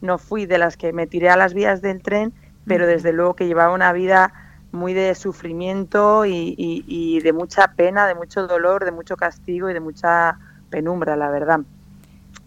no 0.00 0.18
fui 0.18 0.46
de 0.46 0.58
las 0.58 0.76
que 0.76 0.92
me 0.92 1.06
tiré 1.06 1.30
a 1.30 1.36
las 1.36 1.54
vías 1.54 1.80
del 1.80 2.02
tren, 2.02 2.32
pero 2.66 2.86
desde 2.86 3.12
luego 3.12 3.34
que 3.34 3.46
llevaba 3.46 3.72
una 3.72 3.92
vida 3.92 4.32
muy 4.72 4.94
de 4.94 5.14
sufrimiento 5.14 6.24
y, 6.26 7.20
de 7.20 7.32
mucha 7.32 7.68
pena, 7.68 8.06
de 8.06 8.14
mucho 8.14 8.46
dolor, 8.46 8.84
de 8.84 8.92
mucho 8.92 9.16
castigo 9.16 9.70
y 9.70 9.74
de 9.74 9.80
mucha 9.80 10.38
penumbra, 10.70 11.16
la 11.16 11.30
verdad. 11.30 11.60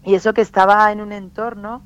Y 0.04 0.14
eso 0.14 0.32
que 0.32 0.40
estaba 0.40 0.90
en 0.92 1.00
un 1.00 1.12
entorno 1.12 1.84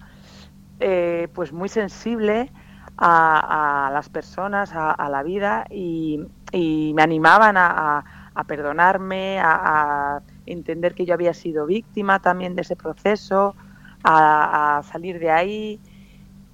eh, 0.80 1.28
pues 1.34 1.52
muy 1.52 1.68
sensible 1.68 2.52
a, 2.98 3.86
a 3.88 3.90
las 3.90 4.08
personas, 4.08 4.72
a, 4.74 4.90
a 4.90 5.08
la 5.08 5.22
vida 5.22 5.66
y, 5.70 6.20
y, 6.52 6.92
me 6.94 7.02
animaban 7.02 7.56
a, 7.56 8.04
a 8.36 8.44
perdonarme, 8.44 9.40
a, 9.40 10.20
entender 10.44 10.94
que 10.94 11.04
yo 11.06 11.14
había 11.14 11.34
sido 11.34 11.66
víctima 11.66 12.20
también 12.20 12.54
de 12.54 12.62
ese 12.62 12.76
proceso, 12.76 13.56
a, 14.04 14.82
salir 14.92 15.18
de 15.18 15.30
ahí 15.30 15.80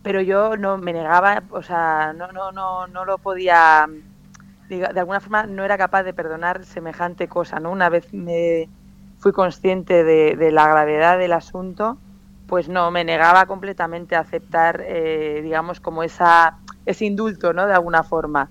pero 0.03 0.21
yo 0.21 0.57
no 0.57 0.79
me 0.79 0.93
negaba, 0.93 1.43
o 1.51 1.63
sea, 1.63 2.13
no, 2.13 2.33
no, 2.33 2.53
no, 2.53 2.87
no 2.87 3.05
lo 3.05 3.19
podía, 3.19 3.89
de 4.69 5.01
alguna 5.01 5.21
forma 5.21 5.45
no 5.47 5.65
era 5.65 5.79
capaz 5.79 6.03
de 6.03 6.13
perdonar 6.13 6.65
semejante 6.65 7.29
cosa, 7.29 7.61
¿no? 7.61 7.71
Una 7.71 7.89
vez 7.89 8.13
me 8.13 8.69
fui 9.19 9.33
consciente 9.33 10.03
de, 10.03 10.37
de 10.37 10.51
la 10.51 10.67
gravedad 10.67 11.19
del 11.19 11.33
asunto, 11.33 11.99
pues 12.53 12.69
no, 12.69 12.91
me 12.91 13.05
negaba 13.05 13.47
completamente 13.47 14.17
a 14.17 14.21
aceptar, 14.21 14.83
eh, 14.85 15.41
digamos, 15.43 15.81
como 15.81 16.03
esa, 16.03 16.59
ese 16.85 17.05
indulto, 17.07 17.53
¿no? 17.53 17.67
De 17.67 17.73
alguna 17.73 18.03
forma. 18.03 18.51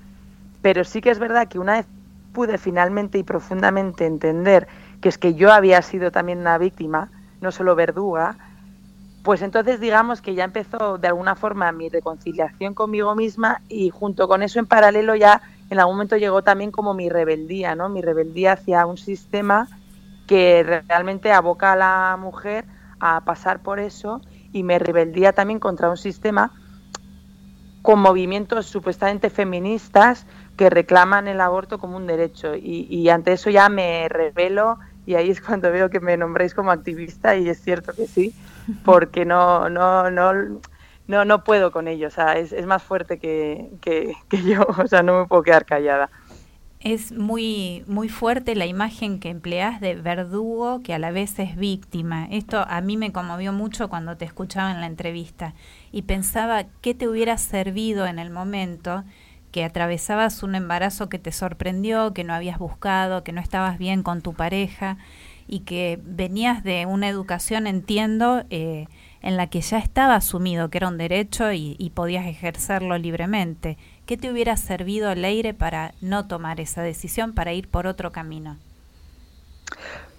Pero 0.62 0.84
sí 0.84 1.02
que 1.02 1.12
es 1.12 1.20
verdad 1.20 1.48
que 1.48 1.60
una 1.60 1.74
vez 1.74 1.86
pude 2.34 2.58
finalmente 2.58 3.18
y 3.18 3.24
profundamente 3.24 4.06
entender 4.06 4.68
que 5.02 5.10
es 5.10 5.18
que 5.18 5.34
yo 5.34 5.52
había 5.52 5.82
sido 5.82 6.12
también 6.12 6.40
una 6.40 6.58
víctima, 6.58 7.12
no 7.42 7.52
solo 7.52 7.76
verduga, 7.76 8.38
pues 9.24 9.42
entonces 9.42 9.80
digamos 9.80 10.22
que 10.22 10.34
ya 10.34 10.44
empezó 10.44 10.98
de 10.98 11.08
alguna 11.08 11.36
forma 11.36 11.72
mi 11.72 11.90
reconciliación 11.90 12.74
conmigo 12.74 13.16
misma 13.16 13.62
y 13.70 13.90
junto 13.90 14.28
con 14.28 14.42
eso 14.42 14.60
en 14.60 14.66
paralelo 14.66 15.16
ya 15.16 15.42
en 15.70 15.80
algún 15.80 15.96
momento 15.96 16.18
llegó 16.18 16.42
también 16.42 16.72
como 16.72 16.94
mi 16.94 17.08
rebeldía, 17.08 17.76
¿no? 17.76 17.88
Mi 17.88 18.02
rebeldía 18.02 18.54
hacia 18.54 18.86
un 18.86 18.98
sistema 18.98 19.70
que 20.28 20.84
realmente 20.88 21.32
aboca 21.32 21.74
a 21.74 21.76
la 21.76 22.18
mujer 22.20 22.66
a 23.00 23.22
pasar 23.22 23.62
por 23.62 23.80
eso 23.80 24.22
y 24.52 24.64
me 24.64 24.80
rebeldía 24.80 25.34
también 25.34 25.60
contra 25.60 25.90
un 25.90 25.98
sistema 25.98 26.52
con 27.82 28.00
movimientos 28.00 28.66
supuestamente 28.66 29.30
feministas 29.30 30.26
que 30.58 30.70
reclaman 30.70 31.28
el 31.28 31.42
aborto 31.42 31.80
como 31.80 31.98
un 31.98 32.06
derecho 32.06 32.54
y, 32.56 33.10
ante 33.10 33.34
eso 33.34 33.50
ya 33.50 33.70
me 33.70 34.08
revelo 34.10 34.78
y 35.06 35.16
ahí 35.16 35.32
es 35.32 35.42
cuando 35.42 35.72
veo 35.72 35.90
que 35.90 36.00
me 36.00 36.18
nombréis 36.18 36.54
como 36.54 36.72
activista 36.72 37.36
y 37.36 37.50
es 37.50 37.62
cierto 37.62 37.94
que 37.94 38.08
sí 38.08 38.34
porque 38.84 39.26
no, 39.26 39.70
no, 39.70 40.10
no, 40.10 40.34
no, 41.08 41.26
no 41.26 41.44
puedo 41.44 41.72
con 41.72 41.88
ello, 41.88 42.08
o 42.08 42.12
sea, 42.12 42.34
es, 42.34 42.52
es 42.52 42.66
más 42.66 42.84
fuerte 42.84 43.20
que, 43.20 43.70
que, 43.82 44.14
que, 44.30 44.44
yo, 44.44 44.62
o 44.84 44.88
sea, 44.88 45.04
no 45.04 45.20
me 45.20 45.26
puedo 45.28 45.44
quedar 45.44 45.66
callada. 45.66 46.10
Es 46.80 47.12
muy, 47.12 47.84
muy 47.86 48.10
fuerte 48.10 48.56
la 48.56 48.66
imagen 48.66 49.20
que 49.20 49.30
empleas 49.30 49.80
de 49.82 49.94
verdugo 49.94 50.82
que 50.82 50.96
a 50.96 51.00
la 51.00 51.12
vez 51.12 51.38
es 51.38 51.56
víctima. 51.56 52.28
Esto 52.32 52.66
a 52.68 52.82
mí 52.82 52.98
me 52.98 53.12
conmovió 53.12 53.54
mucho 53.54 53.88
cuando 53.88 54.18
te 54.18 54.26
escuchaba 54.26 54.72
en 54.72 54.82
la 54.82 54.88
entrevista 54.88 55.54
y 55.92 56.04
pensaba 56.04 56.64
qué 56.82 56.96
te 56.96 57.08
hubiera 57.08 57.38
servido 57.38 58.08
en 58.08 58.18
el 58.18 58.32
momento 58.32 59.04
que 59.52 59.64
atravesabas 59.64 60.42
un 60.42 60.56
embarazo 60.56 61.08
que 61.08 61.20
te 61.20 61.32
sorprendió, 61.32 62.14
que 62.14 62.24
no 62.24 62.34
habías 62.34 62.58
buscado, 62.58 63.24
que 63.24 63.34
no 63.34 63.42
estabas 63.42 63.78
bien 63.78 64.02
con 64.02 64.22
tu 64.22 64.34
pareja 64.34 64.98
y 65.52 65.60
que 65.60 66.00
venías 66.02 66.64
de 66.64 66.86
una 66.86 67.10
educación, 67.10 67.68
entiendo, 67.68 68.44
eh, 68.50 68.88
en 69.22 69.36
la 69.36 69.48
que 69.48 69.60
ya 69.60 69.80
estaba 69.80 70.16
asumido 70.16 70.70
que 70.70 70.78
era 70.78 70.88
un 70.88 70.98
derecho 70.98 71.52
y, 71.52 71.92
podías 71.94 72.26
ejercerlo 72.26 72.98
libremente. 72.98 73.78
¿Qué 74.06 74.16
te 74.16 74.32
hubiera 74.32 74.56
servido, 74.56 75.14
Leire, 75.14 75.54
para 75.54 75.94
no 76.00 76.26
tomar 76.26 76.62
esa 76.62 76.82
decisión, 76.82 77.34
para 77.34 77.52
ir 77.52 77.68
por 77.68 77.86
otro 77.86 78.14
camino? 78.14 78.56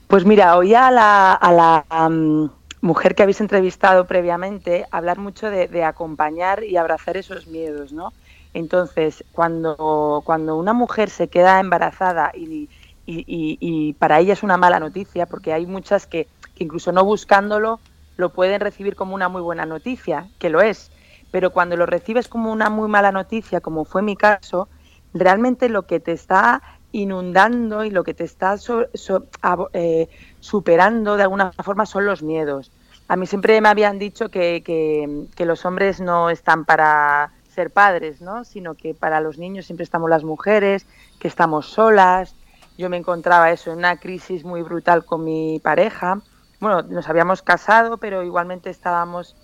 Pues 0.07 0.27
mira, 0.27 0.55
oía 0.59 0.89
a 0.89 0.91
la, 0.91 1.33
a 1.33 1.53
la 1.53 1.87
um, 2.07 2.51
mujer 2.83 3.15
que 3.15 3.23
habéis 3.23 3.41
entrevistado 3.41 4.07
previamente 4.07 4.85
hablar 4.91 5.19
mucho 5.19 5.51
de, 5.51 5.67
de, 5.67 5.83
acompañar 5.83 6.63
y 6.63 6.77
abrazar 6.77 7.17
esos 7.17 7.47
miedos, 7.47 7.91
¿no? 7.91 8.13
Entonces, 8.53 9.25
cuando, 9.33 10.21
cuando 10.27 10.59
una 10.59 10.75
mujer 10.75 11.09
se 11.09 11.29
queda 11.29 11.59
embarazada 11.59 12.33
y 12.35 12.69
y, 13.07 13.19
y, 13.21 13.59
y, 13.61 13.93
para 13.95 14.21
ella 14.21 14.33
es 14.33 14.43
una 14.43 14.57
mala 14.57 14.79
noticia 14.81 15.27
porque 15.27 15.53
hay 15.53 15.67
muchas 15.67 16.07
que, 16.07 16.29
que, 16.55 16.65
incluso 16.65 16.93
no 16.93 17.05
buscándolo 17.05 17.81
lo 18.17 18.31
pueden 18.31 18.61
recibir 18.61 18.95
como 18.95 19.15
una 19.15 19.29
muy 19.29 19.43
buena 19.43 19.67
noticia, 19.67 20.29
que 20.39 20.51
lo 20.51 20.61
es, 20.61 20.91
pero 21.31 21.51
cuando 21.51 21.77
lo 21.77 21.87
recibes 21.87 22.29
como 22.29 22.53
una 22.53 22.71
muy 22.71 22.89
mala 22.89 23.11
noticia, 23.11 23.61
como 23.61 23.85
fue 23.85 24.03
mi 24.03 24.17
caso, 24.17 24.69
realmente 25.15 25.69
lo 25.69 25.83
que 25.87 25.99
te 25.99 26.13
está 26.13 26.63
inundando 26.93 27.85
y 27.85 27.91
lo 27.91 28.05
que 28.05 28.15
te 28.15 28.25
está 28.25 28.59
so, 28.59 28.87
so, 28.95 29.25
eh, 29.73 30.09
superando 30.41 31.17
de 31.17 31.23
alguna 31.23 31.53
forma 31.53 31.87
son 31.87 32.07
los 32.07 32.23
miedos. 32.23 32.71
A 33.09 33.17
mí 33.17 33.27
siempre 33.27 33.61
me 33.61 33.69
habían 33.69 33.99
dicho 33.99 34.29
que, 34.29 34.63
que, 34.65 35.27
que 35.35 35.47
los 35.47 35.65
hombres 35.65 36.01
no 36.01 36.31
están 36.31 36.65
para 36.65 37.33
ser 37.53 37.71
padres, 37.71 38.21
¿no? 38.21 38.45
Sino 38.45 38.75
que 38.75 38.95
para 38.95 39.21
los 39.21 39.39
niños 39.39 39.67
siempre 39.67 39.85
estamos 39.85 40.09
las 40.09 40.25
mujeres, 40.25 40.87
que 41.19 41.29
estamos 41.29 41.67
solas. 41.67 42.35
Yo 42.79 42.89
me 42.89 42.97
encontraba 42.97 43.51
eso 43.51 43.71
en 43.71 43.79
una 43.79 43.97
crisis 43.97 44.45
muy 44.45 44.63
brutal 44.63 45.05
con 45.05 45.25
mi 45.25 45.61
pareja. 45.61 46.21
Bueno, 46.61 46.83
nos 46.83 47.09
habíamos 47.09 47.43
casado, 47.43 47.99
pero 47.99 48.23
igualmente 48.23 48.71
estábamos 48.71 49.37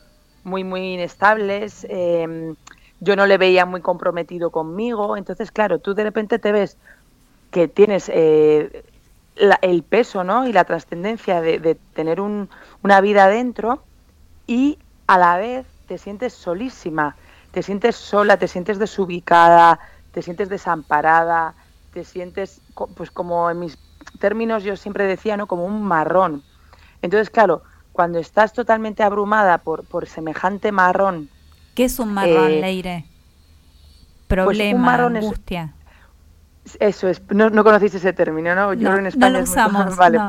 muy, 0.45 0.65
muy 0.65 0.95
inestables. 0.95 1.87
Em, 1.89 2.57
yo 3.01 3.17
no 3.17 3.27
le 3.27 3.39
veía 3.39 3.67
muy 3.67 3.81
comprometido 3.81 4.51
conmigo. 4.51 5.17
Entonces, 5.17 5.51
claro, 5.51 5.79
tú 5.79 5.95
de 5.95 6.05
repente 6.05 6.39
te 6.39 6.53
ves 6.53 6.79
que 7.51 7.69
tienes 7.69 8.11
eh, 8.13 8.85
el 9.63 9.83
peso 9.83 10.25
¿no? 10.25 10.47
y 10.47 10.53
la 10.53 10.65
trascendencia 10.65 11.41
de, 11.41 11.79
tener 11.95 12.21
una 12.21 13.01
vida 13.01 13.29
dentro 13.29 13.83
y 14.47 14.79
a 15.07 15.19
la 15.19 15.37
vez 15.37 15.67
te 15.87 15.99
sientes 15.99 16.35
solísima, 16.35 17.17
te 17.53 17.63
sientes 17.63 17.97
sola, 17.97 18.37
te 18.37 18.49
sientes 18.49 18.79
desubicada, 18.79 19.81
te 20.13 20.23
sientes 20.23 20.49
desamparada, 20.49 21.55
te 21.99 22.05
sientes, 22.05 22.61
pues 22.95 23.11
como 23.11 23.51
en 23.51 23.59
mis 23.59 23.77
términos 24.21 24.63
yo 24.63 24.77
siempre 24.77 25.05
decía, 25.05 25.37
¿no? 25.37 25.49
Como 25.49 25.65
un 25.65 25.83
marrón. 25.83 26.45
Entonces, 27.03 27.29
claro, 27.29 27.63
cuando 27.91 28.21
estás 28.21 28.53
totalmente 28.53 29.03
abrumada 29.03 29.59
por, 29.59 29.85
por 29.85 30.07
semejante 30.07 30.71
marrón. 30.71 31.29
¿Qué 31.75 31.87
es 31.87 31.99
un 31.99 32.15
marrón, 32.15 32.53
eh, 32.53 32.61
Leire? 32.61 33.05
Pues 34.29 34.45
Problema, 34.45 34.95
angustia. 34.95 35.75
Eso 36.79 37.09
es, 37.09 37.21
no, 37.31 37.51
no 37.51 37.65
conocéis 37.65 37.95
ese 37.95 38.13
término, 38.13 38.55
¿no? 38.55 38.75
Yo 38.75 38.95
en 38.95 39.07
España 39.07 39.31
no 39.31 39.39
lo 39.39 39.45
usamos, 39.45 39.97
vale. 39.97 40.21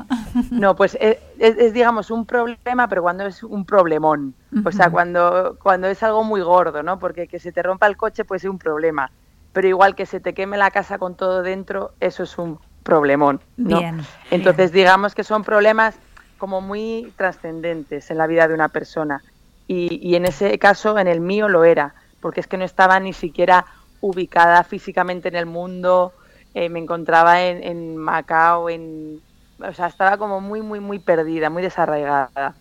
no. 0.49 0.75
pues 0.75 0.97
es, 0.99 1.73
digamos 1.73 2.09
un 2.09 2.25
problema, 2.25 2.87
pero 2.87 3.03
cuando 3.03 3.27
es 3.27 3.43
un 3.43 3.63
problemón, 3.63 4.33
o 4.65 4.71
sea, 4.71 4.89
cuando 4.89 5.57
cuando 5.61 5.87
es 5.87 6.01
algo 6.01 6.23
muy 6.23 6.41
gordo, 6.41 6.81
¿no? 6.81 6.97
Porque 6.97 7.27
que 7.27 7.39
se 7.39 7.51
te 7.51 7.61
rompa 7.61 7.85
el 7.85 7.97
coche 7.97 8.25
puede 8.25 8.39
ser 8.39 8.49
un 8.49 8.57
problema, 8.57 9.11
pero 9.53 9.67
igual 9.67 9.95
que 9.95 10.05
se 10.05 10.19
te 10.19 10.33
queme 10.33 10.57
la 10.57 10.71
casa 10.71 10.97
con 10.97 11.15
todo 11.15 11.41
dentro, 11.43 11.93
eso 11.99 12.23
es 12.23 12.37
un 12.37 12.59
problemón, 12.83 13.41
¿no? 13.57 13.79
Bien, 13.79 14.01
Entonces, 14.31 14.71
digamos 14.71 15.15
que 15.15 15.23
son 15.23 15.43
problemas 15.43 15.95
como 16.37 16.61
muy 16.61 17.13
trascendentes 17.17 18.09
en 18.09 18.17
la 18.17 18.27
vida 18.27 18.47
de 18.47 18.53
una 18.53 18.69
persona. 18.69 19.21
Y, 19.67 19.99
y 20.01 20.15
en 20.15 20.25
ese 20.25 20.57
caso, 20.57 20.97
en 20.97 21.07
el 21.07 21.19
mío 21.19 21.49
lo 21.49 21.63
era, 21.63 21.93
porque 22.21 22.39
es 22.39 22.47
que 22.47 22.57
no 22.57 22.65
estaba 22.65 22.99
ni 22.99 23.13
siquiera 23.13 23.65
ubicada 24.01 24.63
físicamente 24.63 25.27
en 25.27 25.35
el 25.35 25.45
mundo, 25.45 26.13
eh, 26.53 26.69
me 26.69 26.79
encontraba 26.79 27.43
en, 27.43 27.97
Macao, 27.97 28.69
en, 28.69 29.21
o 29.59 29.73
sea, 29.73 29.87
estaba 29.87 30.17
como 30.17 30.41
muy, 30.41 30.61
muy, 30.61 30.79
muy 30.79 30.99
perdida, 30.99 31.49
muy 31.49 31.61
desarraigada. 31.61 32.55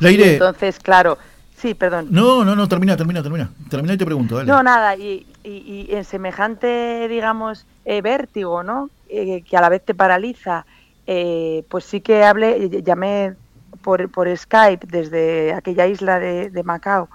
entonces, 0.00 0.78
claro, 0.78 1.18
sí, 1.56 1.74
perdón. 1.74 2.08
No, 2.10 2.44
no, 2.44 2.54
no, 2.56 2.68
termina, 2.68 2.96
termina, 2.96 3.22
termina. 3.22 3.50
Termina 3.70 3.94
y 3.94 3.96
te 3.96 4.04
pregunto, 4.04 4.42
No, 4.44 4.62
nada, 4.62 4.96
y, 4.96 5.26
y, 5.44 5.88
en 5.90 6.04
semejante, 6.04 7.06
digamos, 7.08 7.66
eh, 7.84 8.00
vértigo, 8.02 8.62
¿no? 8.62 8.90
Eh, 9.08 9.42
que 9.42 9.56
a 9.56 9.60
la 9.60 9.68
vez 9.68 9.84
te 9.84 9.94
paraliza, 9.94 10.66
pues 11.68 11.84
sí 11.84 12.00
que 12.00 12.24
hablé, 12.24 12.82
llamé 12.82 13.34
por, 13.82 14.10
por 14.10 14.36
Skype 14.36 14.86
desde 14.86 15.54
aquella 15.54 15.86
isla 15.86 16.18
de, 16.18 16.50
de 16.50 16.62
Macao 16.64 17.08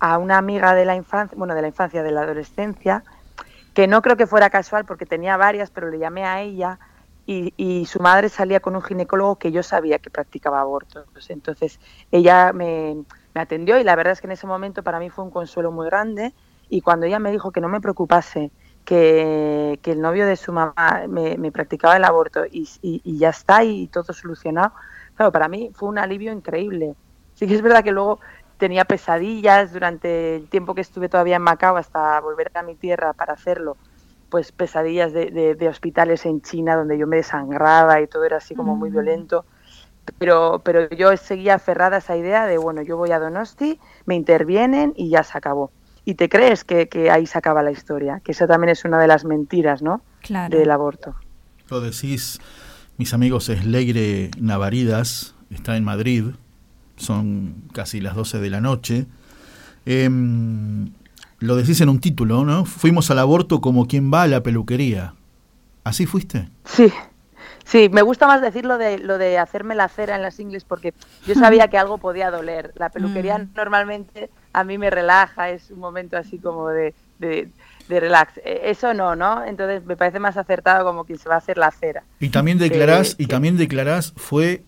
a 0.00 0.18
una 0.18 0.38
amiga 0.38 0.74
de 0.74 0.84
la 0.84 0.96
infancia, 0.96 1.36
bueno, 1.36 1.54
de 1.54 1.62
la 1.62 1.68
infancia, 1.68 2.02
de 2.02 2.10
la 2.10 2.22
adolescencia, 2.22 3.04
que 3.74 3.86
no 3.86 4.02
creo 4.02 4.16
que 4.16 4.26
fuera 4.26 4.50
casual 4.50 4.84
porque 4.84 5.06
tenía 5.06 5.36
varias, 5.36 5.70
pero 5.70 5.90
le 5.90 5.98
llamé 5.98 6.24
a 6.24 6.42
ella 6.42 6.78
y, 7.26 7.86
su 7.86 8.00
madre 8.00 8.28
salía 8.28 8.60
con 8.60 8.76
un 8.76 8.82
ginecólogo 8.82 9.36
que 9.36 9.50
yo 9.50 9.62
sabía 9.62 9.98
que 9.98 10.10
practicaba 10.10 10.60
abortos. 10.60 11.06
Entonces 11.30 11.80
ella 12.12 12.52
me, 12.52 12.96
atendió 13.40 13.78
y 13.78 13.84
la 13.84 13.96
verdad 13.96 14.12
es 14.12 14.20
que 14.20 14.26
en 14.26 14.32
ese 14.32 14.46
momento 14.46 14.82
para 14.82 14.98
mí 14.98 15.10
fue 15.10 15.24
un 15.24 15.30
consuelo 15.30 15.72
muy 15.72 15.86
grande 15.86 16.32
y 16.68 16.80
cuando 16.80 17.06
ella 17.06 17.18
me 17.18 17.30
dijo 17.30 17.50
que 17.52 17.60
no 17.60 17.68
me 17.68 17.80
preocupase, 17.80 18.50
que, 18.84 19.78
el 19.82 20.00
novio 20.00 20.26
de 20.26 20.36
su 20.36 20.52
mamá 20.52 21.04
me, 21.08 21.52
practicaba 21.52 21.96
el 21.96 22.04
aborto 22.04 22.44
y, 22.46 22.68
y, 22.82 23.18
ya 23.18 23.30
está 23.30 23.64
y 23.64 23.86
todo 23.88 24.12
solucionado, 24.12 24.72
claro, 25.16 25.32
para 25.32 25.48
mí 25.48 25.70
fue 25.74 25.88
un 25.88 25.98
alivio 25.98 26.32
increíble. 26.32 26.94
Sí 27.34 27.46
que 27.46 27.54
es 27.54 27.62
verdad 27.62 27.82
que 27.82 27.92
luego 27.92 28.20
tenía 28.58 28.84
pesadillas 28.84 29.72
durante 29.72 30.36
el 30.36 30.48
tiempo 30.48 30.74
que 30.74 30.80
estuve 30.80 31.08
todavía 31.08 31.36
en 31.36 31.42
Macao 31.42 31.76
hasta 31.76 32.20
volver 32.20 32.50
a 32.54 32.62
mi 32.62 32.76
tierra 32.76 33.12
para 33.12 33.32
hacerlo, 33.32 33.76
pues 34.30 34.52
pesadillas 34.52 35.12
de, 35.12 35.68
hospitales 35.68 36.24
en 36.26 36.40
China 36.40 36.76
donde 36.76 36.98
yo 36.98 37.06
me 37.06 37.16
desangraba 37.16 38.00
y 38.00 38.06
todo 38.06 38.24
era 38.24 38.38
así 38.38 38.54
como 38.54 38.76
muy 38.76 38.90
violento. 38.90 39.44
Pero, 40.18 40.60
pero 40.64 40.88
yo 40.90 41.16
seguía 41.16 41.54
aferrada 41.54 41.96
a 41.96 41.98
esa 41.98 42.16
idea 42.16 42.46
de, 42.46 42.58
bueno, 42.58 42.82
yo 42.82 42.96
voy 42.96 43.10
a 43.10 43.18
Donosti, 43.18 43.78
me 44.06 44.14
intervienen 44.14 44.92
y 44.96 45.08
ya 45.08 45.22
se 45.22 45.36
acabó. 45.36 45.70
Y 46.04 46.14
te 46.14 46.28
crees 46.28 46.64
que, 46.64 46.88
ahí 47.10 47.26
se 47.26 47.38
acaba 47.38 47.62
la 47.62 47.70
historia, 47.70 48.20
que 48.22 48.32
esa 48.32 48.46
también 48.46 48.70
es 48.70 48.84
una 48.84 48.98
de 49.00 49.06
las 49.06 49.24
mentiras, 49.24 49.82
¿no? 49.82 50.02
Claro. 50.20 50.56
Del 50.56 50.70
aborto. 50.70 51.14
Lo 51.70 51.80
decís, 51.80 52.40
mis 52.98 53.14
amigos, 53.14 53.48
es 53.48 53.64
Leire 53.64 54.30
Navaridas, 54.38 55.34
está 55.50 55.76
en 55.76 55.84
Madrid, 55.84 56.24
son 56.96 57.64
casi 57.72 58.00
las 58.00 58.14
12 58.14 58.38
de 58.38 58.50
la 58.50 58.60
noche. 58.60 59.06
Em, 59.86 60.90
lo 61.38 61.56
decís 61.56 61.80
en 61.80 61.88
un 61.88 62.00
título, 62.00 62.44
¿no? 62.44 62.66
Fuimos 62.66 63.10
al 63.10 63.18
aborto 63.18 63.60
como 63.60 63.86
quien 63.86 64.12
va 64.12 64.22
a 64.22 64.26
la 64.26 64.42
peluquería. 64.42 65.14
¿Así 65.84 66.06
fuiste? 66.06 66.48
Sí, 66.64 66.92
sí, 67.64 67.88
me 67.90 68.02
gusta 68.02 68.26
más 68.26 68.40
decir 68.40 68.64
lo 68.64 68.78
de, 68.78 68.98
lo 68.98 69.18
de 69.18 69.38
hacerme 69.38 69.74
la 69.74 69.88
cera 69.88 70.16
en 70.16 70.22
las 70.22 70.38
ingles 70.38 70.64
porque 70.64 70.94
yo 71.26 71.34
sabía 71.34 71.68
que 71.68 71.78
algo 71.78 71.98
podía 71.98 72.30
doler. 72.30 72.72
La 72.76 72.90
peluquería 72.90 73.38
mm. 73.38 73.50
normalmente 73.54 74.30
a 74.52 74.64
mí 74.64 74.78
me 74.78 74.90
relaja, 74.90 75.50
es 75.50 75.70
un 75.70 75.80
momento 75.80 76.16
así 76.16 76.38
como 76.38 76.68
de, 76.68 76.94
de, 77.18 77.50
relax. 77.88 78.38
E, 78.38 78.70
eso 78.70 78.94
no, 78.94 79.16
¿no? 79.16 79.44
Entonces 79.44 79.84
me 79.84 79.96
parece 79.96 80.20
más 80.20 80.36
acertado 80.36 80.84
como 80.84 81.04
quien 81.04 81.18
se 81.18 81.28
va 81.28 81.36
a 81.36 81.38
hacer 81.38 81.58
la 81.58 81.70
cera. 81.70 82.04
Y 82.20 82.28
también 82.30 82.58
declarás, 82.58 83.16
y 83.18 83.26
también 83.26 83.56
declarás, 83.56 84.12
fue 84.16 84.62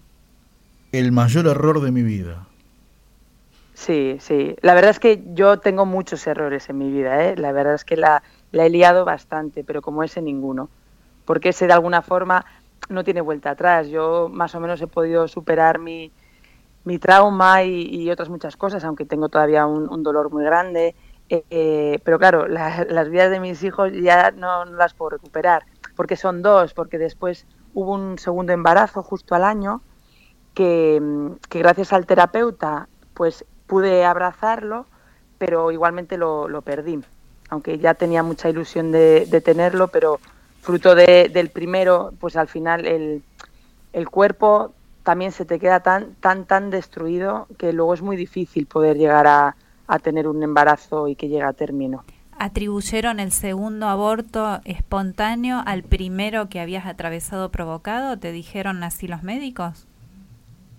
el 0.92 1.12
mayor 1.12 1.46
error 1.46 1.80
de 1.80 1.92
mi 1.92 2.02
vida. 2.02 2.46
Sí, 3.76 4.16
sí. 4.20 4.56
La 4.62 4.74
verdad 4.74 4.90
es 4.90 4.98
que 4.98 5.22
yo 5.34 5.58
tengo 5.58 5.84
muchos 5.84 6.26
errores 6.26 6.68
en 6.70 6.78
mi 6.78 6.90
vida, 6.90 7.26
¿eh? 7.26 7.36
La 7.36 7.52
verdad 7.52 7.74
es 7.74 7.84
que 7.84 7.96
la, 7.96 8.22
he 8.52 8.70
liado 8.70 9.04
bastante, 9.04 9.64
pero 9.64 9.82
como 9.82 10.02
ese 10.02 10.22
ninguno. 10.22 10.70
Porque 11.26 11.50
ese 11.50 11.66
de 11.66 11.74
alguna 11.74 12.00
forma 12.00 12.46
no 12.88 13.04
tiene 13.04 13.20
vuelta 13.20 13.50
atrás. 13.50 13.88
Yo 13.88 14.28
más 14.30 14.54
o 14.54 14.60
menos 14.60 14.80
he 14.80 14.86
podido 14.86 15.28
superar 15.28 15.78
mi, 15.78 16.12
mi 16.84 16.98
trauma 16.98 17.64
y, 17.64 18.10
otras 18.10 18.28
muchas 18.28 18.56
cosas, 18.56 18.84
aunque 18.84 19.04
tengo 19.04 19.28
todavía 19.28 19.66
un, 19.66 20.02
dolor 20.02 20.30
muy 20.30 20.44
grande. 20.44 20.94
Eh, 21.28 21.44
eh, 21.50 21.98
pero 22.04 22.18
claro, 22.18 22.46
las 22.46 23.10
vidas 23.10 23.30
de 23.30 23.40
mis 23.40 23.62
hijos 23.64 23.90
ya 23.92 24.30
no, 24.30 24.64
las 24.64 24.94
puedo 24.94 25.10
recuperar, 25.10 25.64
porque 25.96 26.16
son 26.16 26.42
dos, 26.42 26.74
porque 26.74 26.98
después 26.98 27.46
hubo 27.74 27.92
un 27.92 28.18
segundo 28.18 28.52
embarazo 28.52 29.02
justo 29.02 29.34
al 29.34 29.44
año 29.44 29.82
que, 30.56 31.02
gracias 31.50 31.92
al 31.92 32.06
terapeuta 32.06 32.88
pues 33.14 33.44
pude 33.66 34.04
abrazarlo, 34.04 34.86
pero 35.38 35.70
igualmente 35.70 36.16
lo, 36.16 36.62
perdí, 36.62 37.00
aunque 37.50 37.78
ya 37.78 37.94
tenía 37.94 38.22
mucha 38.22 38.48
ilusión 38.48 38.90
de, 38.92 39.42
tenerlo, 39.44 39.88
pero 39.88 40.18
fruto 40.66 40.96
del 40.96 41.48
primero, 41.50 42.12
pues 42.18 42.36
al 42.36 42.48
final 42.48 42.86
el, 42.86 43.22
el 43.92 44.08
cuerpo 44.08 44.74
también 45.04 45.30
se 45.30 45.44
te 45.44 45.60
queda 45.60 45.78
tan, 45.78 46.16
tan, 46.16 46.44
tan 46.44 46.70
destruido 46.70 47.46
que 47.56 47.72
luego 47.72 47.94
es 47.94 48.02
muy 48.02 48.16
difícil 48.16 48.66
poder 48.66 48.96
llegar 48.96 49.28
a, 49.28 49.54
a 49.86 49.98
tener 50.00 50.26
un 50.26 50.42
embarazo 50.42 51.06
y 51.06 51.14
que 51.14 51.28
llegue 51.28 51.44
a 51.44 51.52
término. 51.52 52.04
¿Atribuyeron 52.36 53.20
el 53.20 53.30
segundo 53.30 53.86
aborto 53.86 54.60
espontáneo 54.64 55.62
al 55.64 55.84
primero 55.84 56.48
que 56.48 56.60
habías 56.60 56.84
atravesado 56.84 57.50
provocado? 57.50 58.18
¿Te 58.18 58.32
dijeron 58.32 58.82
así 58.82 59.06
los 59.06 59.22
médicos? 59.22 59.86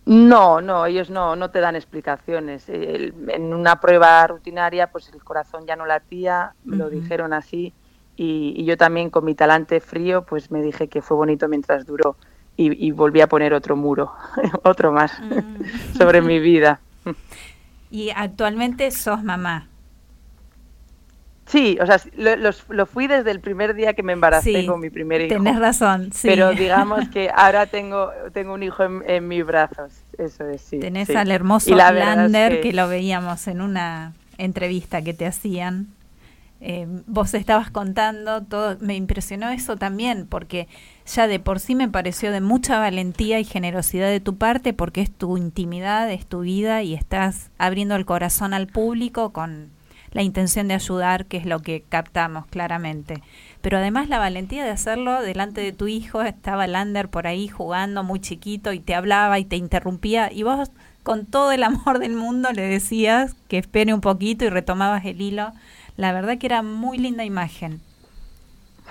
No, 0.06 0.60
no, 0.60 0.86
ellos 0.86 1.10
no, 1.10 1.38
no 1.38 1.50
te 1.50 1.62
dan 1.62 1.78
explicaciones. 1.78 2.66
en 2.68 3.54
una 3.54 3.80
prueba 3.80 4.28
rutinaria, 4.28 4.88
pues 4.92 5.10
el 5.14 5.24
corazón 5.24 5.66
ya 5.66 5.78
no 5.78 5.86
latía, 5.86 6.54
me 6.66 6.76
lo 6.76 6.90
dijeron 6.90 7.32
así, 7.34 7.74
y, 8.18 8.66
yo 8.66 8.78
también 8.78 9.10
con 9.10 9.24
mi 9.24 9.36
talante 9.36 9.80
frío, 9.80 10.24
pues 10.24 10.52
me 10.52 10.62
dije 10.62 10.88
que 10.88 11.02
fue 11.02 11.16
bonito 11.16 11.48
mientras 11.48 11.86
duró, 11.86 12.18
y, 12.58 12.90
volví 12.92 13.22
a 13.22 13.28
poner 13.28 13.54
otro 13.54 13.76
muro, 13.76 14.12
otro 14.64 14.92
más, 14.92 15.14
mm. 15.22 15.96
sobre 15.98 16.22
mi 16.22 16.40
vida. 16.40 16.82
Y 17.92 18.10
actualmente 18.10 18.90
sos 18.92 19.24
mamá. 19.24 19.68
Sí, 21.48 21.78
o 21.82 21.86
sea, 21.86 22.02
lo, 22.70 22.86
fui 22.86 23.08
desde 23.08 23.32
el 23.32 23.40
primer 23.40 23.74
día 23.74 23.94
que 23.94 24.04
me 24.04 24.12
embaracé 24.12 24.66
con 24.66 24.82
mi 24.82 24.90
primer 24.90 25.22
hijo. 25.22 25.30
Tienes 25.30 25.58
razón, 25.60 26.12
sí. 26.12 26.28
Pero 26.28 26.52
digamos 26.54 27.08
que 27.08 27.30
ahora 27.34 27.68
tengo, 27.68 28.12
tengo 28.34 28.54
un 28.54 28.64
hijo 28.64 28.84
en, 28.84 29.28
mis 29.28 29.46
brazos, 29.46 29.94
eso 30.18 30.46
es, 30.50 30.62
sí. 30.62 30.80
Tenés 30.80 31.10
al 31.12 31.32
hermoso 31.32 31.74
Lander, 31.74 32.60
que... 32.60 32.74
lo 32.74 32.90
veíamos 32.90 33.48
en 33.48 33.62
una 33.62 34.14
entrevista 34.38 35.02
que 35.02 35.14
te 35.14 35.26
hacían. 35.26 35.88
Eh, 36.60 36.88
vos 37.06 37.34
estabas 37.36 37.70
contando 37.70 38.44
todo, 38.44 38.78
me 38.80 38.96
impresionó 38.96 39.50
eso 39.50 39.76
también, 39.76 40.26
porque 40.28 40.68
ya 41.06 41.28
de 41.28 41.40
por 41.40 41.60
sí 41.60 41.76
me 41.76 41.88
pareció 41.88 42.32
de 42.32 42.42
mucha 42.42 42.80
valentía 42.80 43.40
y 43.40 43.44
generosidad 43.44 44.10
de 44.10 44.20
tu 44.20 44.38
parte, 44.38 44.74
porque 44.74 45.02
es 45.02 45.12
tu 45.12 45.38
intimidad, 45.38 46.12
es 46.12 46.26
tu 46.26 46.42
vida 46.42 46.82
y 46.82 46.94
estás 46.94 47.52
abriendo 47.58 47.96
el 47.96 48.06
corazón 48.06 48.54
al 48.54 48.68
público 48.68 49.32
con 49.34 49.70
la 50.12 50.24
intención 50.24 50.68
de 50.68 50.74
ayudar, 50.74 51.26
que 51.26 51.38
es 51.38 51.46
lo 51.46 51.62
que 51.62 51.84
captamos 51.88 52.48
claramente. 52.48 53.22
Pero 53.62 53.78
además 53.78 54.10
la 54.10 54.18
valentía 54.18 54.64
de 54.64 54.72
hacerlo 54.72 55.22
delante 55.22 55.62
de 55.62 55.74
tu 55.74 55.88
hijo, 55.88 56.22
estaba 56.22 56.66
Lander 56.66 57.10
por 57.10 57.28
ahí 57.28 57.48
jugando 57.48 58.04
muy 58.04 58.20
chiquito 58.20 58.74
y 58.74 58.80
te 58.80 58.96
hablaba 58.96 59.38
y 59.38 59.46
te 59.46 59.58
interrumpía 59.58 60.32
y 60.32 60.44
vos 60.44 60.72
con 61.04 61.26
todo 61.26 61.52
el 61.52 61.64
amor 61.64 62.00
del 62.00 62.14
mundo 62.14 62.52
le 62.52 62.64
decías 62.64 63.36
que 63.48 63.58
espere 63.58 63.94
un 63.94 64.02
poquito 64.02 64.46
y 64.46 64.50
retomabas 64.50 65.06
el 65.06 65.22
hilo. 65.22 65.54
La 65.98 66.14
verdad 66.14 66.38
que 66.38 66.48
era 66.48 66.62
muy 66.62 66.98
linda 66.98 67.24
imagen. 67.26 67.82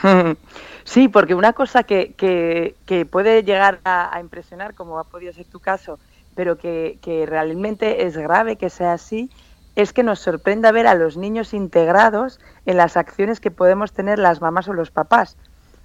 Sí, 0.85 1.09
porque 1.09 1.35
una 1.35 1.53
cosa 1.53 1.83
que, 1.83 2.13
que, 2.15 3.07
puede 3.07 3.43
llegar 3.43 3.81
a, 3.85 4.17
impresionar, 4.21 4.75
como 4.75 5.01
ha 5.01 5.05
podido 5.05 5.33
ser 5.33 5.45
tu 5.45 5.59
caso, 5.59 5.99
pero 6.37 6.59
que, 6.59 7.01
que 7.03 7.27
realmente 7.27 8.07
es 8.07 8.17
grave 8.17 8.55
que 8.55 8.71
sea 8.71 8.93
así, 8.93 9.29
es 9.75 9.93
que 9.93 10.05
nos 10.05 10.21
sorprenda 10.21 10.71
ver 10.71 10.87
a 10.87 10.95
los 10.95 11.17
niños 11.17 11.55
integrados 11.55 12.39
en 12.67 12.77
las 12.77 12.97
acciones 12.97 13.41
que 13.41 13.51
podemos 13.51 13.91
tener 13.93 14.21
las 14.21 14.41
mamás 14.41 14.69
o 14.69 14.75
los 14.75 14.93
papás. 14.93 15.37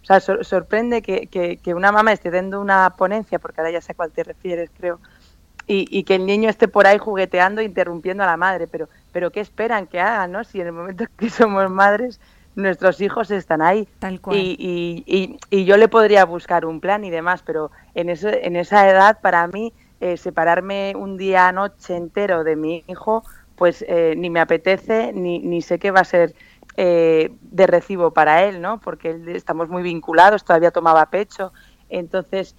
O 0.04 0.06
sea, 0.06 0.20
sorprende 0.20 1.02
que, 1.02 1.28
que, 1.28 1.74
una 1.74 1.92
mamá 1.92 2.12
esté 2.12 2.32
dando 2.32 2.60
una 2.60 2.90
ponencia, 2.92 3.38
porque 3.38 3.62
ahora 3.62 3.72
ya 3.72 3.82
sé 3.82 3.92
a 3.92 3.96
cuál 3.96 4.12
te 4.12 4.24
refieres, 4.24 4.70
creo, 4.76 5.00
y, 5.68 5.88
y, 5.90 6.04
que 6.04 6.16
el 6.16 6.26
niño 6.26 6.50
esté 6.50 6.68
por 6.68 6.88
ahí 6.88 6.98
jugueteando, 6.98 7.62
interrumpiendo 7.62 8.24
a 8.24 8.28
la 8.28 8.38
madre. 8.38 8.68
Pero, 8.68 8.90
pero 9.12 9.32
¿qué 9.32 9.40
esperan 9.40 9.88
que 9.88 10.00
hagan, 10.00 10.32
no? 10.32 10.44
Si 10.44 10.60
en 10.60 10.68
el 10.68 10.74
momento 10.74 11.06
que 11.18 11.30
somos 11.30 11.70
madres 11.70 12.20
nuestros 12.56 13.00
hijos 13.02 13.32
están 13.32 13.62
ahí. 13.62 13.88
Y, 14.32 15.06
y, 15.06 15.38
y, 15.50 15.66
yo 15.66 15.78
le 15.78 15.88
podría 15.88 16.26
buscar 16.26 16.66
un 16.66 16.80
plan 16.80 17.04
y 17.04 17.10
demás, 17.10 17.44
pero 17.46 17.72
en, 17.96 18.10
eso, 18.10 18.30
en 18.30 18.56
esa 18.56 18.90
edad, 18.90 19.20
para 19.22 19.48
mí, 19.48 19.74
eh, 20.00 20.18
separarme 20.18 20.94
un 20.96 21.18
día, 21.18 21.52
noche 21.52 21.96
entero 21.96 22.44
de 22.44 22.56
mi 22.56 22.84
hijo, 22.88 23.24
pues 23.56 23.86
eh, 23.88 24.16
ni 24.18 24.30
me 24.30 24.40
apetece, 24.40 25.14
ni, 25.14 25.40
ni 25.40 25.62
sé 25.62 25.80
qué 25.80 25.92
va 25.92 26.02
a 26.02 26.06
ser 26.06 26.34
eh, 26.78 27.32
de 27.42 27.68
recibo 27.68 28.12
para 28.12 28.44
él, 28.46 28.62
¿no? 28.62 28.80
Porque 28.80 29.20
estamos 29.28 29.70
muy 29.70 29.84
vinculados, 29.84 30.44
todavía 30.44 30.72
tomaba 30.72 31.06
pecho. 31.08 31.54
Entonces, 31.92 32.56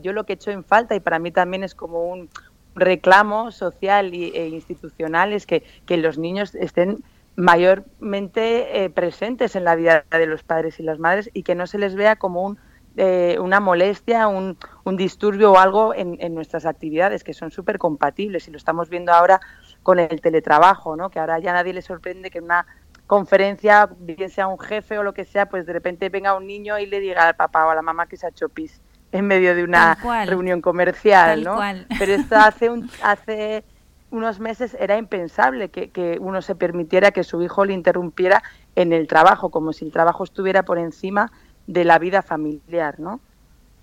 yo 0.00 0.12
lo 0.12 0.24
que 0.24 0.32
he 0.32 0.36
hecho 0.36 0.50
en 0.50 0.64
falta, 0.64 0.94
y 0.94 1.00
para 1.00 1.18
mí 1.18 1.30
también 1.30 1.64
es 1.64 1.74
como 1.74 2.04
un 2.04 2.30
reclamo 2.74 3.50
social 3.50 4.12
e 4.14 4.48
institucional, 4.48 5.32
es 5.32 5.46
que, 5.46 5.62
los 5.88 6.18
niños 6.18 6.54
estén 6.54 7.02
mayormente 7.36 8.84
eh, 8.84 8.90
presentes 8.90 9.56
en 9.56 9.64
la 9.64 9.74
vida 9.74 10.04
de 10.10 10.26
los 10.26 10.42
padres 10.42 10.78
y 10.78 10.82
las 10.82 10.98
madres 10.98 11.30
y 11.32 11.42
que 11.42 11.54
no 11.54 11.66
se 11.66 11.78
les 11.78 11.94
vea 11.94 12.16
como 12.16 12.42
un, 12.42 12.58
eh, 12.96 13.38
una 13.40 13.58
molestia, 13.58 14.28
un, 14.28 14.58
un, 14.84 14.96
disturbio 14.98 15.52
o 15.52 15.58
algo 15.58 15.94
en, 15.94 16.18
en 16.20 16.34
nuestras 16.34 16.66
actividades, 16.66 17.24
que 17.24 17.32
son 17.32 17.50
súper 17.50 17.78
compatibles 17.78 18.48
y 18.48 18.50
lo 18.50 18.58
estamos 18.58 18.90
viendo 18.90 19.12
ahora 19.12 19.40
con 19.82 19.98
el 19.98 20.20
teletrabajo, 20.20 20.94
¿no? 20.96 21.10
que 21.10 21.20
ahora 21.20 21.38
ya 21.38 21.52
nadie 21.52 21.72
le 21.72 21.82
sorprende 21.82 22.30
que 22.30 22.40
una 22.40 22.66
conferencia, 23.06 23.88
bien 23.98 24.30
sea 24.30 24.46
un 24.46 24.58
jefe 24.58 24.98
o 24.98 25.02
lo 25.02 25.12
que 25.12 25.24
sea, 25.24 25.46
pues 25.46 25.66
de 25.66 25.72
repente 25.72 26.08
venga 26.08 26.34
un 26.34 26.46
niño 26.46 26.78
y 26.78 26.86
le 26.86 27.00
diga 27.00 27.28
al 27.28 27.36
papá 27.36 27.66
o 27.66 27.70
a 27.70 27.74
la 27.74 27.82
mamá 27.82 28.06
que 28.06 28.16
se 28.16 28.26
ha 28.26 28.30
hecho 28.30 28.48
pis 28.48 28.80
en 29.12 29.26
medio 29.26 29.54
de 29.54 29.62
una 29.62 29.96
reunión 30.24 30.62
comercial, 30.62 31.44
¿no? 31.44 31.58
Pero 31.98 32.12
esto 32.12 32.36
hace 32.36 32.70
un, 32.70 32.90
hace 33.02 33.62
unos 34.10 34.40
meses 34.40 34.76
era 34.78 34.96
impensable 34.96 35.70
que, 35.70 36.18
uno 36.20 36.42
se 36.42 36.54
permitiera 36.54 37.10
que 37.10 37.24
su 37.24 37.42
hijo 37.42 37.64
le 37.64 37.74
interrumpiera 37.74 38.42
en 38.74 38.92
el 38.92 39.06
trabajo, 39.06 39.50
como 39.50 39.72
si 39.72 39.84
el 39.84 39.92
trabajo 39.92 40.24
estuviera 40.24 40.64
por 40.64 40.78
encima 40.78 41.30
de 41.66 41.84
la 41.84 41.98
vida 41.98 42.22
familiar, 42.22 42.98
¿no? 42.98 43.20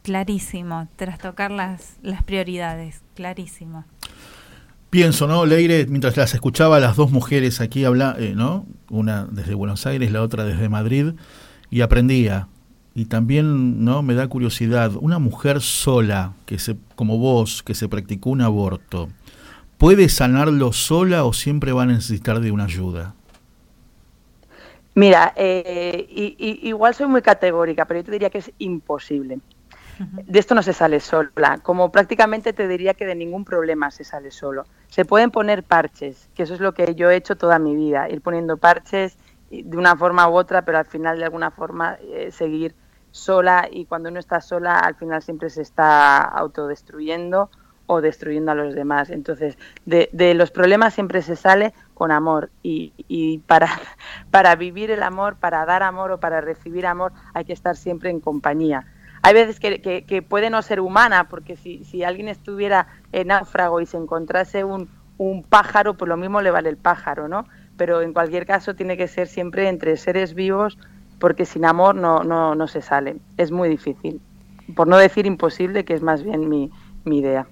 Clarísimo, 0.04 0.88
tras 0.96 1.20
tocar 1.20 1.52
las, 1.52 1.98
las 2.02 2.24
prioridades, 2.24 3.04
clarísimo. 3.16 3.86
Pienso, 4.90 5.28
¿no, 5.28 5.46
Leire? 5.46 5.86
Mientras 5.88 6.18
las 6.18 6.34
escuchaba 6.34 6.80
las 6.80 6.96
dos 6.96 7.12
mujeres 7.12 7.62
aquí 7.62 7.86
hablar, 7.86 8.22
eh, 8.22 8.34
¿no? 8.36 8.66
Una 8.90 9.26
desde 9.30 9.54
Buenos 9.54 9.86
Aires, 9.86 10.12
la 10.12 10.22
otra 10.24 10.46
desde 10.46 10.68
Madrid, 10.68 11.14
y 11.70 11.82
aprendía. 11.82 12.48
Y 12.96 13.06
también, 13.06 13.86
¿no? 13.86 14.02
Me 14.02 14.16
da 14.16 14.28
curiosidad, 14.28 14.94
una 15.00 15.20
mujer 15.20 15.62
sola, 15.62 16.34
que 16.46 16.58
se, 16.58 16.76
como 16.96 17.18
vos, 17.20 17.62
que 17.62 17.76
se 17.76 17.88
practicó 17.88 18.32
un 18.32 18.42
aborto, 18.42 19.10
¿Puede 19.80 20.10
sanarlo 20.10 20.74
sola 20.74 21.24
o 21.24 21.32
siempre 21.32 21.72
va 21.72 21.84
a 21.84 21.86
necesitar 21.86 22.42
de 22.42 22.52
una 22.52 22.66
ayuda? 22.66 23.16
Mira, 24.94 25.34
eh, 25.38 26.06
igual 26.64 26.94
soy 26.94 27.08
muy 27.08 27.22
categórica, 27.22 27.86
pero 27.86 28.02
yo 28.02 28.04
te 28.04 28.12
diría 28.12 28.30
que 28.30 28.40
es 28.40 28.52
imposible. 28.60 29.40
De 30.00 30.40
esto 30.40 30.56
no 30.56 30.64
se 30.64 30.74
sale 30.74 31.00
sola. 31.00 31.60
Como 31.62 31.92
prácticamente 31.92 32.54
te 32.54 32.68
diría 32.68 32.94
que 32.94 33.06
de 33.06 33.16
ningún 33.16 33.44
problema 33.44 33.92
se 33.92 34.04
sale 34.04 34.32
solo. 34.32 34.66
Se 34.88 35.06
pueden 35.06 35.30
poner 35.30 35.64
parches, 35.64 36.30
que 36.36 36.44
eso 36.44 36.54
es 36.54 36.62
lo 36.62 36.74
que 36.74 36.96
yo 36.96 37.10
he 37.10 37.16
hecho 37.16 37.36
toda 37.36 37.60
mi 37.60 37.76
vida, 37.76 38.10
ir 38.10 38.22
poniendo 38.22 38.58
parches 38.58 39.18
de 39.50 39.78
una 39.78 39.96
forma 39.96 40.30
u 40.30 40.36
otra, 40.36 40.64
pero 40.64 40.78
al 40.78 40.86
final 40.86 41.18
de 41.18 41.26
alguna 41.26 41.52
forma 41.52 41.98
eh, 42.02 42.32
seguir 42.32 42.76
sola 43.12 43.68
y 43.70 43.86
cuando 43.86 44.10
uno 44.10 44.20
está 44.20 44.40
sola 44.40 44.78
al 44.80 44.96
final 44.96 45.22
siempre 45.22 45.50
se 45.50 45.64
está 45.64 46.22
autodestruyendo 46.22 47.50
o 47.88 48.02
destruyendo 48.02 48.52
a 48.52 48.56
los 48.56 48.76
demás. 48.76 49.10
Entonces, 49.10 49.58
de, 49.86 50.34
los 50.36 50.52
problemas 50.52 50.94
siempre 50.94 51.24
se 51.24 51.36
sale 51.36 51.74
con 51.96 52.12
amor 52.12 52.52
y, 52.62 52.94
y, 53.08 53.40
para, 53.40 53.68
para 54.32 54.56
vivir 54.56 54.92
el 54.92 55.02
amor, 55.02 55.38
para 55.38 55.66
dar 55.66 55.82
amor 55.82 56.12
o 56.12 56.20
para 56.20 56.40
recibir 56.40 56.86
amor, 56.86 57.14
hay 57.34 57.46
que 57.46 57.54
estar 57.54 57.76
siempre 57.76 58.12
en 58.12 58.20
compañía. 58.20 58.86
Hay 59.22 59.34
veces 59.34 59.60
que, 59.60 59.82
que, 59.82 60.22
puede 60.22 60.50
no 60.50 60.62
ser 60.62 60.80
humana, 60.80 61.28
porque 61.30 61.56
si, 61.58 61.84
si 61.84 62.04
alguien 62.04 62.28
estuviera 62.28 62.88
en 63.12 63.28
náufrago 63.28 63.82
y 63.82 63.86
se 63.86 63.98
encontrase 63.98 64.64
un, 64.64 64.90
un 65.18 65.44
pájaro, 65.44 65.96
pues 65.96 66.08
lo 66.08 66.18
mismo 66.18 66.42
le 66.42 66.52
vale 66.52 66.70
el 66.70 66.78
pájaro, 66.78 67.28
¿no? 67.28 67.46
Pero 67.78 68.02
en 68.02 68.14
cualquier 68.14 68.46
caso 68.46 68.76
tiene 68.76 68.98
que 68.98 69.08
ser 69.08 69.28
siempre 69.28 69.68
entre 69.68 69.98
seres 69.98 70.34
vivos, 70.34 70.78
porque 71.20 71.46
sin 71.46 71.66
amor 71.66 71.96
no, 71.96 72.24
no, 72.24 72.56
no 72.56 72.68
se 72.68 72.82
sale. 72.82 73.18
Es 73.38 73.52
muy 73.52 73.70
difícil. 73.70 74.22
Por 74.76 74.88
no 74.88 74.98
decir 74.98 75.26
imposible, 75.26 75.84
que 75.84 75.94
es 75.94 76.02
más 76.02 76.24
bien 76.24 76.48
mi, 76.48 76.72
mi 77.04 77.20
idea. 77.20 77.48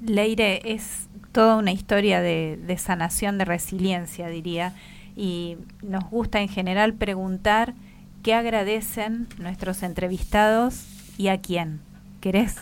Leire, 0.00 0.60
es 0.64 1.08
toda 1.32 1.56
una 1.56 1.72
historia 1.72 2.20
de, 2.20 2.76
sanación, 2.78 3.38
de 3.38 3.44
resiliencia, 3.44 4.28
diría, 4.28 4.74
y 5.16 5.56
nos 5.82 6.04
gusta 6.10 6.40
en 6.40 6.48
general 6.48 6.94
preguntar 6.94 7.74
qué 8.22 8.34
agradecen 8.34 9.26
nuestros 9.38 9.82
entrevistados 9.82 10.97
y 11.18 11.28
a 11.28 11.38
quién. 11.42 11.80
¿Querés 12.22 12.56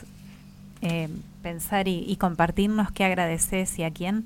eh, 0.81 1.09
pensar 1.43 1.87
y, 1.87 2.17
compartirnos 2.17 2.91
qué 2.91 3.05
agradeces 3.05 3.79
y 3.79 3.85
a 3.85 3.93
quién? 3.93 4.25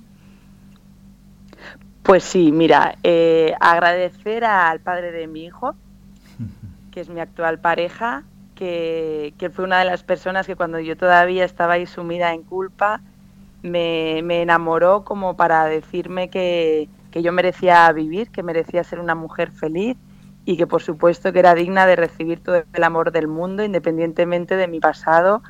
Pues 2.02 2.24
sí, 2.24 2.50
mira, 2.50 2.96
eh, 3.02 3.54
agradecer 3.60 4.44
al 4.44 4.80
padre 4.80 5.12
de 5.12 5.26
mi 5.26 5.44
hijo, 5.44 5.74
que 6.90 7.00
es 7.00 7.10
mi 7.10 7.20
actual 7.20 7.58
pareja, 7.58 8.24
que, 8.54 9.50
fue 9.52 9.64
una 9.64 9.78
de 9.78 9.84
las 9.84 10.02
personas 10.02 10.46
que 10.46 10.56
cuando 10.56 10.80
yo 10.80 10.96
todavía 10.96 11.44
estaba 11.44 11.74
ahí 11.74 11.86
sumida 11.86 12.32
en 12.32 12.42
culpa, 12.42 13.00
me, 13.62 14.18
enamoró 14.18 15.04
como 15.04 15.36
para 15.36 15.64
decirme 15.66 16.30
que, 16.30 16.88
yo 17.12 17.32
merecía 17.32 17.90
vivir, 17.92 18.30
que 18.30 18.42
merecía 18.42 18.84
ser 18.84 19.00
una 19.00 19.14
mujer 19.14 19.50
feliz 19.50 19.96
y 20.44 20.56
que 20.56 20.66
por 20.66 20.82
supuesto 20.82 21.32
que 21.32 21.38
era 21.38 21.54
digna 21.54 21.86
de 21.86 21.96
recibir 21.96 22.42
todo 22.42 22.62
el 22.72 22.84
amor 22.84 23.12
del 23.12 23.28
mundo 23.28 23.64
independientemente 23.64 24.56
de 24.56 24.68
mi 24.68 24.80
pasado, 24.80 25.42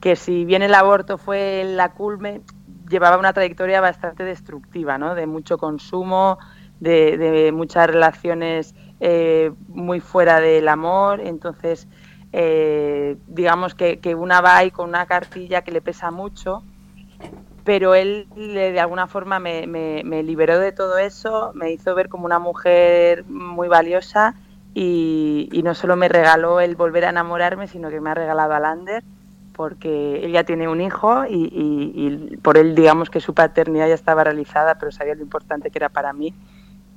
que 0.00 0.16
si 0.16 0.44
bien 0.44 0.62
el 0.62 0.74
aborto 0.74 1.16
fue 1.18 1.62
la 1.64 1.92
culme, 1.92 2.42
llevaba 2.88 3.18
una 3.18 3.32
trayectoria 3.32 3.80
bastante 3.80 4.24
destructiva, 4.24 4.98
¿no? 4.98 5.14
de 5.14 5.26
mucho 5.26 5.58
consumo, 5.58 6.38
de, 6.80 7.50
muchas 7.54 7.86
relaciones 7.86 8.74
eh, 9.00 9.52
muy 9.68 10.00
fuera 10.00 10.40
del 10.40 10.68
amor, 10.68 11.20
entonces 11.20 11.88
eh, 12.32 13.16
digamos 13.26 13.74
que, 13.74 14.14
una 14.16 14.40
va 14.40 14.56
ahí 14.56 14.70
con 14.70 14.88
una 14.88 15.06
cartilla 15.06 15.62
que 15.62 15.70
le 15.70 15.80
pesa 15.82 16.10
mucho, 16.10 16.64
pero 17.64 17.94
él 17.94 18.26
de 18.36 18.78
alguna 18.80 19.06
forma 19.06 19.38
me, 19.38 19.66
me, 19.66 20.22
liberó 20.22 20.58
de 20.58 20.72
todo 20.72 20.98
eso, 20.98 21.52
me 21.54 21.72
hizo 21.72 21.94
ver 21.94 22.08
como 22.08 22.26
una 22.26 22.38
mujer 22.38 23.24
muy 23.26 23.68
valiosa 23.68 24.34
y, 24.74 25.60
no 25.64 25.74
solo 25.74 25.96
me 25.96 26.08
regaló 26.08 26.60
el 26.60 26.76
volver 26.76 27.04
a 27.04 27.10
enamorarme, 27.10 27.68
sino 27.68 27.90
que 27.90 28.00
me 28.00 28.10
ha 28.10 28.14
regalado 28.14 28.54
a 28.54 28.60
Lander 28.60 29.04
porque 29.52 30.24
él 30.24 30.32
ya 30.32 30.44
tiene 30.44 30.66
un 30.66 30.80
hijo 30.80 31.24
y, 31.28 32.38
por 32.42 32.56
él 32.56 32.74
digamos 32.74 33.10
que 33.10 33.20
su 33.20 33.34
paternidad 33.34 33.88
ya 33.88 33.94
estaba 33.94 34.24
realizada, 34.24 34.76
pero 34.76 34.90
sabía 34.90 35.14
lo 35.14 35.22
importante 35.22 35.70
que 35.70 35.78
era 35.78 35.88
para 35.88 36.12
mí 36.12 36.34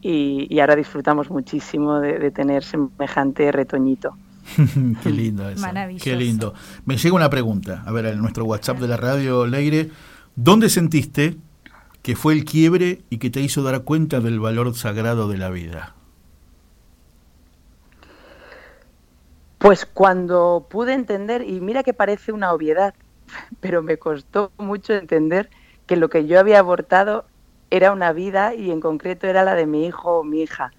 y, 0.01 0.59
ahora 0.59 0.75
disfrutamos 0.75 1.29
muchísimo 1.29 1.99
de 1.99 2.31
tener 2.31 2.63
semejante 2.63 3.51
retoñito. 3.51 4.15
Qué 5.03 5.09
lindo 5.09 5.49
eso. 5.49 5.65
Qué 6.01 6.15
lindo. 6.15 6.53
Me 6.85 6.97
llega 6.97 7.15
una 7.15 7.29
pregunta. 7.29 7.83
A 7.85 7.91
ver, 7.91 8.05
en 8.05 8.19
nuestro 8.19 8.45
WhatsApp 8.45 8.79
de 8.79 8.87
la 8.87 8.97
radio, 8.97 9.45
Leire, 9.45 9.89
¿dónde 10.35 10.69
sentiste 10.69 11.37
que 12.01 12.15
fue 12.15 12.33
el 12.33 12.45
quiebre 12.45 13.01
y 13.09 13.17
que 13.17 13.29
te 13.29 13.41
hizo 13.41 13.63
dar 13.63 13.83
cuenta 13.83 14.19
del 14.19 14.39
valor 14.39 14.73
sagrado 14.75 15.27
de 15.27 15.37
la 15.37 15.49
vida? 15.49 15.95
Pues 19.57 19.85
cuando 19.85 20.67
pude 20.69 20.93
entender, 20.93 21.41
y 21.41 21.59
mira 21.59 21.81
que 21.81 21.93
parece 21.93 22.31
una 22.31 22.53
obviedad, 22.53 22.93
pero 23.59 23.81
me 23.81 23.97
costó 23.97 24.51
mucho 24.57 24.93
entender 24.93 25.49
que 25.87 25.95
lo 25.95 26.09
que 26.09 26.27
yo 26.27 26.39
había 26.39 26.59
abortado 26.59 27.25
era 27.71 27.91
una 27.91 28.11
vida 28.11 28.53
y 28.53 28.71
en 28.71 28.79
concreto 28.79 29.27
era 29.27 29.43
la 29.43 29.55
de 29.55 29.65
mi 29.65 29.85
hijo 29.85 30.19
o 30.19 30.23
mi 30.23 30.41
hija. 30.41 30.71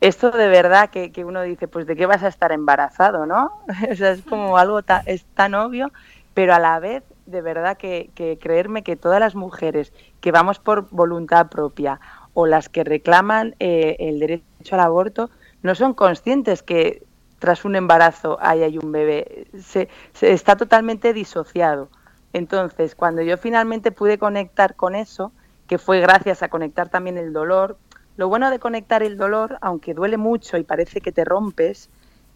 Esto 0.00 0.30
de 0.30 0.48
verdad 0.48 0.90
que, 0.90 1.12
que 1.12 1.24
uno 1.24 1.42
dice, 1.42 1.68
pues 1.68 1.86
de 1.86 1.94
qué 1.94 2.06
vas 2.06 2.22
a 2.22 2.28
estar 2.28 2.50
embarazado, 2.50 3.26
¿no? 3.26 3.52
o 3.90 3.94
sea, 3.94 4.12
es 4.12 4.22
como 4.22 4.56
algo 4.56 4.80
es 5.06 5.24
tan 5.34 5.54
obvio, 5.54 5.92
pero 6.34 6.54
a 6.54 6.58
la 6.58 6.80
vez, 6.80 7.04
de 7.26 7.40
verdad 7.42 7.76
que, 7.76 8.10
que 8.14 8.38
creerme 8.38 8.82
que 8.82 8.96
todas 8.96 9.20
las 9.20 9.34
mujeres 9.34 9.92
que 10.20 10.32
vamos 10.32 10.58
por 10.58 10.88
voluntad 10.90 11.48
propia 11.48 12.00
o 12.34 12.46
las 12.46 12.68
que 12.68 12.84
reclaman 12.84 13.54
eh, 13.58 13.96
el 13.98 14.18
derecho 14.18 14.74
al 14.74 14.80
aborto 14.80 15.30
no 15.62 15.74
son 15.74 15.94
conscientes 15.94 16.62
que 16.62 17.02
tras 17.38 17.64
un 17.64 17.76
embarazo 17.76 18.38
ahí 18.40 18.62
hay 18.62 18.78
un 18.78 18.92
bebé. 18.92 19.48
Se 19.58 19.88
está 20.20 20.56
totalmente 20.56 21.12
disociado. 21.12 21.88
Entonces, 22.32 22.94
cuando 22.94 23.22
yo 23.22 23.36
finalmente 23.36 23.92
pude 23.92 24.18
conectar 24.18 24.74
con 24.74 24.94
eso, 24.94 25.32
que 25.66 25.78
fue 25.78 26.00
gracias 26.00 26.42
a 26.42 26.48
conectar 26.48 26.88
también 26.88 27.18
el 27.18 27.32
dolor, 27.32 27.78
lo 28.16 28.28
bueno 28.28 28.50
de 28.50 28.58
conectar 28.58 29.02
el 29.02 29.16
dolor, 29.16 29.58
aunque 29.60 29.94
duele 29.94 30.16
mucho 30.16 30.56
y 30.56 30.64
parece 30.64 31.00
que 31.00 31.12
te 31.12 31.24
rompes, 31.24 31.90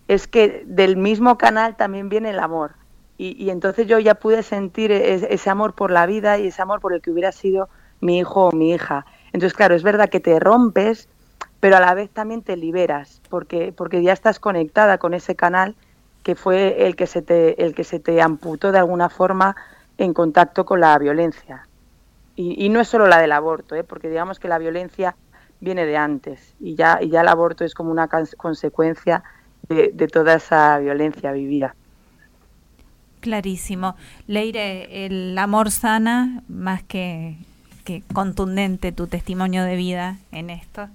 es 0.09 0.27
que 0.27 0.65
del 0.67 0.97
mismo 0.97 1.39
canal 1.39 1.77
también 1.77 2.09
viene 2.09 2.31
el 2.31 2.39
amor. 2.39 2.75
Y, 3.19 3.51
entonces 3.51 3.87
yo 3.87 3.99
ya 3.99 4.15
pude 4.17 4.43
sentir 4.43 4.93
es- 4.93 5.23
ese 5.25 5.51
amor 5.51 5.75
por 5.75 5.91
la 5.91 6.07
vida 6.07 6.39
y 6.39 6.49
ese 6.49 6.63
amor 6.63 6.81
por 6.81 6.93
el 6.95 7.01
que 7.03 7.11
hubiera 7.11 7.33
sido 7.33 7.69
mi 8.01 8.19
hijo 8.19 8.49
o 8.49 8.53
mi 8.53 8.73
hija. 8.73 9.07
Entonces, 9.33 9.55
claro, 9.57 9.75
es 9.75 9.83
verdad 9.83 10.09
que 10.11 10.21
te 10.21 10.39
rompes, 10.39 11.09
pero 11.61 11.77
a 11.77 11.81
la 11.81 11.95
vez 11.95 12.13
también 12.13 12.43
te 12.43 12.57
liberas, 12.57 13.23
porque, 13.29 13.73
porque 13.73 14.03
ya 14.03 14.13
estás 14.13 14.39
conectada 14.41 14.99
con 14.99 15.15
ese 15.15 15.35
canal 15.37 15.77
que 16.23 16.35
fue 16.35 16.87
el 16.87 16.97
que 16.97 17.07
se 17.07 17.23
te, 17.23 17.63
el 17.65 17.75
que 17.75 17.85
se 17.85 18.01
te 18.01 18.21
amputó 18.21 18.73
de 18.73 18.79
alguna 18.79 19.09
forma 19.09 19.57
en 19.97 20.13
contacto 20.13 20.65
con 20.65 20.81
la 20.81 20.99
violencia. 20.99 21.69
Y, 22.35 22.65
y 22.67 22.69
no 22.69 22.81
es 22.81 22.89
solo 22.89 23.07
la 23.07 23.19
del 23.21 23.33
aborto, 23.33 23.75
¿eh? 23.75 23.85
porque 23.85 24.09
digamos 24.09 24.39
que 24.39 24.49
la 24.49 24.59
violencia 24.59 25.17
viene 25.61 25.87
de 25.87 25.97
antes 25.97 26.55
y 26.59 26.77
ya, 26.77 26.99
y 27.01 27.11
ya 27.11 27.23
el 27.23 27.29
aborto 27.29 27.65
es 27.65 27.75
como 27.75 27.91
una 27.91 28.09
cons- 28.09 28.37
consecuencia 28.37 29.25
de, 29.69 29.91
de 29.95 30.09
toda 30.09 30.35
esa 30.35 30.79
violencia 30.79 31.33
vivida. 31.33 31.77
Clarísimo. 33.27 33.97
Leire, 34.29 35.05
el 35.07 35.37
amor 35.37 35.73
sana, 35.73 36.43
más 36.49 36.83
que, 36.85 37.37
que 37.85 38.03
contundente 38.13 38.93
tu 38.93 39.09
testimonio 39.09 39.65
de 39.65 39.75
vida 39.75 40.19
en 40.31 40.49
esto. 40.51 40.87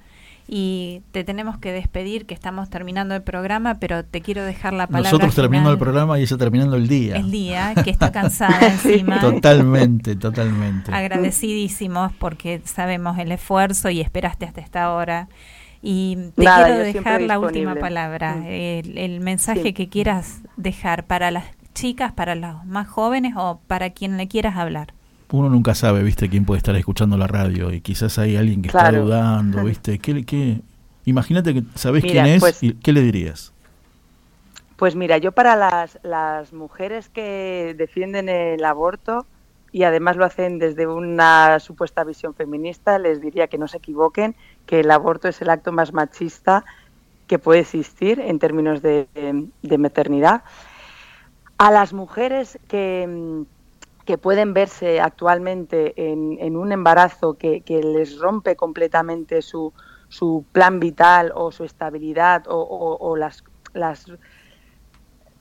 Y 0.48 1.02
te 1.12 1.24
tenemos 1.26 1.58
que 1.58 1.72
despedir, 1.72 2.26
que 2.26 2.34
estamos 2.34 2.70
terminando 2.70 3.16
el 3.16 3.22
programa, 3.22 3.76
pero 3.80 4.04
te 4.06 4.22
quiero 4.22 4.44
dejar 4.44 4.72
la 4.74 4.88
palabra. 4.88 5.10
Nosotros 5.12 5.36
terminando 5.36 5.72
el 5.72 5.78
programa 5.78 6.20
y 6.20 6.24
ella 6.24 6.38
terminando 6.38 6.76
el 6.78 6.88
día. 6.88 7.16
El 7.18 7.32
día, 7.32 7.74
que 7.84 7.90
está 7.90 8.12
cansada 8.12 8.60
encima. 8.68 9.20
Totalmente, 9.20 10.16
totalmente. 10.16 10.92
Agradecidísimos 10.94 12.12
porque 12.14 12.62
sabemos 12.66 13.18
el 13.18 13.32
esfuerzo 13.34 13.90
y 13.90 14.02
esperaste 14.02 14.46
hasta 14.46 14.62
esta 14.62 14.92
hora. 14.94 15.28
Y 15.82 16.18
te 16.36 16.44
Nada, 16.44 16.66
quiero 16.68 16.80
dejar 16.84 17.22
la 17.22 17.40
última 17.40 17.76
palabra, 17.76 18.36
Mm. 18.36 18.46
el, 18.48 18.98
el 18.98 19.20
mensaje 19.22 19.64
Sí. 19.64 19.74
que 19.74 19.88
quieras 19.90 20.40
dejar 20.58 21.06
para 21.06 21.32
las 21.32 21.46
chicas, 21.74 22.12
para 22.12 22.36
los 22.36 22.66
más 22.66 22.88
jóvenes 22.88 23.34
o 23.38 23.60
para 23.68 23.90
quien 23.92 24.18
le 24.18 24.28
quieras 24.28 24.56
hablar. 24.58 24.94
Uno 25.32 25.50
nunca 25.50 25.76
sabe, 25.76 26.04
viste, 26.04 26.30
quién 26.30 26.44
puede 26.46 26.58
estar 26.58 26.76
escuchando 26.76 27.18
la 27.18 27.28
radio 27.28 27.72
y 27.72 27.80
quizás 27.82 28.18
hay 28.20 28.36
alguien 28.36 28.62
que 28.62 28.68
está 28.68 28.92
dudando, 28.92 29.64
viste. 29.66 30.00
¿Qué, 30.00 30.26
qué? 30.26 30.62
Imagínate 31.06 31.54
que 31.54 31.64
sabes 31.76 32.04
Mira, 32.04 32.24
quién 32.24 32.36
es 32.36 32.40
pues- 32.42 32.62
y 32.64 32.74
qué 32.74 32.92
le 32.94 33.02
dirías. 33.02 33.54
Pues 34.76 34.96
mira, 34.96 35.20
yo 35.20 35.32
para 35.32 35.56
las, 35.56 36.00
las 36.04 36.54
mujeres 36.54 37.08
que 37.08 37.76
defienden 37.78 38.30
el 38.30 38.66
aborto 38.66 39.28
y 39.72 39.84
además 39.84 40.18
lo 40.18 40.26
hacen 40.26 40.58
desde 40.60 40.88
una 40.88 41.60
supuesta 41.60 42.04
visión 42.04 42.34
feminista, 42.34 42.98
les 43.00 43.22
diría 43.22 43.48
que 43.48 43.60
no 43.60 43.68
se 43.68 43.78
equivoquen, 43.78 44.36
que 44.66 44.80
el 44.80 44.90
aborto 44.92 45.28
es 45.28 45.40
el 45.42 45.50
acto 45.52 45.72
más 45.72 45.94
machista 45.94 46.66
que 47.28 47.38
puede 47.40 47.60
existir 47.62 48.20
en 48.20 48.40
términos 48.40 48.82
de, 48.82 49.08
de- 49.14 49.46
de 49.62 49.78
maternidad. 49.78 50.42
A 51.62 51.70
las 51.70 51.93
mujeres 51.93 52.57
que, 52.68 53.05
mm, 53.07 53.43
que 54.05 54.18
pueden 54.18 54.55
verse 54.55 54.99
actualmente 54.99 55.93
en, 55.95 56.57
un 56.57 56.72
embarazo 56.72 57.36
que, 57.36 57.62
les 57.68 58.18
rompe 58.18 58.55
completamente 58.55 59.43
su, 59.43 59.72
su 60.09 60.43
plan 60.53 60.80
vital 60.80 61.32
o 61.36 61.51
su 61.51 61.64
estabilidad 61.64 62.45
o, 62.47 63.16
las, 63.16 63.43
las 63.74 64.12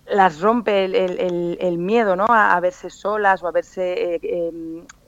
las 0.06 0.42
rompe 0.42 0.84
el, 0.84 0.94
el- 1.58 1.78
miedo 1.78 2.16
¿no? 2.16 2.26
a, 2.28 2.60
verse 2.60 2.90
solas 2.90 3.42
o 3.42 3.48
a 3.48 3.52
verse 3.52 4.16
eh, 4.16 4.20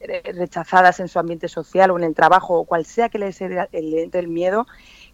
eh, 0.00 0.32
rechazadas 0.32 0.98
en 1.00 1.08
su 1.08 1.18
ambiente 1.18 1.46
social 1.46 1.90
o 1.90 1.98
en 1.98 2.04
el 2.04 2.14
trabajo 2.14 2.58
o 2.58 2.64
cual 2.64 2.86
sea 2.86 3.10
que 3.10 3.18
les 3.18 3.38
entre 3.42 4.20
el, 4.20 4.28
miedo, 4.28 4.66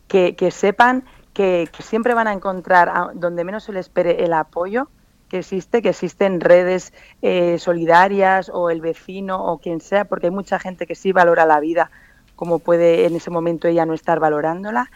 que, 0.06 0.36
que 0.36 0.52
sepan 0.52 1.04
que, 1.32 1.68
que 1.76 1.82
siempre 1.82 2.14
van 2.14 2.28
a 2.28 2.32
encontrar 2.32 3.10
donde 3.14 3.42
menos 3.42 3.64
se 3.64 3.72
les 3.72 3.86
espere 3.86 4.24
el 4.24 4.32
apoyo 4.32 4.88
que 5.28 5.38
existe, 5.38 5.82
que 5.82 5.90
existen 5.90 6.40
redes 6.40 6.92
eh, 7.22 7.58
solidarias 7.58 8.50
o 8.52 8.70
el 8.70 8.80
vecino 8.80 9.44
o 9.44 9.58
quien 9.58 9.80
sea, 9.80 10.04
porque 10.04 10.26
hay 10.26 10.32
mucha 10.32 10.58
gente 10.58 10.86
que 10.86 10.94
sí 10.94 11.12
valora 11.12 11.46
la 11.46 11.60
vida 11.60 11.90
como 12.36 12.60
puede 12.60 13.04
en 13.04 13.16
ese 13.16 13.30
momento 13.30 13.66
ella 13.66 13.84
no 13.84 13.94
estar 13.94 14.20
valorándola 14.20 14.90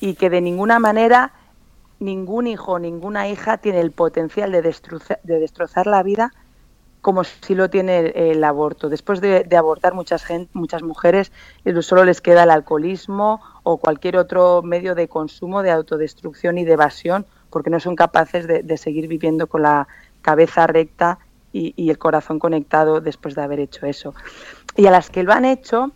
y 0.00 0.14
que 0.14 0.30
de 0.30 0.40
ninguna 0.40 0.80
manera 0.80 1.32
ningún 2.00 2.48
hijo 2.48 2.72
o 2.72 2.78
ninguna 2.78 3.28
hija 3.28 3.58
tiene 3.58 3.80
el 3.80 3.92
potencial 3.92 4.50
de, 4.50 4.62
destrozar, 4.62 5.20
de 5.22 5.38
destrozar 5.38 5.86
la 5.86 6.02
vida 6.02 6.32
como 7.00 7.22
si 7.24 7.54
lo 7.54 7.70
tiene 7.70 8.12
el, 8.14 8.42
aborto. 8.42 8.88
Después 8.88 9.20
de, 9.20 9.46
abortar 9.56 9.94
muchas, 9.94 10.24
muchas 10.52 10.82
mujeres 10.82 11.30
eh, 11.64 11.82
solo 11.82 12.04
les 12.04 12.20
queda 12.20 12.42
el 12.42 12.50
alcoholismo 12.50 13.40
o 13.62 13.76
cualquier 13.78 14.16
otro 14.16 14.62
medio 14.62 14.94
de 14.94 15.08
consumo, 15.08 15.62
de 15.62 15.70
autodestrucción 15.70 16.58
y 16.58 16.64
de 16.64 16.72
evasión, 16.72 17.24
porque 17.50 17.70
no 17.70 17.80
son 17.80 17.96
capaces 17.96 18.46
de, 18.46 18.76
seguir 18.76 19.08
viviendo 19.08 19.46
con 19.46 19.62
la 19.62 19.88
cabeza 20.22 20.66
recta 20.66 21.18
y, 21.52 21.90
el 21.90 21.98
corazón 21.98 22.38
conectado 22.38 23.00
después 23.00 23.34
de 23.34 23.42
haber 23.42 23.60
hecho 23.60 23.86
eso. 23.86 24.14
Y 24.76 24.86
a 24.86 24.90
las 24.90 25.10
que 25.10 25.22
lo 25.22 25.32
han 25.32 25.44
hecho, 25.44 25.92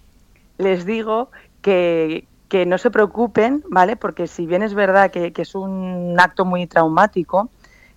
les 0.58 0.84
digo 0.84 1.30
que, 1.60 2.26
que 2.48 2.66
no 2.66 2.78
se 2.78 2.90
preocupen, 2.90 3.62
¿vale? 3.68 3.96
Porque 3.96 4.26
si 4.26 4.46
bien 4.46 4.62
es 4.62 4.74
verdad 4.74 5.10
que, 5.10 5.32
es 5.36 5.54
un 5.54 6.16
acto 6.18 6.44
muy 6.44 6.66
traumático, 6.66 7.50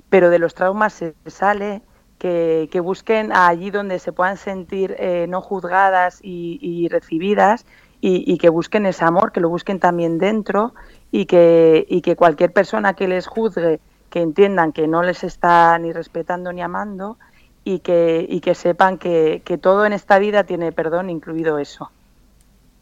pero 0.09 0.29
de 0.29 0.39
los 0.39 0.53
traumas 0.53 0.93
se 0.93 1.15
sale, 1.25 1.81
que, 2.17 2.69
que 2.71 2.79
busquen 2.79 3.33
allí 3.33 3.71
donde 3.71 3.99
se 3.99 4.13
puedan 4.13 4.37
sentir 4.37 4.95
eh, 4.97 5.25
no 5.27 5.41
juzgadas 5.41 6.19
y, 6.21 6.87
recibidas 6.89 7.65
y 7.99 8.37
que 8.37 8.49
busquen 8.49 8.85
ese 8.85 9.03
amor, 9.03 9.31
que 9.31 9.39
lo 9.39 9.49
busquen 9.49 9.79
también 9.79 10.19
dentro 10.19 10.75
y 11.15 11.27
que, 11.27 11.85
y 11.89 12.01
que 12.01 12.17
cualquier 12.17 12.51
persona 12.51 12.93
que 12.93 13.07
les 13.07 13.25
juzgue, 13.25 13.79
que 14.09 14.19
entiendan 14.19 14.73
que 14.73 14.85
no 14.85 15.01
les 15.01 15.23
está 15.23 15.79
ni 15.79 15.93
respetando 15.93 16.51
ni 16.51 16.61
amando 16.61 17.17
y 17.63 17.79
que, 17.79 18.25
y 18.27 18.41
que 18.41 18.53
sepan 18.53 18.97
que, 18.97 19.41
que 19.45 19.57
todo 19.57 19.85
en 19.85 19.93
esta 19.93 20.19
vida 20.19 20.43
tiene 20.43 20.73
perdón, 20.73 21.09
incluido 21.09 21.57
eso. 21.57 21.89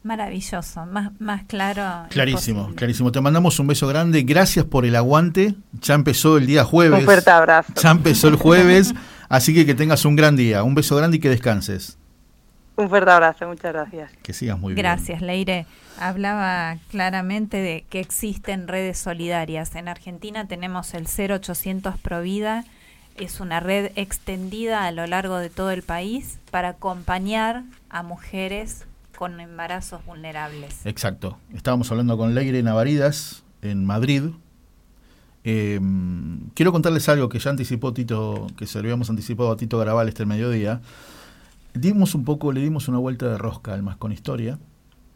Maravilloso, 0.02 0.84
más, 0.84 1.12
más 1.20 1.44
claro. 1.44 2.08
Clarísimo, 2.10 2.58
imposible. 2.58 2.76
clarísimo. 2.76 3.12
Te 3.12 3.20
mandamos 3.20 3.60
un 3.60 3.68
beso 3.68 3.86
grande. 3.86 4.24
Gracias 4.24 4.64
por 4.64 4.84
el 4.84 4.96
aguante. 4.96 5.54
Ya 5.80 5.94
empezó 5.94 6.36
el 6.36 6.46
día 6.46 6.64
jueves. 6.64 6.98
Un 6.98 7.04
fuerte 7.04 7.30
abrazo. 7.30 7.72
Ya 7.80 7.92
empezó 7.92 8.26
el 8.26 8.34
jueves. 8.34 8.94
así 9.28 9.54
que 9.54 9.64
que 9.64 9.76
tengas 9.76 10.04
un 10.04 10.16
gran 10.16 10.34
día. 10.34 10.64
Un 10.64 10.74
beso 10.74 10.96
grande 10.96 11.18
y 11.18 11.20
que 11.20 11.30
descanses. 11.30 11.98
Un 12.76 12.88
fuerte 12.88 13.10
abrazo, 13.10 13.46
muchas 13.46 13.72
gracias. 13.72 14.10
Que 14.22 14.32
sigas 14.32 14.58
muy 14.58 14.74
bien. 14.74 14.84
Gracias, 14.84 15.22
Leire. 15.22 15.66
Hablaba 15.98 16.76
claramente 16.90 17.58
de 17.58 17.84
que 17.88 18.00
existen 18.00 18.66
redes 18.66 18.98
solidarias. 18.98 19.76
En 19.76 19.86
Argentina 19.86 20.48
tenemos 20.48 20.92
el 20.94 21.06
0800 21.06 21.98
Provida. 21.98 22.64
Es 23.16 23.38
una 23.38 23.60
red 23.60 23.92
extendida 23.94 24.86
a 24.86 24.90
lo 24.90 25.06
largo 25.06 25.38
de 25.38 25.50
todo 25.50 25.70
el 25.70 25.82
país 25.82 26.40
para 26.50 26.70
acompañar 26.70 27.62
a 27.90 28.02
mujeres 28.02 28.86
con 29.16 29.38
embarazos 29.38 30.04
vulnerables. 30.04 30.84
Exacto. 30.84 31.38
Estábamos 31.54 31.90
hablando 31.92 32.18
con 32.18 32.34
Leire 32.34 32.60
Navaridas 32.64 33.44
en 33.62 33.84
Madrid. 33.84 34.24
Eh, 35.44 35.78
quiero 36.54 36.72
contarles 36.72 37.08
algo 37.08 37.28
que 37.28 37.38
ya 37.38 37.50
anticipó 37.50 37.92
Tito, 37.92 38.48
que 38.56 38.66
se 38.66 38.78
lo 38.78 38.86
habíamos 38.86 39.10
anticipado 39.10 39.52
a 39.52 39.56
Tito 39.56 39.78
Garabal 39.78 40.08
este 40.08 40.26
mediodía. 40.26 40.80
Dimos 41.74 42.14
un 42.14 42.24
poco, 42.24 42.52
le 42.52 42.60
dimos 42.60 42.88
una 42.88 42.98
vuelta 42.98 43.28
de 43.28 43.36
rosca 43.38 43.74
al 43.74 43.82
más 43.82 43.96
con 43.96 44.12
historia 44.12 44.58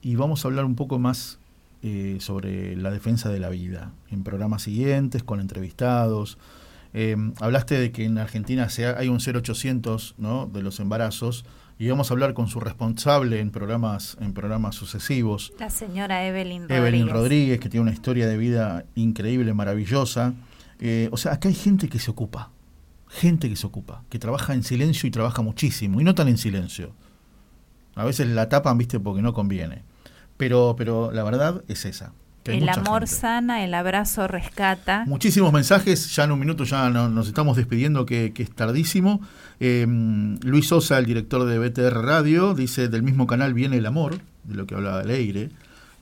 y 0.02 0.16
vamos 0.16 0.44
a 0.44 0.48
hablar 0.48 0.64
un 0.64 0.74
poco 0.74 0.98
más 0.98 1.38
eh, 1.82 2.16
sobre 2.20 2.74
la 2.76 2.90
defensa 2.90 3.28
de 3.28 3.38
la 3.38 3.48
vida 3.48 3.92
en 4.10 4.24
programas 4.24 4.62
siguientes, 4.62 5.22
con 5.22 5.40
entrevistados. 5.40 6.36
Eh, 6.94 7.16
hablaste 7.40 7.78
de 7.78 7.92
que 7.92 8.04
en 8.04 8.18
Argentina 8.18 8.68
se 8.70 8.86
ha- 8.86 8.98
hay 8.98 9.08
un 9.08 9.20
0800 9.20 10.16
¿no? 10.18 10.46
de 10.46 10.62
los 10.62 10.80
embarazos 10.80 11.44
y 11.78 11.88
vamos 11.88 12.10
a 12.10 12.14
hablar 12.14 12.34
con 12.34 12.48
su 12.48 12.58
responsable 12.58 13.38
en 13.38 13.50
programas, 13.50 14.16
en 14.20 14.32
programas 14.32 14.74
sucesivos. 14.74 15.52
La 15.60 15.70
señora 15.70 16.26
Evelyn 16.26 16.62
Rodríguez. 16.62 16.78
Evelyn 16.80 17.08
Rodríguez, 17.08 17.60
que 17.60 17.68
tiene 17.68 17.82
una 17.82 17.92
historia 17.92 18.26
de 18.26 18.36
vida 18.36 18.84
increíble, 18.96 19.54
maravillosa. 19.54 20.34
Eh, 20.80 21.08
o 21.12 21.16
sea, 21.16 21.34
acá 21.34 21.48
hay 21.48 21.54
gente 21.54 21.88
que 21.88 22.00
se 22.00 22.10
ocupa, 22.10 22.50
gente 23.08 23.48
que 23.48 23.56
se 23.56 23.66
ocupa, 23.66 24.02
que 24.10 24.18
trabaja 24.18 24.54
en 24.54 24.62
silencio 24.62 25.06
y 25.06 25.10
trabaja 25.10 25.42
muchísimo, 25.42 26.00
y 26.00 26.04
no 26.04 26.14
tan 26.14 26.28
en 26.28 26.38
silencio. 26.38 26.92
A 27.94 28.04
veces 28.04 28.28
la 28.28 28.48
tapan, 28.48 28.78
viste, 28.78 29.00
porque 29.00 29.22
no 29.22 29.32
conviene. 29.34 29.82
Pero, 30.36 30.74
pero 30.78 31.10
la 31.12 31.24
verdad 31.24 31.62
es 31.68 31.84
esa. 31.84 32.12
que 32.44 32.52
hay 32.52 32.58
El 32.58 32.64
mucha 32.66 32.80
amor 32.80 33.00
gente. 33.02 33.14
sana, 33.16 33.64
el 33.64 33.74
abrazo 33.74 34.28
rescata. 34.28 35.04
Muchísimos 35.06 35.52
mensajes, 35.52 36.14
ya 36.14 36.24
en 36.24 36.30
un 36.32 36.38
minuto 36.38 36.62
ya 36.64 36.88
no- 36.90 37.08
nos 37.08 37.26
estamos 37.26 37.56
despidiendo, 37.56 38.06
que, 38.06 38.32
que 38.32 38.44
es 38.44 38.50
tardísimo. 38.52 39.20
Eh, 39.58 39.84
Luis 40.44 40.68
Sosa, 40.68 40.98
el 40.98 41.06
director 41.06 41.44
de 41.44 41.58
BTR 41.58 42.00
Radio, 42.04 42.54
dice, 42.54 42.88
del 42.88 43.02
mismo 43.02 43.26
canal 43.26 43.52
viene 43.52 43.78
el 43.78 43.86
amor, 43.86 44.20
de 44.44 44.54
lo 44.54 44.66
que 44.66 44.76
hablaba 44.76 45.02
Leire, 45.02 45.50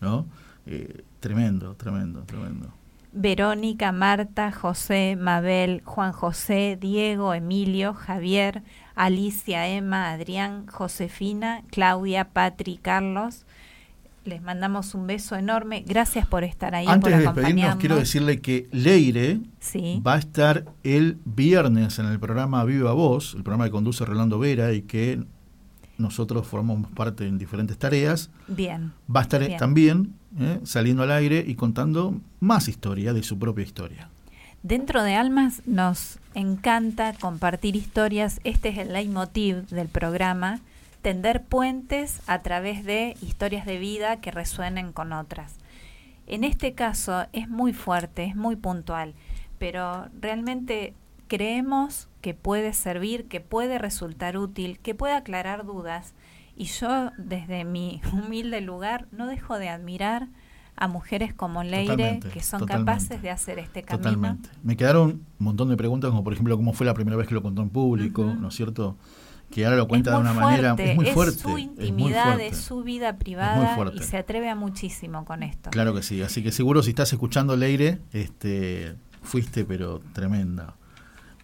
¿no? 0.03 0.27
Eh, 0.67 1.03
tremendo, 1.21 1.75
tremendo, 1.77 2.23
tremendo. 2.25 2.69
Verónica, 3.17 3.93
Marta, 3.93 4.53
José, 4.53 5.17
Mabel, 5.19 5.81
Juan 5.85 6.13
José, 6.13 6.77
Diego, 6.79 7.33
Emilio, 7.33 7.95
Javier, 7.95 8.63
Alicia, 8.95 9.67
Emma, 9.69 10.11
Adrián, 10.13 10.67
Josefina, 10.67 11.63
Claudia, 11.71 12.29
Patri, 12.29 12.77
Carlos. 12.77 13.47
Les 14.27 14.43
mandamos 14.43 14.95
un 14.95 15.07
beso 15.07 15.35
enorme. 15.37 15.83
Gracias 15.87 16.27
por 16.27 16.45
estar 16.45 16.75
ahí, 16.75 16.87
Antes 16.87 17.11
por 17.13 17.19
de 17.19 17.25
despedirnos, 17.25 17.77
quiero 17.77 17.97
decirle 17.97 18.41
que 18.41 18.69
Leire 18.73 19.41
Sí. 19.61 20.03
va 20.07 20.15
a 20.15 20.19
estar 20.19 20.65
el 20.83 21.17
viernes 21.25 21.99
en 21.99 22.07
el 22.07 22.21
programa 22.21 22.65
Viva 22.65 22.93
Voz, 22.93 23.35
el 23.35 23.43
programa 23.45 23.65
que 23.65 23.71
conduce 23.71 24.05
Rolando 24.05 24.39
Vera 24.39 24.73
y 24.73 24.83
que 24.83 25.23
nosotros 25.97 26.47
formamos 26.47 26.91
parte 26.91 27.27
en 27.27 27.39
diferentes 27.39 27.79
tareas. 27.79 28.31
Bien. 28.47 28.93
Va 29.15 29.21
a 29.21 29.23
estar 29.23 29.41
Bien. 29.41 29.57
también 29.59 30.15
¿eh? 30.39 30.61
saliendo 30.65 31.03
al 31.03 31.13
aire 31.13 31.45
y 31.47 31.55
contando 31.55 32.21
más 32.41 32.69
historia 32.69 33.13
de 33.13 33.23
su 33.23 33.39
propia 33.39 33.65
historia. 33.65 34.09
Dentro 34.63 35.03
de 35.03 35.15
Almas 35.15 35.63
nos 35.67 36.19
encanta 36.35 37.13
compartir 37.13 37.77
historias. 37.77 38.41
Este 38.45 38.71
es 38.71 38.79
el 38.79 38.93
leitmotiv 38.93 39.67
del 39.69 39.89
programa. 39.89 40.61
Tender 41.03 41.45
puentes 41.45 42.21
a 42.27 42.43
través 42.43 42.85
de 42.85 43.17
historias 43.23 43.65
de 43.65 43.79
vida 43.79 44.21
que 44.21 44.33
resuenen 44.33 44.93
con 44.93 45.13
otras. 45.13 45.55
En 46.27 46.43
este 46.43 46.75
caso 46.75 47.27
es 47.33 47.49
muy 47.49 47.73
fuerte, 47.73 48.25
es 48.25 48.35
muy 48.35 48.57
puntual, 48.57 49.15
pero 49.59 50.09
realmente 50.21 50.95
creemos 51.29 52.09
que 52.21 52.35
puede 52.35 52.73
servir, 52.73 53.29
que 53.29 53.41
puede 53.41 53.79
resultar 53.79 54.37
útil, 54.37 54.81
que 54.81 54.95
puede 54.95 55.15
aclarar 55.15 55.65
dudas. 55.65 56.13
Y 56.57 56.65
yo, 56.65 57.11
desde 57.19 57.65
mi 57.65 58.01
humilde 58.13 58.61
lugar, 58.61 59.07
no 59.13 59.27
dejo 59.27 59.59
de 59.59 59.69
admirar 59.69 60.29
a 60.79 60.89
mujeres 60.89 61.33
como 61.33 61.63
Leire, 61.63 61.87
Totalmente, 61.97 62.29
que 62.31 62.43
son 62.43 62.61
totalmente. 62.61 62.93
capaces 62.93 63.23
de 63.23 63.31
hacer 63.31 63.59
este 63.59 63.83
camino. 63.83 64.03
Totalmente. 64.05 64.49
Me 64.63 64.77
quedaron 64.77 65.11
un 65.39 65.45
montón 65.45 65.69
de 65.71 65.77
preguntas, 65.77 66.11
como 66.11 66.23
por 66.25 66.33
ejemplo, 66.33 66.57
cómo 66.57 66.73
fue 66.73 66.85
la 66.87 66.95
primera 66.95 67.17
vez 67.17 67.27
que 67.29 67.35
lo 67.35 67.43
contó 67.43 67.63
en 67.63 67.71
público. 67.71 68.25
¿no 68.25 68.49
es 68.49 68.55
cierto? 68.55 68.97
Que 69.51 69.65
ahora 69.65 69.77
lo 69.77 69.87
cuenta 69.89 70.11
de 70.11 70.19
una 70.19 70.33
manera. 70.33 70.75
Es 70.79 70.97
muy 70.97 71.07
fuerte. 71.07 71.39
su 71.39 71.49
es 71.49 71.53
muy 71.55 71.63
intimidad, 71.63 72.25
fuerte. 72.25 72.47
es 72.49 72.57
su 72.59 72.83
vida 72.83 73.17
privada 73.17 73.75
fuerte. 73.75 73.99
y 73.99 74.03
se 74.03 74.17
atreve 74.19 74.51
a 74.51 74.55
muchísimo 74.57 75.25
con 75.25 75.43
esto. 75.43 75.71
Claro 75.71 75.95
que 75.95 76.03
sí. 76.03 76.21
Así 76.21 76.43
que 76.43 76.53
seguro 76.53 76.83
si 76.83 76.91
estás 76.91 77.13
escuchando 77.13 77.57
Leire, 77.57 78.01
este, 78.13 78.97
fuiste 79.23 79.65
pero 79.65 80.01
tremenda. 80.13 80.75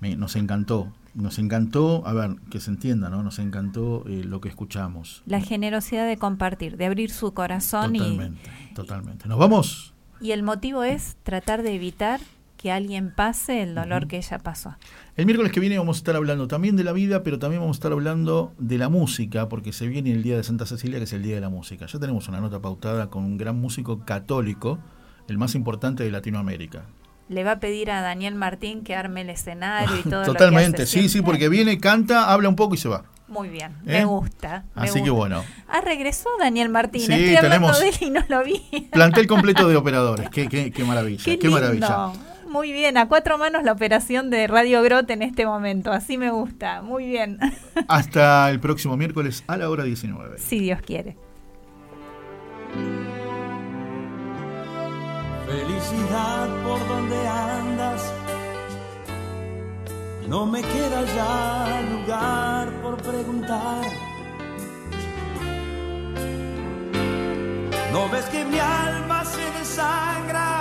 Me- 0.00 0.16
nos 0.16 0.36
encantó. 0.36 0.92
Nos 1.14 1.38
encantó, 1.38 2.06
a 2.06 2.12
ver, 2.12 2.36
que 2.50 2.58
se 2.58 2.70
entienda, 2.70 3.10
¿no? 3.10 3.22
Nos 3.22 3.38
encantó 3.38 4.04
eh, 4.06 4.24
lo 4.24 4.40
que 4.40 4.48
escuchamos. 4.48 5.22
La 5.26 5.40
generosidad 5.40 6.06
de 6.06 6.16
compartir, 6.16 6.76
de 6.76 6.86
abrir 6.86 7.10
su 7.10 7.34
corazón 7.34 7.96
y, 7.96 7.98
Totalmente, 7.98 8.50
totalmente. 8.74 9.28
¿Nos 9.28 9.38
vamos? 9.38 9.92
y 10.22 10.30
el 10.30 10.44
motivo 10.44 10.84
es 10.84 11.16
tratar 11.24 11.62
de 11.62 11.74
evitar 11.74 12.20
que 12.56 12.70
alguien 12.70 13.12
pase 13.12 13.60
el 13.60 13.74
dolor 13.74 14.06
que 14.06 14.18
ella 14.18 14.38
pasó. 14.38 14.76
El 15.16 15.26
miércoles 15.26 15.50
que 15.50 15.58
viene 15.58 15.78
vamos 15.78 15.96
a 15.96 15.98
estar 15.98 16.14
hablando 16.14 16.46
también 16.46 16.76
de 16.76 16.84
la 16.84 16.92
vida, 16.92 17.24
pero 17.24 17.40
también 17.40 17.60
vamos 17.60 17.76
a 17.76 17.78
estar 17.78 17.90
hablando 17.90 18.52
de 18.56 18.78
la 18.78 18.88
música, 18.88 19.48
porque 19.48 19.72
se 19.72 19.88
viene 19.88 20.12
el 20.12 20.22
Día 20.22 20.36
de 20.36 20.44
Santa 20.44 20.64
Cecilia, 20.64 20.98
que 20.98 21.04
es 21.04 21.12
el 21.12 21.24
Día 21.24 21.34
de 21.34 21.40
la 21.40 21.48
Música. 21.48 21.86
Ya 21.86 21.98
tenemos 21.98 22.28
una 22.28 22.40
nota 22.40 22.62
pautada 22.62 23.10
con 23.10 23.24
un 23.24 23.36
gran 23.36 23.60
músico 23.60 24.04
católico, 24.04 24.78
el 25.26 25.38
más 25.38 25.56
importante 25.56 26.04
de 26.04 26.12
Latinoamérica. 26.12 26.84
Le 27.32 27.44
va 27.44 27.52
a 27.52 27.60
pedir 27.60 27.90
a 27.90 28.00
Daniel 28.02 28.34
Martín 28.34 28.84
que 28.84 28.94
arme 28.94 29.22
el 29.22 29.30
escenario 29.30 29.96
y 29.98 30.02
todo 30.08 30.22
Totalmente, 30.24 30.70
lo 30.70 30.76
que 30.76 30.82
hace 30.82 31.00
sí, 31.02 31.08
sí, 31.08 31.22
porque 31.22 31.48
viene, 31.48 31.78
canta, 31.78 32.30
habla 32.32 32.48
un 32.48 32.56
poco 32.56 32.74
y 32.74 32.78
se 32.78 32.88
va. 32.88 33.04
Muy 33.28 33.48
bien, 33.48 33.72
¿Eh? 33.86 34.00
me 34.00 34.04
gusta. 34.04 34.64
me 34.74 34.82
Así 34.82 35.02
que 35.02 35.08
gusta. 35.08 35.12
bueno, 35.14 35.44
Ah, 35.66 35.80
regresó 35.80 36.28
Daniel 36.38 36.68
Martín. 36.68 37.00
Sí, 37.00 37.12
Estoy 37.12 37.36
hablando 37.36 37.72
tenemos- 37.72 37.80
de 37.80 37.88
él 37.88 37.94
y 38.00 38.10
no 38.10 38.22
lo 38.28 38.44
vi. 38.44 38.60
plantel 38.92 39.26
completo 39.26 39.66
de 39.68 39.76
operadores. 39.76 40.28
Qué, 40.28 40.48
qué, 40.48 40.70
qué 40.70 40.84
maravilla, 40.84 41.24
qué, 41.38 41.48
maravilla. 41.48 42.10
Muy 42.46 42.70
bien, 42.72 42.98
a 42.98 43.08
cuatro 43.08 43.38
manos 43.38 43.62
la 43.62 43.72
operación 43.72 44.28
de 44.28 44.46
Radio 44.46 44.82
Grote 44.82 45.14
en 45.14 45.22
este 45.22 45.46
momento. 45.46 45.90
Así 45.90 46.18
me 46.18 46.30
gusta. 46.30 46.82
Muy 46.82 47.06
bien. 47.06 47.38
Hasta 47.88 48.50
el 48.50 48.60
próximo 48.60 48.98
miércoles 48.98 49.42
a 49.46 49.56
la 49.56 49.70
hora 49.70 49.84
19. 49.84 50.36
si 50.38 50.58
Dios 50.60 50.82
quiere. 50.82 51.16
Felicidad 55.52 56.48
por 56.64 56.80
donde 56.88 57.28
andas. 57.28 58.00
No 60.26 60.46
me 60.46 60.62
queda 60.62 61.00
ya 61.18 61.82
lugar 61.92 62.70
por 62.82 62.96
preguntar. 62.96 63.84
No 67.92 68.08
ves 68.08 68.24
que 68.32 68.46
mi 68.46 68.58
alma 68.58 69.26
se 69.26 69.44
desangra 69.58 70.51